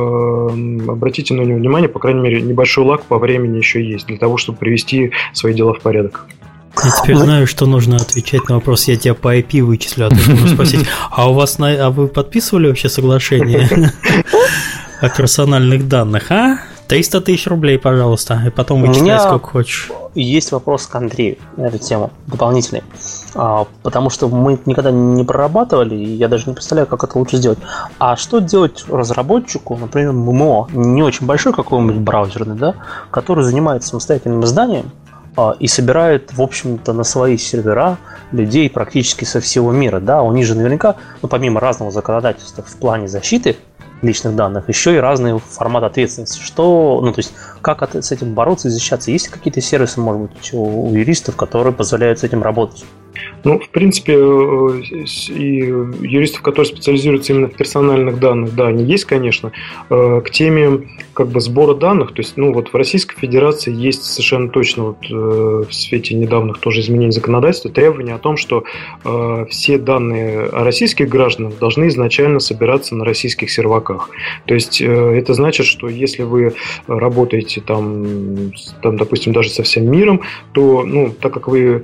[0.88, 4.38] обратите на нее внимание, по крайней мере, небольшой лак по времени еще есть для того,
[4.38, 6.28] чтобы привести свои дела в порядок.
[6.84, 8.88] Я теперь ну, знаю, что нужно отвечать на вопрос.
[8.88, 11.86] Я тебя по IP вычислю, а ты можешь спросить, а у вас на...
[11.86, 13.70] а вы подписывали вообще соглашение
[15.02, 16.60] о персональных данных, а?
[16.94, 19.92] 300 тысяч рублей, пожалуйста, и потом вычисляй сколько хочешь.
[20.14, 22.84] Есть вопрос к Андрею на эту тему, дополнительный.
[23.34, 27.38] А, потому что мы никогда не прорабатывали, и я даже не представляю, как это лучше
[27.38, 27.58] сделать.
[27.98, 32.76] А что делать разработчику, например, ММО, не очень большой какой-нибудь браузерный, да,
[33.10, 34.92] который занимается самостоятельным изданием,
[35.36, 37.98] а, и собирает, в общем-то, на свои сервера
[38.32, 40.00] людей практически со всего мира.
[40.00, 43.58] Да, у них же наверняка, ну, помимо разного законодательства в плане защиты
[44.04, 46.42] личных данных, еще и разные форматы ответственности.
[46.42, 49.12] Что, ну, то есть, как с этим бороться защищаться?
[49.12, 52.86] Есть какие-то сервисы, может быть, у юристов, которые позволяют с этим работать?
[53.44, 54.82] Ну, в принципе, э,
[55.30, 55.58] и
[56.08, 59.52] юристов, которые специализируются именно в персональных данных, да, они есть, конечно.
[59.90, 64.04] Э, к теме как бы сбора данных, то есть, ну, вот в Российской Федерации есть
[64.04, 68.64] совершенно точно вот э, в свете недавних тоже изменений законодательства требования о том, что
[69.50, 74.10] все данные о российских гражданах должны изначально собираться на российских серваках.
[74.46, 76.54] То есть, это значит, что если вы
[76.88, 80.22] работаете там, там допустим, даже со всем миром,
[80.54, 81.84] то, ну, так как вы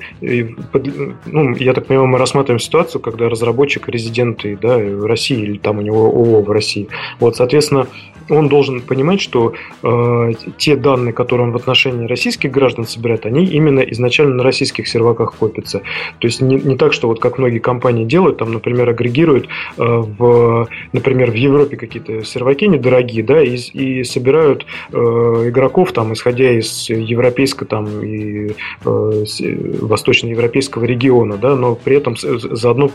[1.25, 5.79] ну, я так понимаю, мы рассматриваем ситуацию, когда разработчик резиденты да, в России или там
[5.79, 6.87] у него ООО в России.
[7.19, 7.87] Вот, соответственно,
[8.29, 13.45] он должен понимать, что э, те данные, которые он в отношении российских граждан собирает, они
[13.45, 15.79] именно изначально на российских серваках копятся.
[16.19, 19.47] То есть не, не так, что вот как многие компании делают, там, например, агрегируют
[19.77, 26.13] э, в, например, в Европе какие-то серваки недорогие, да, и, и собирают э, игроков там,
[26.13, 28.51] исходя из европейского там и
[28.85, 29.25] э,
[29.81, 32.89] восточноевропейского региона, да, но при этом заодно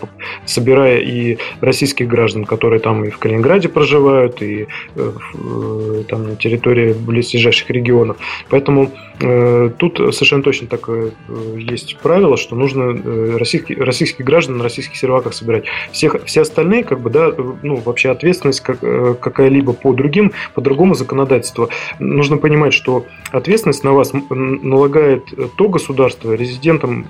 [0.44, 4.66] собирая и российских граждан, которые там и в Калининграде проживают, и
[4.96, 8.16] э, Э, там, на территории близлежащих регионов.
[8.48, 14.64] Поэтому э, тут совершенно точно такое э, есть правило, что нужно российских, российских граждан на
[14.64, 15.64] российских серваках собирать.
[15.92, 17.32] Всех, все остальные, как бы, да,
[17.62, 18.80] ну, вообще ответственность как,
[19.20, 21.68] какая-либо по другим, по другому законодательству.
[21.98, 25.24] Нужно понимать, что ответственность на вас налагает
[25.56, 27.06] то государство, резидентом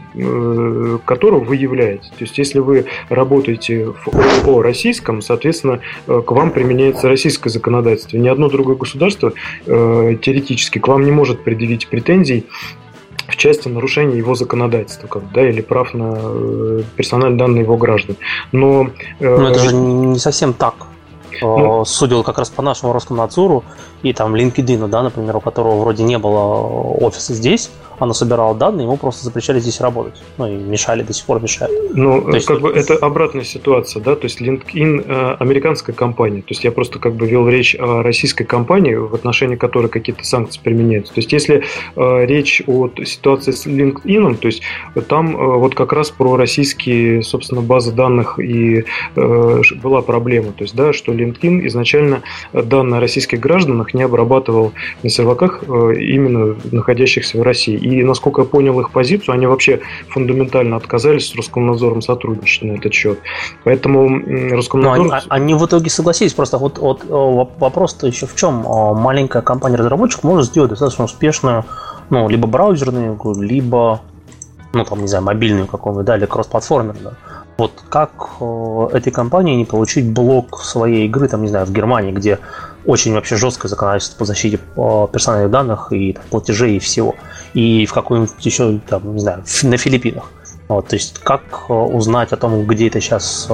[0.99, 2.09] которого вы являетесь.
[2.09, 4.09] То есть, если вы работаете в
[4.47, 8.17] ООО российском, соответственно, к вам применяется российское законодательство.
[8.17, 9.33] Ни одно другое государство
[9.67, 12.47] теоретически к вам не может предъявить претензий
[13.29, 18.17] в части нарушения его законодательства, как, да, или прав на э, персональные данные его граждан.
[18.53, 18.89] Но,
[19.21, 20.75] э, Но это же не совсем так.
[21.41, 23.65] Ну, э, Судил как раз по нашему Роскомнадзору
[24.03, 26.41] и там LinkedIn, да, например, у которого вроде не было
[27.01, 30.21] офиса здесь, оно собирало данные, ему просто запрещали здесь работать.
[30.39, 31.73] Ну и мешали, до сих пор мешают.
[31.95, 36.41] Ну, то есть, как бы это обратная ситуация, да, то есть LinkedIn э, американская компания,
[36.41, 40.25] то есть я просто как бы вел речь о российской компании, в отношении которой какие-то
[40.25, 41.13] санкции применяются.
[41.15, 41.65] То есть если
[41.97, 44.63] э, речь о ситуации с LinkedIn, то есть
[45.09, 48.85] там э, вот как раз про российские, собственно, базы данных и
[49.15, 52.23] была проблема, то есть, да, что LinkedIn изначально
[52.53, 54.73] данные о российских гражданах не обрабатывал
[55.03, 57.77] на серваках именно находящихся в России.
[57.85, 62.95] И, насколько я понял их позицию, они вообще фундаментально отказались с Роскомнадзором сотрудничать на этот
[62.95, 63.19] счет.
[63.65, 64.21] Поэтому
[64.51, 65.07] Роскомнадзор...
[65.07, 66.33] Но они, они в итоге согласились.
[66.33, 68.65] Просто вот, вот вопрос-то еще в чем?
[68.65, 71.65] Маленькая компания-разработчик может сделать достаточно успешную
[72.11, 74.01] ну, либо браузерную либо
[74.73, 77.15] ну, там, не знаю, мобильную какую-нибудь, да, или кроссплатформенную.
[77.57, 82.11] Вот как э, этой компании не получить блок своей игры, там, не знаю, в Германии,
[82.11, 82.41] где
[82.87, 87.15] очень вообще жесткое законодательство по защите э, персональных данных и там, платежей и всего.
[87.55, 90.31] И в какой-нибудь еще, там, не знаю, на Филиппинах.
[90.69, 93.49] Вот, то есть как э, узнать о том, где это сейчас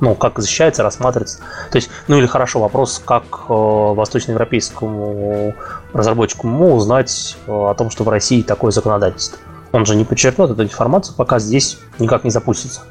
[0.00, 1.38] ну, как защищается, рассматривается.
[1.70, 5.54] То есть, ну или хорошо, вопрос, как восточноевропейскому
[5.92, 9.38] разработчику узнать о том, что в России такое законодательство.
[9.72, 12.82] Он же не подчеркнет эту информацию, пока здесь никак не запустится.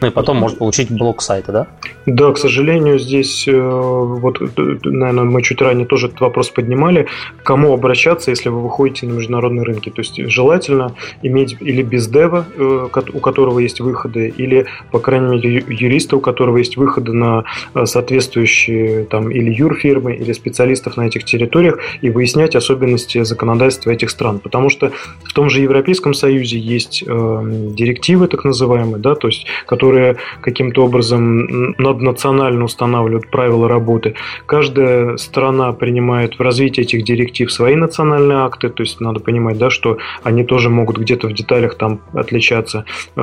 [0.00, 1.66] Ну и потом может получить блок сайта, да?
[2.06, 4.40] Да, к сожалению, здесь э, вот,
[4.84, 7.06] наверное, мы чуть ранее тоже этот вопрос поднимали.
[7.42, 9.90] Кому обращаться, если вы выходите на международные рынки?
[9.90, 15.64] То есть желательно иметь или бездева, э, у которого есть выходы, или, по крайней мере,
[15.68, 17.44] юриста, у которого есть выходы на
[17.74, 24.10] э, соответствующие там или юрфирмы, или специалистов на этих территориях, и выяснять особенности законодательства этих
[24.10, 24.38] стран.
[24.38, 24.92] Потому что
[25.24, 29.46] в том же Европейском Союзе есть директивы, так называемые, да, то есть
[29.78, 34.14] которые каким-то образом наднационально устанавливают правила работы.
[34.46, 39.70] Каждая страна принимает в развитии этих директив свои национальные акты, то есть надо понимать, да,
[39.70, 42.84] что они тоже могут где-то в деталях там отличаться
[43.14, 43.20] э,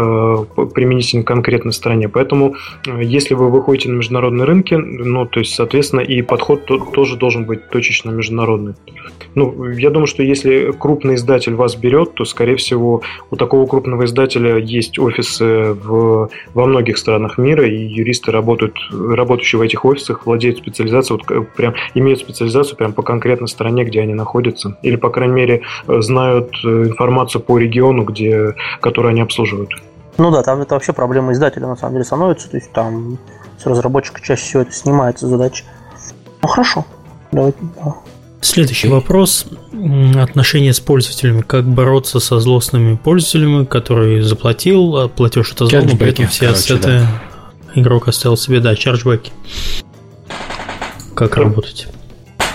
[0.74, 2.08] применительно к конкретной стране.
[2.08, 2.56] Поэтому,
[2.88, 7.18] э, если вы выходите на международные рынки, ну, то есть, соответственно, и подход то, тоже
[7.18, 8.76] должен быть точечно международный.
[9.36, 14.06] Ну, я думаю, что если крупный издатель вас берет, то, скорее всего, у такого крупного
[14.06, 20.26] издателя есть офисы в во многих странах мира, и юристы работают, работающие в этих офисах,
[20.26, 25.10] владеют специализацией, вот прям имеют специализацию прям по конкретной стране, где они находятся, или, по
[25.10, 29.70] крайней мере, знают э, информацию по региону, где, который они обслуживают.
[30.18, 33.18] Ну да, там это вообще проблема издателя на самом деле становится, то есть там
[33.58, 35.66] с разработчика чаще всего это снимается задача.
[36.42, 36.86] Ну хорошо,
[37.32, 37.58] давайте.
[37.76, 37.96] Да.
[38.46, 39.48] Следующий вопрос.
[40.16, 41.42] Отношения с пользователями.
[41.42, 46.50] Как бороться со злостными пользователями, который заплатил, а платеж это зло, но при этом все
[46.50, 47.24] ассеты да.
[47.74, 49.32] игрок оставил себе, да, чарджбеки.
[51.16, 51.88] Как работать?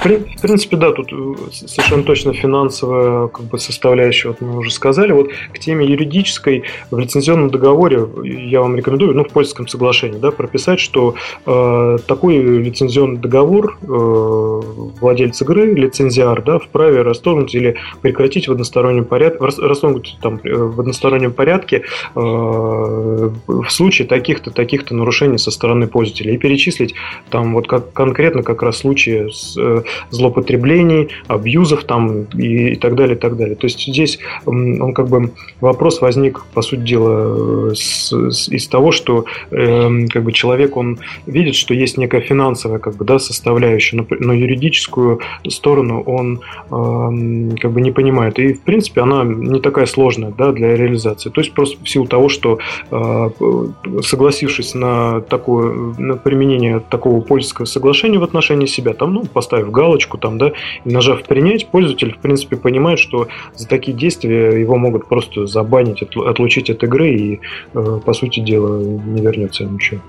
[0.01, 5.13] В принципе, да, тут э, совершенно точно финансовая как бы, составляющая, вот мы уже сказали.
[5.13, 10.31] Вот к теме юридической в лицензионном договоре я вам рекомендую, ну, в польском соглашении, да,
[10.31, 18.49] прописать, что э, такой лицензионный договор э, владелец игры, лицензиар, да, вправе расторгнуть или прекратить
[18.49, 21.83] в одностороннем порядке, расторгнуть там э, в одностороннем порядке
[22.15, 26.95] э, в случае таких-то, таких-то нарушений со стороны пользователя и перечислить
[27.29, 32.95] там вот как конкретно как раз случаи с э, злоупотреблений, абьюзов там и, и так
[32.95, 33.57] далее, и так далее.
[33.57, 38.93] То есть здесь он как бы вопрос возник, по сути дела, с, с, из того,
[38.93, 43.97] что э, как бы человек, он видит, что есть некая финансовая как бы, да, составляющая,
[43.97, 46.41] но, но юридическую сторону он
[46.71, 48.39] э, как бы не понимает.
[48.39, 51.31] И, в принципе, она не такая сложная да, для реализации.
[51.31, 52.59] То есть просто в силу того, что
[52.91, 53.31] э,
[54.03, 60.19] согласившись на такое на применение такого пользовательского соглашения в отношении себя, там, ну, поставив галочку
[60.19, 60.53] там, да,
[60.85, 66.03] и нажав принять, пользователь, в принципе, понимает, что за такие действия его могут просто забанить,
[66.03, 67.41] отлучить от игры и,
[67.75, 70.01] э, по сути дела, не вернется ничего.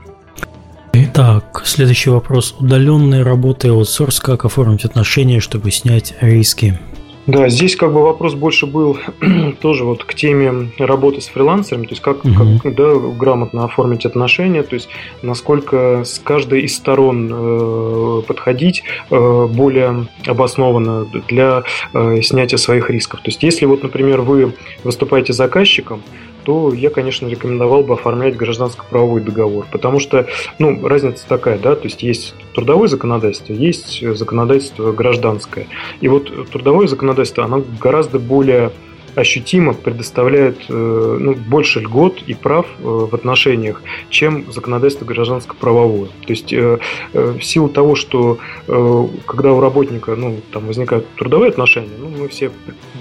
[1.13, 2.55] Так, следующий вопрос.
[2.59, 6.79] Удаленная работа и аутсорс, как оформить отношения, чтобы снять риски?
[7.27, 8.97] Да, здесь как бы вопрос больше был
[9.61, 12.59] тоже вот к теме работы с фрилансерами, то есть как, угу.
[12.63, 14.89] как да, грамотно оформить отношения, то есть
[15.21, 23.21] насколько с каждой из сторон э, подходить э, более обоснованно для э, снятия своих рисков.
[23.21, 24.53] То есть если вот, например, вы
[24.83, 26.01] выступаете заказчиком,
[26.43, 30.27] то я, конечно, рекомендовал бы оформлять гражданско-правовой договор, потому что,
[30.59, 35.67] ну, разница такая, да, то есть есть трудовое законодательство, есть законодательство гражданское.
[36.01, 38.71] И вот трудовое законодательство, оно гораздо более
[39.15, 46.07] ощутимо предоставляет э, ну, больше льгот и прав э, в отношениях, чем законодательство гражданско-правовое.
[46.07, 46.79] То есть э,
[47.13, 48.37] в силу того, что
[49.25, 52.51] когда у работника ну, там возникают трудовые отношения, ну, мы все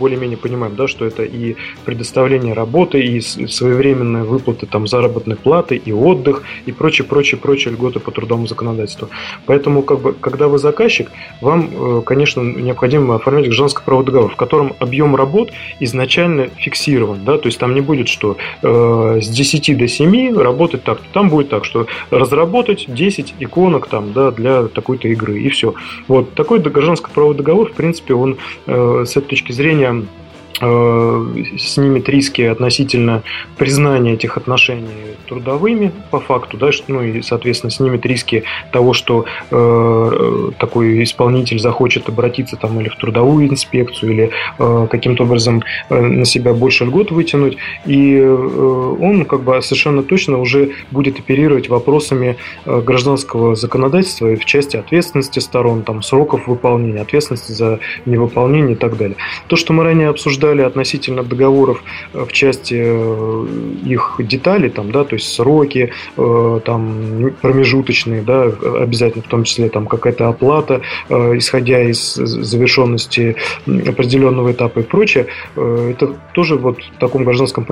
[0.01, 5.93] более-менее понимаем, да, что это и предоставление работы, и своевременная выплата там, заработной платы, и
[5.93, 9.09] отдых, и прочие, прочие, прочие льготы по трудовому законодательству.
[9.47, 11.11] Поэтому, как бы, когда вы заказчик,
[11.41, 17.59] вам, конечно, необходимо оформить гражданско-правовой договор, в котором объем работ изначально фиксирован, да, то есть
[17.59, 21.87] там не будет, что э, с 10 до 7 работать так, там будет так, что
[22.11, 25.75] разработать 10 иконок там, да, для такой-то игры, и все.
[26.09, 30.20] Вот, такой гражданско-правовой договор, в принципе, он э, с этой точки зрения Э,
[30.59, 33.23] снимет риски относительно
[33.57, 34.89] признания этих отношений
[35.31, 42.09] трудовыми по факту, да, ну и, соответственно, снимет риски того, что э, такой исполнитель захочет
[42.09, 47.13] обратиться там или в трудовую инспекцию, или э, каким-то образом э, на себя больше льгот
[47.13, 47.57] вытянуть,
[47.87, 54.45] и э, он как бы совершенно точно уже будет оперировать вопросами э, гражданского законодательства в
[54.45, 59.17] части ответственности сторон, там, сроков выполнения, ответственности за невыполнение и так далее.
[59.47, 61.83] То, что мы ранее обсуждали, обсуждали относительно договоров
[62.15, 63.47] э, в части э,
[63.85, 68.45] их деталей, там, да, то есть сроки, э, там, промежуточные, да,
[68.83, 70.81] обязательно в том числе там какая-то оплата,
[71.11, 73.37] исходя из завершенности
[73.67, 75.27] определенного этапа и прочее,
[75.57, 77.65] это тоже вот в таком гражданском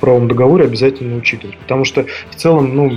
[0.00, 1.56] правом договоре обязательно учитывать.
[1.58, 2.88] Потому что в целом, ну,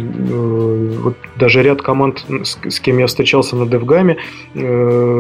[1.04, 4.18] вот даже ряд команд, с кем я встречался на DevGAM,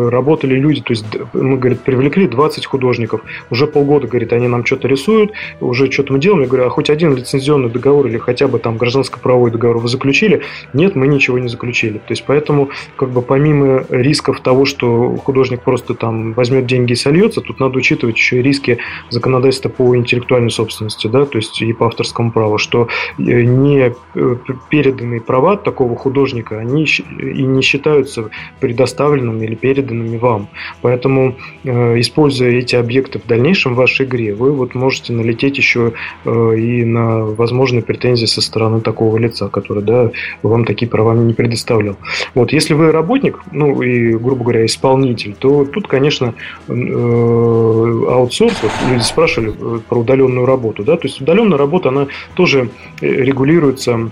[0.09, 4.87] работали люди, то есть мы, говорит, привлекли 20 художников, уже полгода, говорит, они нам что-то
[4.87, 6.43] рисуют, уже что-то мы делаем.
[6.43, 10.41] Я говорю, а хоть один лицензионный договор или хотя бы там гражданско-правовой договор вы заключили?
[10.73, 11.97] Нет, мы ничего не заключили.
[11.97, 16.95] То есть поэтому, как бы помимо рисков того, что художник просто там возьмет деньги и
[16.95, 18.77] сольется, тут надо учитывать еще и риски
[19.09, 22.87] законодательства по интеллектуальной собственности, да, то есть и по авторскому праву, что
[23.17, 24.35] э, не э,
[24.69, 28.29] переданные права такого художника, они и не считаются
[28.59, 30.49] предоставленными или переданными вам.
[30.81, 35.93] Поэтому, э, используя эти объекты в дальнейшем, в вашей игре, вы вот можете налететь еще
[36.25, 40.11] э, и на возможные претензии со стороны такого лица, который да,
[40.41, 41.97] вам такие права не предоставлял.
[42.35, 46.33] Вот, если вы работник, ну и, грубо говоря, исполнитель, то тут, конечно,
[46.67, 52.07] э, аутсорс, вот люди спрашивали э, про удаленную работу, да, то есть удаленная работа, она
[52.35, 52.69] тоже
[53.01, 54.11] регулируется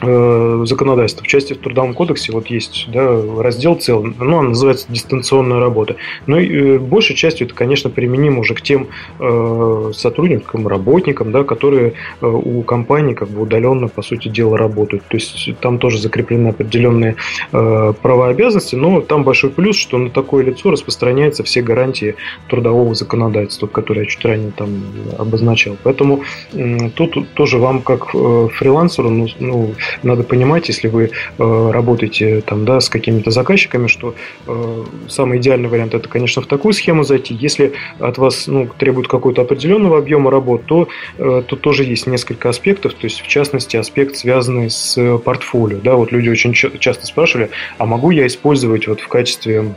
[0.00, 1.24] законодательства.
[1.24, 5.96] В части в Трудовом кодексе вот есть да, раздел целый, ну, он называется дистанционная работа.
[6.26, 11.44] Но и, э, большей частью это, конечно, применимо уже к тем э, сотрудникам, работникам, да,
[11.44, 15.04] которые э, у компании как бы удаленно, по сути дела, работают.
[15.08, 17.16] То есть там тоже закреплены определенные
[17.52, 22.16] э, права и обязанности, но там большой плюс, что на такое лицо распространяются все гарантии
[22.48, 24.82] трудового законодательства, которые я чуть ранее там
[25.18, 25.76] обозначал.
[25.82, 26.22] Поэтому
[26.52, 32.40] э, тут тоже вам как э, фрилансеру ну, ну надо понимать, если вы э, работаете
[32.40, 34.14] там, да, с какими-то заказчиками, что
[34.46, 37.34] э, самый идеальный вариант это, конечно, в такую схему зайти.
[37.34, 40.88] Если от вас ну, требует какого-то определенного объема работ, то
[41.18, 45.78] э, тут тоже есть несколько аспектов, то есть в частности аспект, связанный с портфолио.
[45.82, 49.74] Да, вот люди очень часто спрашивали, а могу я использовать вот в качестве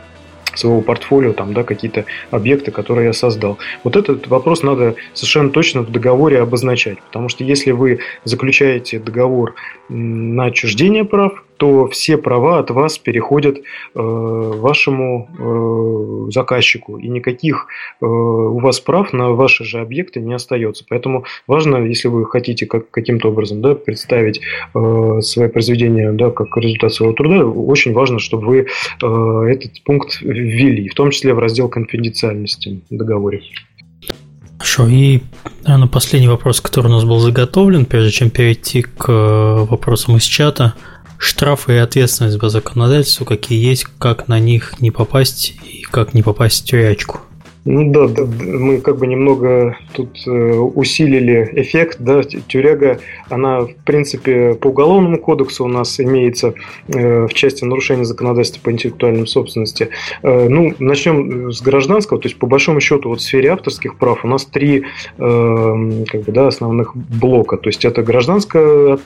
[0.56, 3.58] своего портфолио, там, да, какие-то объекты, которые я создал.
[3.82, 9.54] Вот этот вопрос надо совершенно точно в договоре обозначать, потому что если вы заключаете договор
[9.88, 13.60] на отчуждение прав, то все права от вас переходят э,
[13.94, 15.28] вашему
[16.28, 17.66] э, заказчику, и никаких
[18.00, 20.84] э, у вас прав на ваши же объекты не остается.
[20.88, 24.40] Поэтому важно, если вы хотите как, каким-то образом да, представить
[24.74, 28.66] э, свое произведение да, как результат своего труда, очень важно, чтобы вы
[29.02, 33.42] э, этот пункт ввели, в том числе в раздел конфиденциальности в договоре.
[34.58, 35.22] Хорошо, и,
[35.64, 40.22] наверное, последний вопрос, который у нас был заготовлен, прежде чем перейти к э, вопросам из
[40.24, 40.74] чата–
[41.24, 46.22] штрафы и ответственность по законодательству, какие есть, как на них не попасть и как не
[46.22, 47.20] попасть в тюрячку.
[47.66, 53.00] Ну да, да, мы как бы немного тут э, усилили эффект, да, тюряга,
[53.30, 56.52] она в принципе по уголовному кодексу у нас имеется
[56.88, 59.88] э, в части нарушения законодательства по интеллектуальной собственности.
[60.22, 64.24] Э, ну, начнем с гражданского, то есть по большому счету вот в сфере авторских прав
[64.24, 64.84] у нас три
[65.16, 65.26] как
[66.22, 68.98] бы, да, основных блока, то есть это гражданская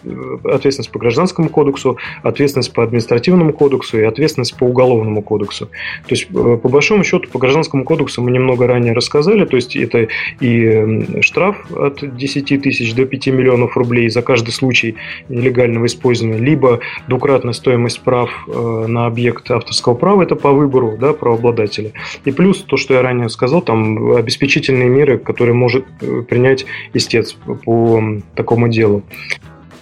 [0.44, 5.66] ответственность по гражданскому кодексу, ответственность по административному кодексу и ответственность по уголовному кодексу.
[5.66, 9.76] То есть по большому счету по гражданскому кодексу мы немного много ранее рассказали, то есть
[9.76, 10.08] это
[10.40, 14.96] и штраф от 10 тысяч до 5 миллионов рублей за каждый случай
[15.28, 21.12] нелегального использования, либо двукратная стоимость прав э, на объект авторского права, это по выбору да,
[21.12, 21.92] правообладателя.
[22.24, 26.64] И плюс то, что я ранее сказал, там обеспечительные меры, которые может э, принять
[26.94, 28.02] истец по
[28.34, 29.02] такому делу.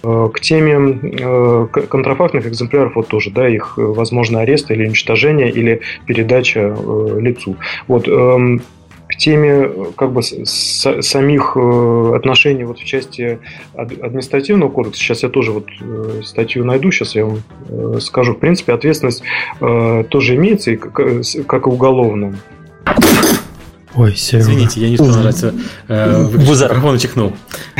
[0.07, 6.75] Э, к теме контрафактных экземпляров вот тоже, да, их возможно арест или уничтожение или передача
[7.19, 7.57] лицу.
[7.87, 8.61] Вот эм,
[9.09, 13.39] к теме как бы с, самих э, отношений вот в части
[13.75, 15.01] административного кодекса.
[15.01, 18.33] Сейчас я тоже вот э, статью найду, сейчас я вам э, скажу.
[18.33, 19.23] В принципе, ответственность
[19.59, 22.35] тоже имеется, как и уголовная.
[23.95, 24.43] Ой, Серега.
[24.43, 25.43] Извините, я не успел нажать
[25.87, 27.33] э, микрофон чихнул.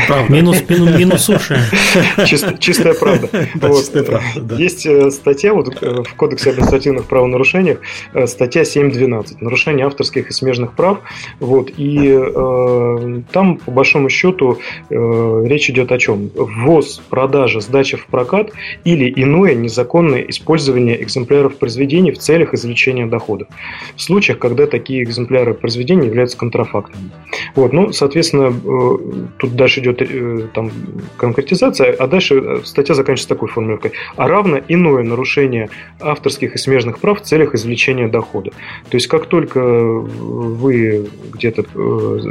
[0.06, 0.32] Правда.
[0.32, 1.58] Минус, минус, минус уши.
[2.26, 3.28] Чист, чистая правда.
[3.54, 3.78] Да, вот.
[3.78, 4.56] чистая правда да.
[4.56, 7.78] Есть э, статья вот, э, в Кодексе административных правонарушениях,
[8.14, 11.00] э, статья 7.12, нарушение авторских и смежных прав.
[11.40, 14.58] Вот, и э, там, по большому счету,
[14.90, 16.30] э, речь идет о чем?
[16.34, 18.50] Ввоз, продажа, сдача в прокат
[18.84, 23.48] или иное незаконное использование экземпляров произведений в целях извлечения доходов.
[23.96, 27.10] В случаях, когда такие экземпляры произведений являются контрафактными.
[27.54, 28.98] Вот, ну, соответственно, э,
[29.38, 30.70] тут дальше идет э, там,
[31.16, 33.92] конкретизация, а дальше э, статья заканчивается такой формулировкой.
[34.16, 35.68] А равно иное нарушение
[36.00, 38.50] авторских и смежных прав в целях извлечения дохода.
[38.90, 41.64] То есть, как только вы где-то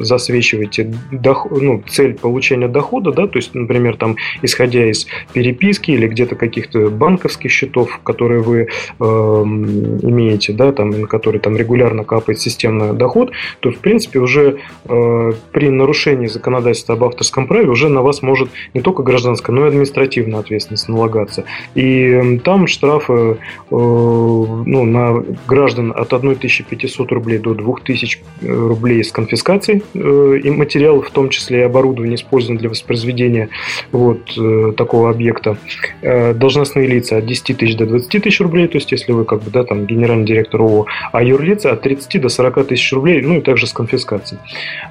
[0.04, 6.08] засвечиваете доход, ну, цель получения дохода, да, то есть, например, там, исходя из переписки или
[6.08, 8.68] где-то каких-то банковских счетов, которые вы
[9.00, 14.60] э, имеете, да, там, на которые там регулярно капает системный доход, то, в принципе, уже
[14.86, 19.66] э, при нарушении законодательства об авторском праве уже на вас может не только гражданская, но
[19.66, 21.46] и административная ответственность налагаться.
[21.76, 23.36] И там штрафы э,
[23.70, 31.08] ну, на граждан от 1500 рублей до 2000 э, рублей с конфискацией э, и материалов,
[31.08, 33.50] в том числе и оборудование, использованное для воспроизведения
[33.92, 35.58] вот э, такого объекта.
[36.02, 39.44] Э, должностные лица от 10 тысяч до 20 тысяч рублей, то есть если вы как
[39.44, 43.42] бы, да, там, генеральный директор ООО, а юрлица от 30 до 40 тысяч рублей, ну
[43.48, 44.42] также с конфискацией.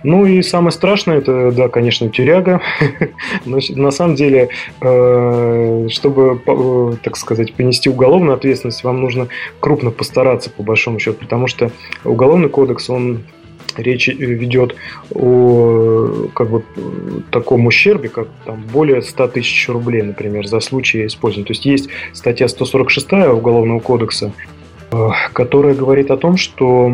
[0.02, 2.62] Ну и самое страшное, это, да, конечно, тюряга.
[3.44, 4.48] Но на самом деле,
[4.80, 9.28] э, чтобы, э, так сказать, понести уголовную ответственность, вам нужно
[9.60, 11.70] крупно постараться, по большому счету, потому что
[12.02, 13.24] уголовный кодекс, он
[13.76, 14.74] речь ведет
[15.14, 16.62] о как бы,
[17.30, 21.46] таком ущербе, как там, более 100 тысяч рублей, например, за случай использования.
[21.46, 24.32] То есть есть статья 146 Уголовного кодекса,
[24.92, 26.90] э, которая говорит о том, что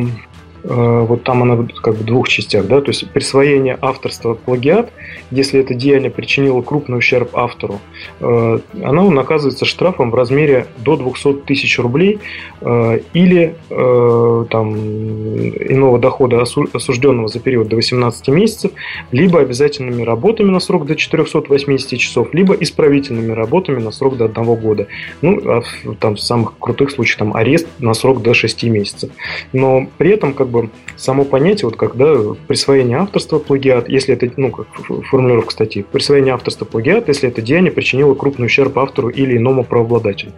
[0.64, 4.92] вот там она как в двух частях, да, то есть присвоение авторства плагиат,
[5.30, 7.80] если это деяние причинило крупный ущерб автору,
[8.20, 12.20] э, оно наказывается штрафом в размере до 200 тысяч рублей
[12.60, 18.72] э, или там иного дохода осужденного за период до 18 месяцев,
[19.10, 24.54] либо обязательными работами на срок до 480 часов, либо исправительными работами на срок до 1
[24.56, 24.86] года.
[25.20, 25.62] Ну, а
[25.98, 29.10] там в самых крутых случаях там арест на срок до 6 месяцев.
[29.52, 32.14] Но при этом как бы само понятие, вот когда
[32.46, 34.66] присвоение авторства плагиат, если это, ну, как
[35.06, 40.32] формулировка статьи, присвоение авторства плагиат, если это деяние причинило крупный ущерб автору или иному правообладателю.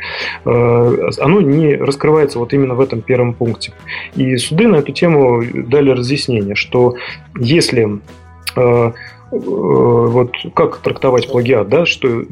[0.44, 3.72] Э, оно не раскрывается вот именно в этом первом пункте.
[4.16, 6.94] И суды на эту тему дали разъяснение, что
[7.38, 8.00] если
[8.56, 8.92] э,
[9.30, 12.24] вот как трактовать плагиат, да, что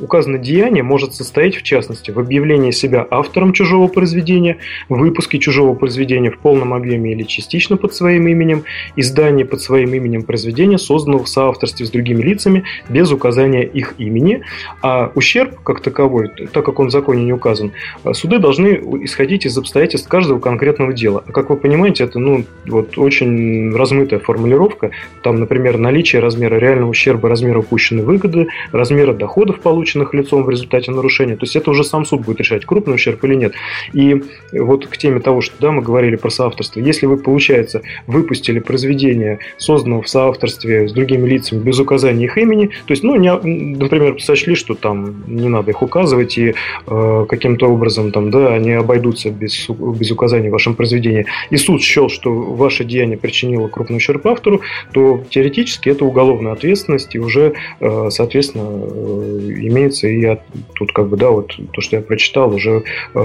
[0.00, 4.58] указанное деяние может состоять, в частности, в объявлении себя автором чужого произведения,
[4.88, 8.64] выпуске чужого произведения в полном объеме или частично под своим именем,
[8.96, 14.42] издании под своим именем произведения, созданного в соавторстве с другими лицами, без указания их имени,
[14.82, 17.72] а ущерб, как таковой, так как он в законе не указан,
[18.12, 21.24] суды должны исходить из обстоятельств каждого конкретного дела.
[21.26, 24.90] А как вы понимаете, это ну, вот, очень размытая формулировка,
[25.22, 30.90] там, например, наличие размера реального ущерба, размера упущенной выгоды, размера доходов, полученных лицом в результате
[30.90, 31.36] нарушения.
[31.36, 33.52] То есть это уже сам суд будет решать, крупный ущерб или нет.
[33.92, 34.22] И
[34.52, 36.80] вот к теме того, что да, мы говорили про соавторство.
[36.80, 42.68] Если вы, получается, выпустили произведение, созданное в соавторстве с другими лицами без указания их имени,
[42.86, 46.54] то есть, ну, не, например, сочли, что там не надо их указывать, и
[46.86, 51.82] э, каким-то образом там, да, они обойдутся без, без указания в вашем произведении, и суд
[51.82, 56.21] счел, что ваше деяние причинило крупный ущерб автору, то теоретически это уголовная
[56.52, 60.40] ответственность, и уже, э, соответственно, э, имеется и от,
[60.74, 62.84] тут как бы, да, вот то, что я прочитал, уже
[63.14, 63.18] э,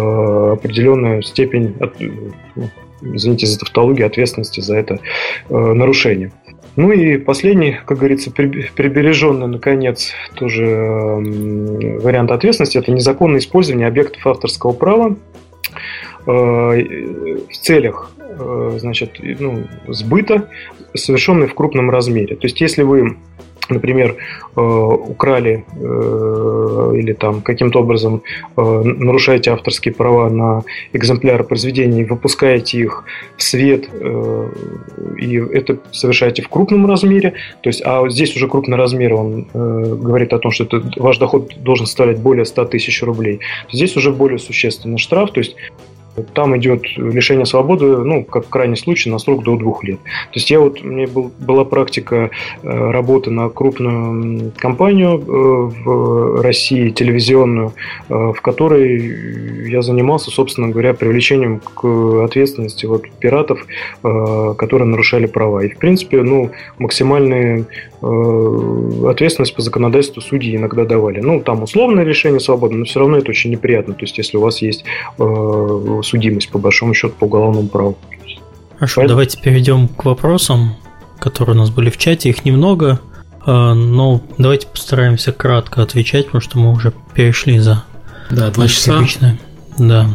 [0.53, 1.95] определенная степень, от,
[3.01, 4.99] извините за тавтологию, ответственности за это
[5.49, 6.31] нарушение.
[6.75, 14.73] Ну и последний, как говорится, прибереженный, наконец, тоже вариант ответственности– это незаконное использование объектов авторского
[14.73, 15.15] права
[16.27, 18.11] в целях
[18.75, 20.49] значит, ну, сбыта,
[20.93, 22.35] совершенный в крупном размере.
[22.35, 23.17] То есть, если вы
[23.69, 24.15] например,
[24.55, 28.23] э, украли э, или там каким-то образом
[28.55, 30.63] э, нарушаете авторские права на
[30.93, 33.03] экземпляры произведений, выпускаете их
[33.35, 33.89] в свет,
[35.17, 40.33] и это совершаете в крупном размере, то есть, а здесь уже крупный размер, он говорит
[40.33, 43.39] о том, что это, ваш доход должен составлять более 100 тысяч рублей.
[43.71, 45.55] Здесь уже более существенный штраф, то есть
[46.33, 49.99] там идет лишение свободы, ну, как крайний случай, на срок до двух лет.
[49.99, 52.29] То есть я вот, у меня был, была практика
[52.63, 55.23] э, работы на крупную компанию э,
[55.83, 57.73] в России, телевизионную,
[58.09, 63.65] э, в которой я занимался, собственно говоря, привлечением к ответственности вот пиратов,
[64.01, 65.63] которые нарушали права.
[65.63, 67.65] И, в принципе, ну, максимальные
[68.01, 71.19] ответственность по законодательству судьи иногда давали.
[71.19, 73.93] Ну, там условное решение свободы, но все равно это очень неприятно.
[73.93, 74.85] То есть, если у вас есть
[76.07, 77.97] судимость, по большому счету, по уголовному праву.
[78.75, 79.09] Хорошо, Поэтому...
[79.09, 80.75] давайте перейдем к вопросам,
[81.19, 82.29] которые у нас были в чате.
[82.29, 82.99] Их немного,
[83.45, 87.83] а, но давайте постараемся кратко отвечать, потому что мы уже перешли за
[88.29, 88.97] да, два часа.
[88.97, 89.39] Обычное.
[89.77, 90.09] Да.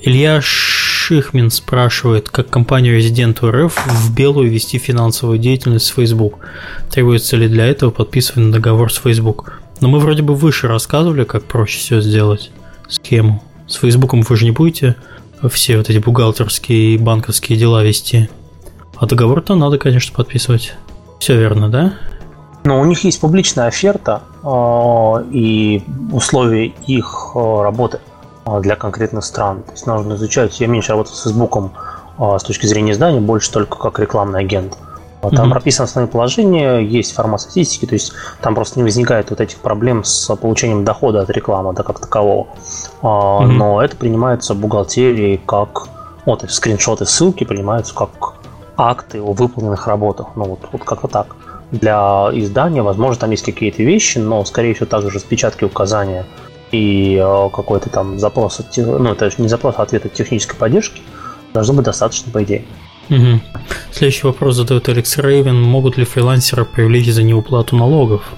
[0.00, 6.38] Илья Шихмин спрашивает, как компанию резиденту РФ в белую вести финансовую деятельность в Facebook.
[6.90, 9.60] Требуется ли для этого подписывать договор с Facebook?
[9.80, 12.50] Но мы вроде бы выше рассказывали, как проще все сделать,
[12.88, 13.42] схему.
[13.66, 14.96] С Фейсбуком вы же не будете
[15.50, 18.28] все вот эти бухгалтерские и банковские дела вести.
[18.96, 20.74] А договор-то надо, конечно, подписывать.
[21.18, 21.94] Все верно, да?
[22.64, 25.82] Но у них есть публичная оферта э, и
[26.12, 27.98] условия их э, работы
[28.46, 29.62] э, для конкретных стран.
[29.64, 30.60] То есть нужно изучать.
[30.60, 31.72] Я меньше работаю с Фейсбуком
[32.18, 34.74] с точки зрения издания, больше только как рекламный агент.
[34.74, 34.91] Э,
[35.30, 35.50] там mm-hmm.
[35.50, 40.04] прописано основные положения, есть формат статистики, то есть там просто не возникает вот этих проблем
[40.04, 42.48] с получением дохода от рекламы, да, как такового.
[43.02, 43.46] Mm-hmm.
[43.46, 45.88] Но это принимается бухгалтерией как...
[46.24, 48.34] Вот, скриншоты, ссылки принимаются как
[48.76, 50.28] акты о выполненных работах.
[50.36, 51.34] Ну, вот, вот как-то так.
[51.72, 56.24] Для издания, возможно, там есть какие-то вещи, но, скорее всего, также распечатки, указания
[56.70, 61.02] и э, какой-то там запрос, от, ну, это не запрос, а ответ от технической поддержки
[61.52, 62.64] должно быть достаточно, по идее.
[63.10, 63.40] Угу.
[63.90, 65.60] Следующий вопрос задает Алекс Рейвен.
[65.60, 68.32] Могут ли фрилансеры привлечь за неуплату налогов?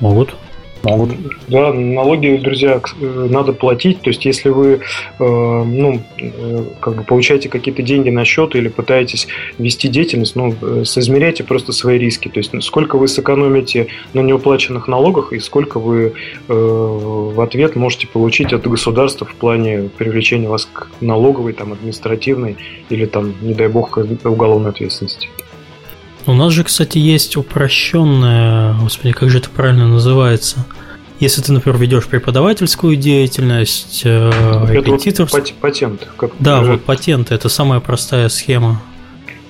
[0.00, 0.34] Могут.
[0.82, 1.10] Могут.
[1.48, 4.00] Да, налоги, друзья, э, надо платить.
[4.00, 4.78] То есть, если вы э,
[5.18, 9.28] ну, э, как бы получаете какие-то деньги на счет или пытаетесь
[9.58, 10.54] вести деятельность, ну,
[10.84, 12.28] соизмеряйте просто свои риски.
[12.28, 16.14] То есть, сколько вы сэкономите на неуплаченных налогах и сколько вы
[16.48, 22.56] в ответ можете получить от государства в плане привлечения вас к налоговой, там, административной
[22.88, 25.28] или, там, не дай бог, к уголовной ответственности.
[26.26, 30.66] У нас же, кстати, есть упрощенная, господи, как же это правильно называется?
[31.18, 34.30] Если ты, например, ведешь преподавательскую деятельность, э,
[34.70, 36.08] это вот патент.
[36.16, 38.80] Как да, вот патенты это самая простая схема.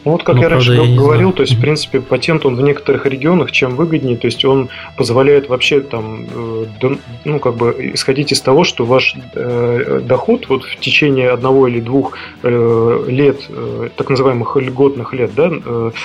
[0.05, 2.63] Ну, вот как ну, я раньше я говорил, то есть, в принципе, патент он в
[2.63, 6.95] некоторых регионах чем выгоднее, то есть он позволяет вообще там, э,
[7.25, 11.81] ну, как бы исходить из того, что ваш э, доход вот в течение одного или
[11.81, 13.41] двух э, лет,
[13.97, 15.51] так называемых льготных лет, да,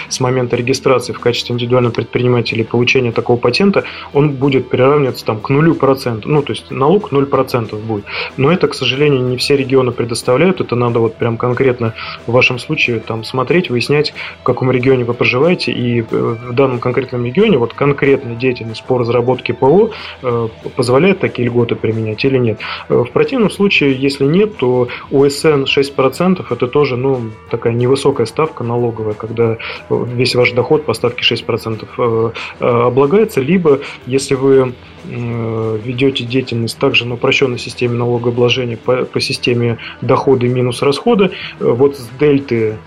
[0.09, 5.39] с момента регистрации в качестве индивидуального предпринимателя и получения такого патента, он будет приравниваться там
[5.39, 8.05] к нулю процентов, ну, то есть налог 0% будет.
[8.38, 11.93] Но это, к сожалению, не все регионы предоставляют, это надо вот прям конкретно
[12.27, 16.03] в вашем случае там смотреть, вы выяснять, в каком регионе вы проживаете, и э,
[16.49, 19.91] в данном конкретном регионе вот конкретная деятельность по разработке ПО
[20.22, 22.60] э, позволяет такие льготы применять или нет.
[22.90, 28.64] Э, в противном случае, если нет, то УСН 6% это тоже ну, такая невысокая ставка
[28.64, 29.57] налоговая, когда
[29.90, 34.74] весь ваш доход по ставке 6% облагается, либо если вы
[35.06, 41.30] ведете деятельность также на упрощенной системе налогообложения по, по системе доходы минус расходы,
[41.60, 42.78] вот с дельты,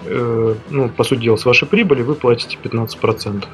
[0.70, 3.44] ну, по сути дела, с вашей прибыли вы платите 15%.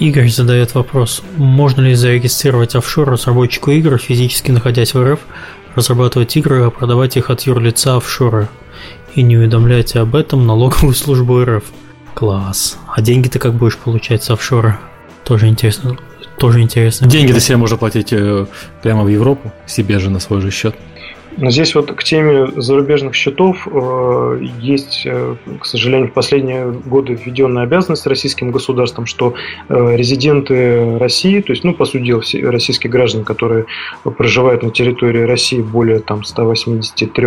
[0.00, 5.20] Игорь задает вопрос, можно ли зарегистрировать офшор разработчику игр, физически находясь в РФ,
[5.76, 8.48] разрабатывать игры, а продавать их от юрлица офшора
[9.14, 11.64] и не уведомлять об этом налоговую службу РФ.
[12.14, 12.78] Класс.
[12.88, 14.80] А деньги ты как будешь получать с офшора?
[15.24, 15.96] Тоже интересно.
[16.38, 17.06] Тоже интересно.
[17.06, 18.46] Деньги-то себе можно платить э,
[18.82, 20.74] прямо в Европу, себе же на свой же счет.
[21.36, 27.64] Здесь вот к теме зарубежных счетов э, есть, э, к сожалению, в последние годы введенная
[27.64, 29.34] обязанность российским государством, что
[29.68, 33.66] э, резиденты России, то есть, ну, по сути дела, все российские граждане, которые
[34.04, 37.26] проживают на территории России более там 183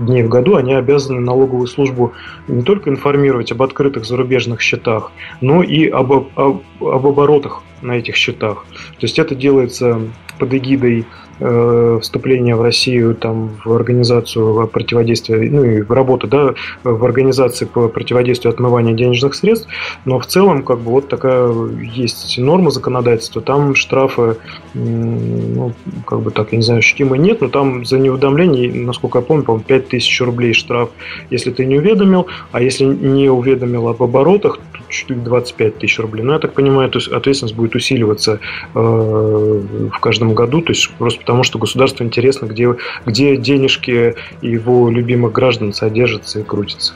[0.00, 2.12] дней в году, они обязаны налоговую службу
[2.48, 8.16] не только информировать об открытых зарубежных счетах, но и об, об, об оборотах на этих
[8.16, 8.66] счетах.
[8.70, 10.00] То есть это делается
[10.38, 11.06] под эгидой
[11.38, 17.66] Э, вступления в Россию там, в организацию противодействия, ну и в работу да, в организации
[17.66, 19.68] по противодействию отмывания денежных средств,
[20.06, 24.38] но в целом как бы вот такая есть норма законодательства, там штрафы,
[24.72, 25.72] ну,
[26.06, 29.44] как бы так, я не знаю, ощутимые нет, но там за неуведомление, насколько я помню,
[29.44, 30.88] по-моему, 5000 рублей штраф,
[31.28, 34.58] если ты не уведомил, а если не уведомил об оборотах,
[34.88, 36.22] чуть ли 25 тысяч рублей.
[36.22, 38.40] Но я так понимаю, то есть ответственность будет усиливаться
[38.74, 44.90] э, в каждом году, то есть просто потому что государству интересно, где, где денежки его
[44.90, 46.94] любимых граждан содержатся и крутятся.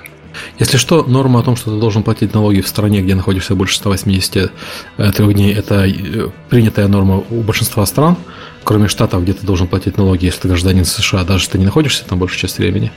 [0.58, 3.76] Если что, норма о том, что ты должен платить налоги в стране, где находишься больше
[3.76, 8.16] 183 дней, это э, принятая норма у большинства стран,
[8.64, 11.64] кроме штатов, где ты должен платить налоги, если ты гражданин США, даже если ты не
[11.64, 12.92] находишься там большую часть времени.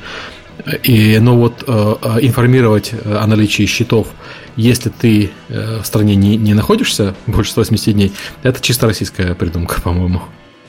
[0.84, 4.08] И, но вот э, э информировать о наличии счетов,
[4.56, 8.12] если ты э, в стране не, не находишься больше 180 дней,
[8.44, 10.22] это чисто российская придумка, по-моему.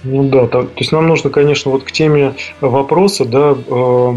[0.05, 4.13] Ну да, то, то есть нам нужно, конечно, вот к теме вопроса, да, э,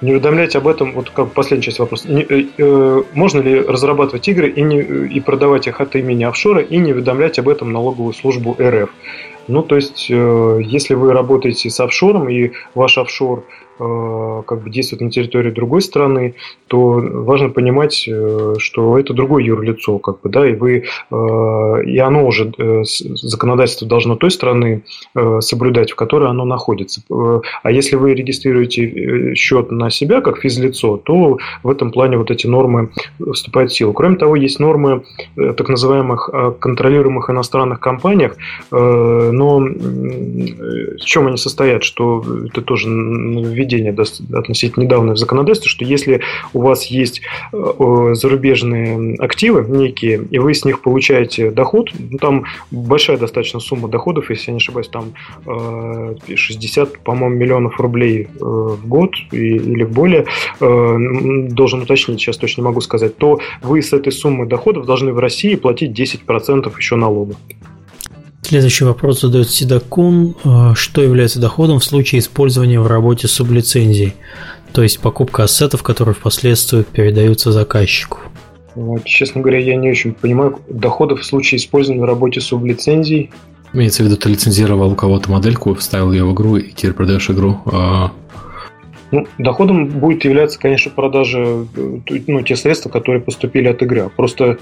[0.00, 4.26] не уведомлять об этом, вот как последняя часть вопроса, не, э, э, можно ли разрабатывать
[4.26, 8.14] игры и, не, и продавать их от имени офшора и не уведомлять об этом налоговую
[8.14, 8.90] службу РФ.
[9.46, 13.44] Ну, то есть, э, если вы работаете с офшором и ваш офшор
[14.46, 16.34] как бы действует на территории другой страны,
[16.68, 21.98] то важно понимать, э, что это другое юрлицо, как бы, да, и вы, э, и
[21.98, 22.52] оно уже,
[22.84, 24.82] законодательство должно той страны
[25.40, 27.02] соблюдать, в которой оно находится.
[27.62, 32.46] А если вы регистрируете счет на себя как физлицо, то в этом плане вот эти
[32.46, 32.90] нормы
[33.32, 33.92] вступают в силу.
[33.92, 35.02] Кроме того, есть нормы
[35.36, 38.36] так называемых контролируемых иностранных компаниях,
[38.70, 46.20] но в чем они состоят, что это тоже введение относительно недавно в законодательстве, что если
[46.52, 47.22] у вас есть
[47.52, 53.88] э, зарубежные активы некие, и вы с них получаете доход, ну, там большая достаточно сумма
[53.88, 55.12] доходов, если я не ошибаюсь, там
[56.34, 60.26] 60, э, по-моему, миллионов рублей э, в год или более,
[60.60, 65.54] должен уточнить, сейчас точно могу сказать, то вы с этой суммы доходов должны в России
[65.54, 67.34] платить 10% еще налога.
[68.42, 70.34] Следующий вопрос задает Сидакун.
[70.44, 74.14] Э, что является доходом в случае использования в работе сублицензий?
[74.72, 78.18] То есть покупка ассетов, которые впоследствии передаются заказчику.
[78.74, 83.30] Вот, честно говоря, я не очень понимаю доходов в случае использования в работе сублицензий.
[83.72, 87.30] Имеется в виду, ты лицензировал у кого-то модельку, вставил ее в игру и теперь продаешь
[87.30, 87.60] игру.
[89.12, 91.38] Ну, доходом будет являться, конечно, продажа,
[91.76, 94.10] э, ну, те средства, которые поступили от игры.
[94.16, 94.58] Просто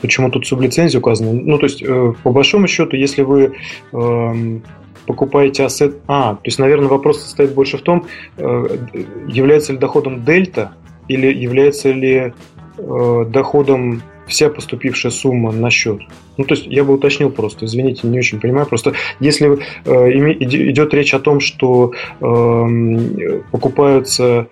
[0.00, 1.32] почему тут сублицензия указана?
[1.32, 3.52] Ну, то есть, э, по большому счету, если вы
[3.92, 4.60] э,
[5.06, 5.96] покупаете ассет...
[6.06, 8.06] А, то есть, наверное, вопрос состоит больше в том,
[8.36, 8.78] э,
[9.26, 10.72] является ли доходом дельта
[11.08, 12.32] или является ли
[12.78, 16.00] э, доходом вся поступившая сумма на счет.
[16.36, 18.66] Ну, то есть я бы уточнил просто, извините, не очень понимаю.
[18.66, 24.46] Просто если э, идет речь о том, что э, покупаются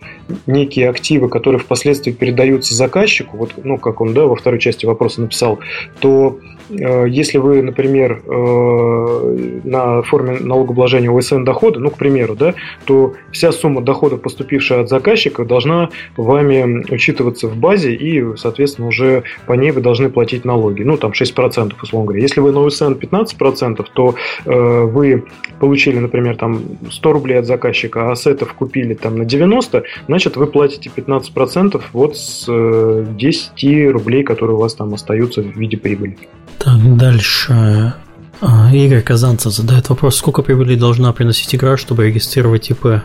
[0.46, 5.22] некие активы, которые впоследствии передаются заказчику, вот, ну, как он, да, во второй части вопроса
[5.22, 5.60] написал,
[6.00, 6.38] то
[6.70, 13.14] Э, если вы, например, э, на форме налогообложения ОСН дохода, ну, к примеру, да, то
[13.32, 19.54] вся сумма дохода, поступившая от заказчика, должна вами учитываться в базе, и, соответственно, уже по
[19.54, 20.82] ней вы должны платить налоги.
[20.82, 22.22] Ну, там 6%, условно говоря.
[22.22, 24.14] Если вы на ОСН 15%, то
[24.44, 25.24] э, вы
[25.60, 30.46] получили, например, там 100 рублей от заказчика, а ассетов купили там на 90, значит, вы
[30.46, 36.16] платите 15% вот с 10 рублей, которые у вас там остаются в виде прибыли.
[36.58, 37.94] Так, дальше.
[38.40, 43.02] А, Игорь Казанцев задает вопрос, сколько прибыли должна приносить игра, чтобы регистрировать ИП?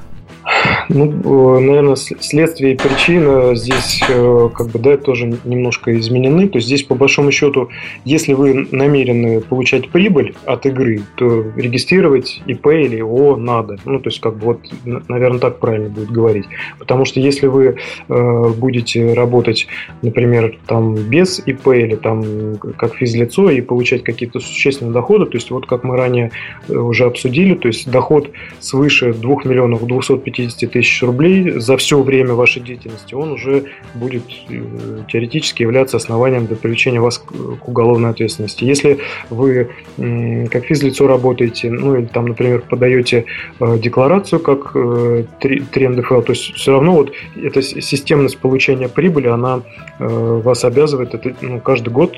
[0.90, 6.48] Ну, наверное, следствие и причина здесь как бы, да, тоже немножко изменены.
[6.48, 7.70] То есть здесь, по большому счету,
[8.06, 13.78] если вы намерены получать прибыль от игры, то регистрировать ИП или ООО надо.
[13.86, 14.60] Ну, то есть, как бы вот,
[15.08, 16.46] наверное, так правильно будет говорить.
[16.80, 17.78] Потому что если вы
[18.08, 19.68] будете работать,
[20.02, 25.52] например, там без ИП или там как физлицо и получать какие-то существенные доходы, то есть
[25.52, 26.32] вот как мы ранее
[26.68, 28.30] уже обсудили, то есть доход
[28.60, 35.04] свыше 2 миллионов 250 тысяч рублей за все время вашей деятельности, он уже будет э,
[35.08, 38.64] теоретически являться основанием для привлечения вас к уголовной ответственности.
[38.64, 38.98] Если
[39.30, 39.70] вы
[40.52, 43.26] как физлицо работаете, ну или там, например, подаете
[43.60, 49.28] э, декларацию как 3 э, НДФЛ, то есть все равно вот эта системность получения прибыли,
[49.28, 49.62] она
[50.00, 52.16] вас обязывает это, ну, каждый год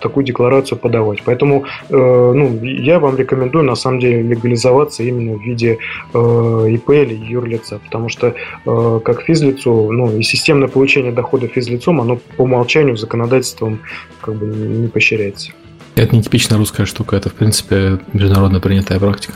[0.00, 1.22] такую декларацию подавать.
[1.24, 5.78] Поэтому ну, я вам рекомендую на самом деле легализоваться именно в виде
[6.14, 8.34] ИП или юрлица, потому что
[8.66, 13.80] э, как физлицо, ну и системное получение дохода физлицом, оно по умолчанию законодательством
[14.20, 15.52] как бы не поощряется.
[15.96, 19.34] Это не типичная русская штука, это в принципе международно принятая практика.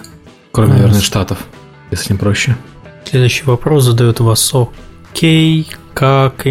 [0.53, 1.39] Кроме, наверное, штатов,
[1.91, 2.57] если не проще.
[3.05, 4.53] Следующий вопрос задает вас
[5.13, 6.47] Окей, как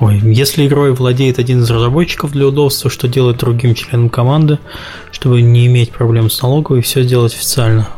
[0.00, 4.60] Ой, если игрой владеет один из разработчиков для удобства, что делать другим членам команды,
[5.10, 7.88] чтобы не иметь проблем с налоговой и все сделать официально?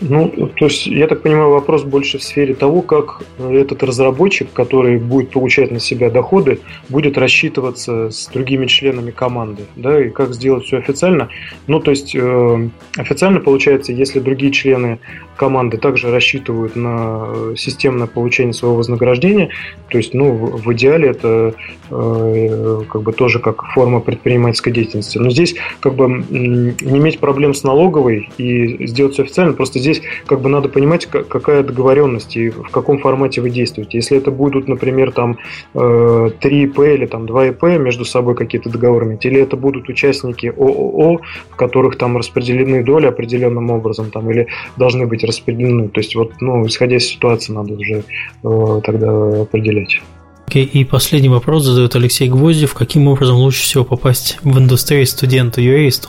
[0.00, 4.98] Ну, то есть, я так понимаю, вопрос больше в сфере того, как этот разработчик, который
[4.98, 10.64] будет получать на себя доходы, будет рассчитываться с другими членами команды, да, и как сделать
[10.64, 11.28] все официально.
[11.66, 15.00] Ну, то есть, э, официально получается, если другие члены
[15.36, 19.50] команды также рассчитывают на системное получение своего вознаграждения,
[19.88, 21.54] то есть, ну, в идеале это
[21.90, 25.18] э, как бы тоже как форма предпринимательской деятельности.
[25.18, 29.87] Но здесь как бы не иметь проблем с налоговой и сделать все официально, просто здесь
[29.92, 33.98] здесь как бы надо понимать, какая договоренность и в каком формате вы действуете.
[33.98, 35.38] Если это будут, например, там
[35.72, 36.30] 3 э,
[36.64, 41.20] ИП или там 2 ИП между собой какие-то договоры, или это будут участники ООО,
[41.50, 45.88] в которых там распределены доли определенным образом, там, или должны быть распределены.
[45.88, 48.04] То есть вот, ну, исходя из ситуации, надо уже
[48.44, 50.00] э, тогда определять.
[50.48, 52.72] Okay, и последний вопрос задает Алексей Гвоздев.
[52.72, 56.08] Каким образом лучше всего попасть в индустрию студенту-юристу?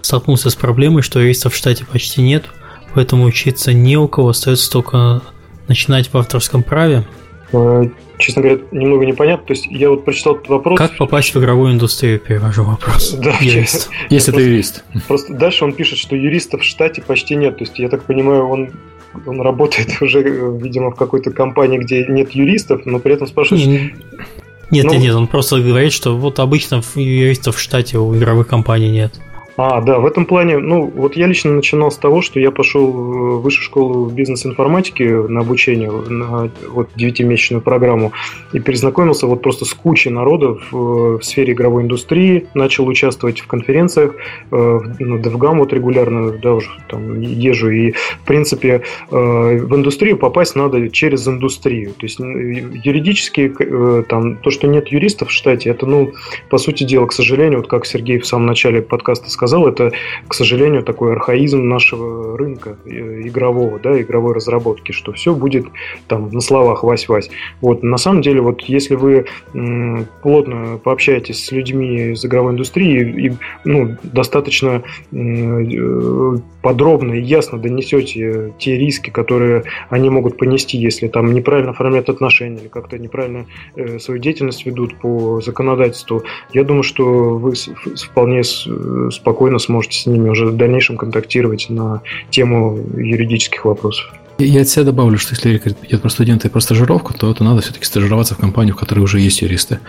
[0.00, 2.44] Столкнулся с проблемой, что юристов в штате почти нет–
[2.96, 5.20] поэтому учиться не у кого, остается только
[5.68, 7.04] начинать в авторском праве.
[7.52, 7.84] Э,
[8.18, 9.46] честно говоря, немного непонятно.
[9.46, 10.78] То есть я вот прочитал этот вопрос.
[10.78, 13.12] Как попасть в игровую индустрию, перевожу вопрос.
[13.12, 13.90] Да, юрист.
[14.08, 14.82] Если ты юрист.
[15.06, 17.58] Просто дальше он пишет, что юристов в штате почти нет.
[17.58, 18.70] То есть я так понимаю, он
[19.26, 23.66] он работает уже, видимо, в какой-то компании, где нет юристов, но при этом спрашивает...
[23.66, 23.92] Нет,
[24.70, 28.90] нет, ну, нет, он просто говорит, что вот обычно юристов в штате у игровых компаний
[28.90, 29.14] нет.
[29.56, 32.90] А, да, в этом плане, ну, вот я лично начинал с того, что я пошел
[32.92, 38.12] в высшую школу бизнес-информатики на обучение, на вот 9-месячную программу,
[38.52, 43.46] и перезнакомился вот просто с кучей народов в, в сфере игровой индустрии, начал участвовать в
[43.46, 44.14] конференциях,
[44.50, 44.56] э,
[44.98, 49.16] на DevGam вот регулярно, да, уже там езжу, и, в принципе, э,
[49.56, 55.30] в индустрию попасть надо через индустрию, то есть юридически, э, там, то, что нет юристов
[55.30, 56.12] в штате, это, ну,
[56.50, 59.92] по сути дела, к сожалению, вот как Сергей в самом начале подкаста сказал, сказал, это,
[60.26, 65.66] к сожалению, такой архаизм нашего рынка э, игрового, да, игровой разработки, что все будет
[66.08, 67.30] там на словах вась-вась.
[67.60, 69.26] Вот, на самом деле, вот если вы
[70.22, 73.32] плотно пообщаетесь с людьми из игровой индустрии и,
[73.64, 74.82] ну, достаточно
[75.12, 82.08] э, подробно и ясно донесете те риски, которые они могут понести, если там неправильно оформляют
[82.08, 83.46] отношения или как-то неправильно
[83.76, 87.04] э, свою деятельность ведут по законодательству, я думаю, что
[87.38, 92.00] вы вполне спокойно спокойно сможете с ними уже в дальнейшем контактировать на
[92.30, 94.14] тему юридических вопросов.
[94.38, 97.42] Я от себя добавлю, что если речь идет про студента и про стажировку, то это
[97.42, 99.80] надо все-таки стажироваться в компанию, в которой уже есть юристы.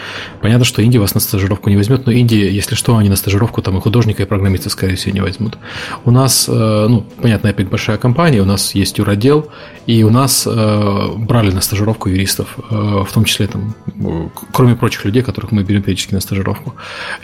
[0.41, 3.61] Понятно, что Индия вас на стажировку не возьмет, но Индия, если что, они на стажировку
[3.61, 5.57] там и художника, и программиста, скорее всего, не возьмут.
[6.05, 9.49] У нас, э, ну, понятно, Epic большая компания, у нас есть юротдел,
[9.85, 13.75] и у нас э, брали на стажировку юристов, э, в том числе там,
[14.53, 16.73] кроме прочих людей, которых мы берем периодически на стажировку.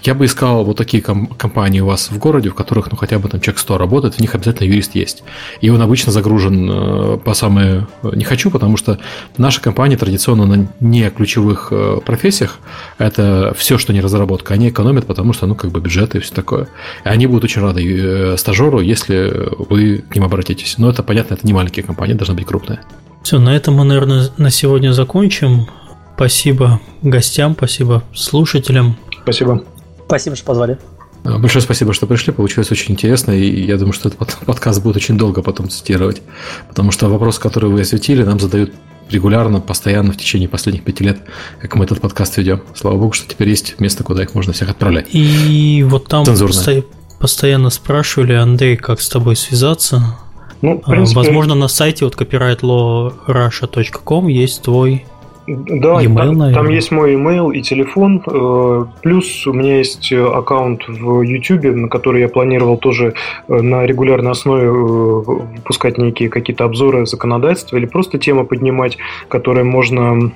[0.01, 3.29] Я бы искал вот такие компании у вас в городе, в которых, ну, хотя бы
[3.29, 5.23] там человек 100 работает, в них обязательно юрист есть.
[5.61, 8.99] И он обычно загружен по самое не хочу, потому что
[9.37, 12.59] наша компания традиционно на не ключевых э, профессиях,
[12.97, 16.33] это все, что не разработка, они экономят, потому что, ну, как бы бюджеты и все
[16.33, 16.67] такое.
[17.05, 20.77] И они будут очень рады э, стажеру, если вы к ним обратитесь.
[20.77, 22.79] Но это, понятно, это не маленькие компании, должны быть крупные.
[23.23, 25.67] Все, на этом мы, наверное, на сегодня закончим.
[26.15, 28.97] Спасибо гостям, спасибо слушателям.
[29.23, 29.63] Спасибо.
[30.05, 30.77] Спасибо, что позвали.
[31.23, 32.33] Большое спасибо, что пришли.
[32.33, 33.31] Получилось очень интересно.
[33.31, 36.21] И я думаю, что этот подкаст будет очень долго потом цитировать.
[36.67, 38.73] Потому что вопрос, который вы осветили, нам задают
[39.09, 41.19] регулярно, постоянно в течение последних пяти лет,
[41.61, 42.61] как мы этот подкаст ведем.
[42.75, 45.07] Слава богу, что теперь есть место, куда их можно всех отправлять.
[45.11, 46.83] И вот там посто...
[47.19, 50.17] постоянно спрашивали, Андрей, как с тобой связаться.
[50.61, 51.19] Ну, в принципе...
[51.19, 55.05] Возможно, на сайте вот copyrightlawrussia.com есть твой
[55.45, 58.23] да, e-mail, там, там есть мой email и телефон.
[58.25, 63.13] Э, плюс у меня есть э, аккаунт в YouTube, на который я планировал тоже
[63.47, 68.97] э, на регулярной основе выпускать некие какие-то обзоры законодательства или просто темы поднимать,
[69.27, 70.31] которые можно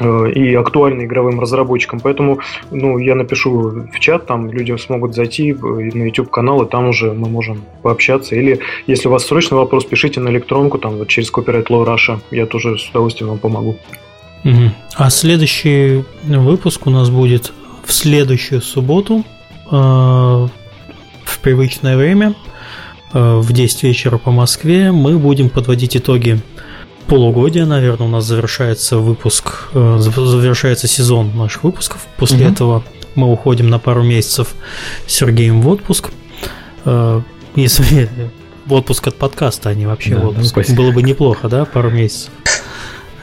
[0.00, 1.98] и актуальны игровым разработчикам.
[1.98, 2.38] Поэтому
[2.70, 7.12] ну, я напишу в чат, там люди смогут зайти на YouTube канал, и там уже
[7.12, 8.36] мы можем пообщаться.
[8.36, 12.20] Или если у вас срочный вопрос, пишите на электронку, там вот через Copyright Law Russia,
[12.30, 13.76] я тоже с удовольствием вам помогу.
[14.44, 14.72] Угу.
[14.94, 17.52] А следующий выпуск у нас будет
[17.84, 19.24] в следующую субботу
[19.70, 22.34] э, в привычное время
[23.12, 24.92] э, в 10 вечера по Москве.
[24.92, 26.40] Мы будем подводить итоги
[27.06, 32.06] полугодия, наверное, у нас завершается выпуск, э, завершается сезон наших выпусков.
[32.16, 32.52] После угу.
[32.52, 32.84] этого
[33.14, 34.54] мы уходим на пару месяцев
[35.06, 36.10] с Сергеем в отпуск.
[36.84, 37.22] Э,
[37.56, 38.08] если
[38.66, 40.56] в отпуск от подкаста, а не вообще да, в отпуск.
[40.68, 42.30] Ну, Было бы неплохо, да, пару месяцев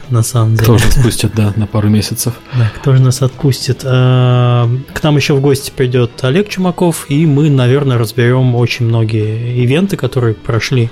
[0.09, 0.63] на самом деле.
[0.63, 2.33] Кто же отпустит, да, на пару месяцев.
[2.57, 3.81] Да, кто же нас отпустит?
[3.83, 9.61] А, к нам еще в гости придет Олег Чумаков, и мы, наверное, разберем очень многие
[9.63, 10.89] ивенты, которые прошли.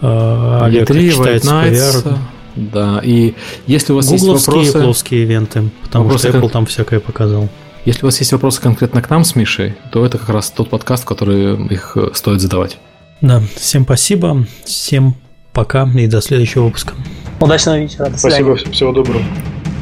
[0.00, 2.18] А, Олег E3, читает VR.
[2.54, 3.34] Да, и
[3.66, 4.78] если у вас есть вопросы...
[4.78, 7.48] плоские ивенты, потому вопросы что Apple там всякое показал.
[7.84, 10.68] Если у вас есть вопросы конкретно к нам с Мишей, то это как раз тот
[10.68, 12.78] подкаст, который их стоит задавать.
[13.22, 15.16] Да, всем спасибо, всем
[15.52, 16.94] Пока и до следующего выпуска.
[17.40, 18.08] Удачного вечера.
[18.08, 18.16] До.
[18.18, 19.22] Спасибо, всего доброго.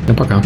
[0.09, 0.43] И пока.